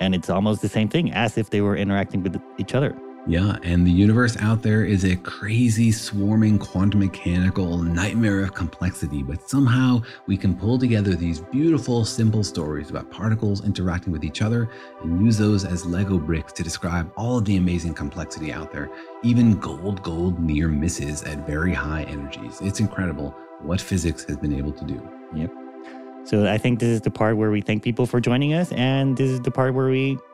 And 0.00 0.14
it's 0.14 0.30
almost 0.30 0.62
the 0.62 0.68
same 0.70 0.88
thing 0.88 1.12
as 1.12 1.36
if 1.36 1.50
they 1.50 1.60
were 1.60 1.76
interacting 1.76 2.22
with 2.22 2.40
each 2.56 2.74
other. 2.74 2.96
Yeah, 3.24 3.56
and 3.62 3.86
the 3.86 3.90
universe 3.90 4.36
out 4.40 4.62
there 4.62 4.84
is 4.84 5.04
a 5.04 5.14
crazy, 5.14 5.92
swarming, 5.92 6.58
quantum 6.58 6.98
mechanical 6.98 7.78
nightmare 7.78 8.42
of 8.42 8.52
complexity, 8.52 9.22
but 9.22 9.48
somehow 9.48 10.02
we 10.26 10.36
can 10.36 10.56
pull 10.56 10.76
together 10.76 11.14
these 11.14 11.38
beautiful, 11.38 12.04
simple 12.04 12.42
stories 12.42 12.90
about 12.90 13.12
particles 13.12 13.64
interacting 13.64 14.12
with 14.12 14.24
each 14.24 14.42
other 14.42 14.68
and 15.02 15.24
use 15.24 15.38
those 15.38 15.64
as 15.64 15.86
Lego 15.86 16.18
bricks 16.18 16.52
to 16.54 16.64
describe 16.64 17.12
all 17.16 17.38
of 17.38 17.44
the 17.44 17.58
amazing 17.58 17.94
complexity 17.94 18.52
out 18.52 18.72
there, 18.72 18.90
even 19.22 19.56
gold, 19.60 20.02
gold 20.02 20.40
near 20.40 20.66
misses 20.66 21.22
at 21.22 21.46
very 21.46 21.72
high 21.72 22.02
energies. 22.04 22.60
It's 22.60 22.80
incredible 22.80 23.36
what 23.60 23.80
physics 23.80 24.24
has 24.24 24.36
been 24.36 24.52
able 24.52 24.72
to 24.72 24.84
do. 24.84 25.00
Yep. 25.32 25.52
So 26.24 26.48
I 26.48 26.58
think 26.58 26.80
this 26.80 26.88
is 26.88 27.00
the 27.02 27.10
part 27.10 27.36
where 27.36 27.52
we 27.52 27.60
thank 27.60 27.84
people 27.84 28.06
for 28.06 28.20
joining 28.20 28.52
us, 28.52 28.72
and 28.72 29.16
this 29.16 29.30
is 29.30 29.40
the 29.40 29.52
part 29.52 29.74
where 29.74 29.86
we 29.86 30.18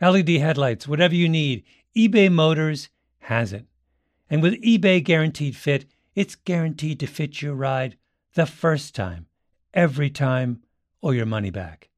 LED 0.00 0.28
headlights, 0.30 0.88
whatever 0.88 1.14
you 1.14 1.28
need, 1.28 1.64
eBay 1.96 2.32
Motors 2.32 2.88
has 3.20 3.52
it. 3.52 3.66
And 4.28 4.42
with 4.42 4.62
eBay 4.62 5.02
Guaranteed 5.02 5.56
Fit, 5.56 5.86
it's 6.14 6.36
guaranteed 6.36 7.00
to 7.00 7.06
fit 7.06 7.42
your 7.42 7.54
ride 7.54 7.96
the 8.34 8.46
first 8.46 8.94
time, 8.94 9.26
every 9.74 10.10
time, 10.10 10.62
or 11.02 11.14
your 11.14 11.26
money 11.26 11.50
back. 11.50 11.88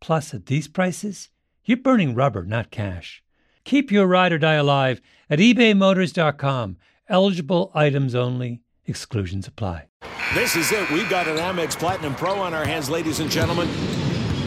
Plus, 0.00 0.32
at 0.32 0.46
these 0.46 0.68
prices, 0.68 1.30
you're 1.64 1.76
burning 1.76 2.14
rubber, 2.14 2.44
not 2.44 2.70
cash. 2.70 3.22
Keep 3.64 3.90
your 3.90 4.06
ride 4.06 4.32
or 4.32 4.38
die 4.38 4.54
alive 4.54 5.00
at 5.28 5.38
ebaymotors.com. 5.38 6.76
Eligible 7.08 7.70
items 7.74 8.14
only, 8.14 8.62
exclusions 8.86 9.46
apply. 9.46 9.86
This 10.34 10.56
is 10.56 10.70
it. 10.72 10.88
We've 10.90 11.10
got 11.10 11.28
an 11.28 11.36
Amex 11.36 11.78
Platinum 11.78 12.14
Pro 12.14 12.34
on 12.34 12.54
our 12.54 12.64
hands, 12.64 12.88
ladies 12.88 13.20
and 13.20 13.30
gentlemen. 13.30 13.68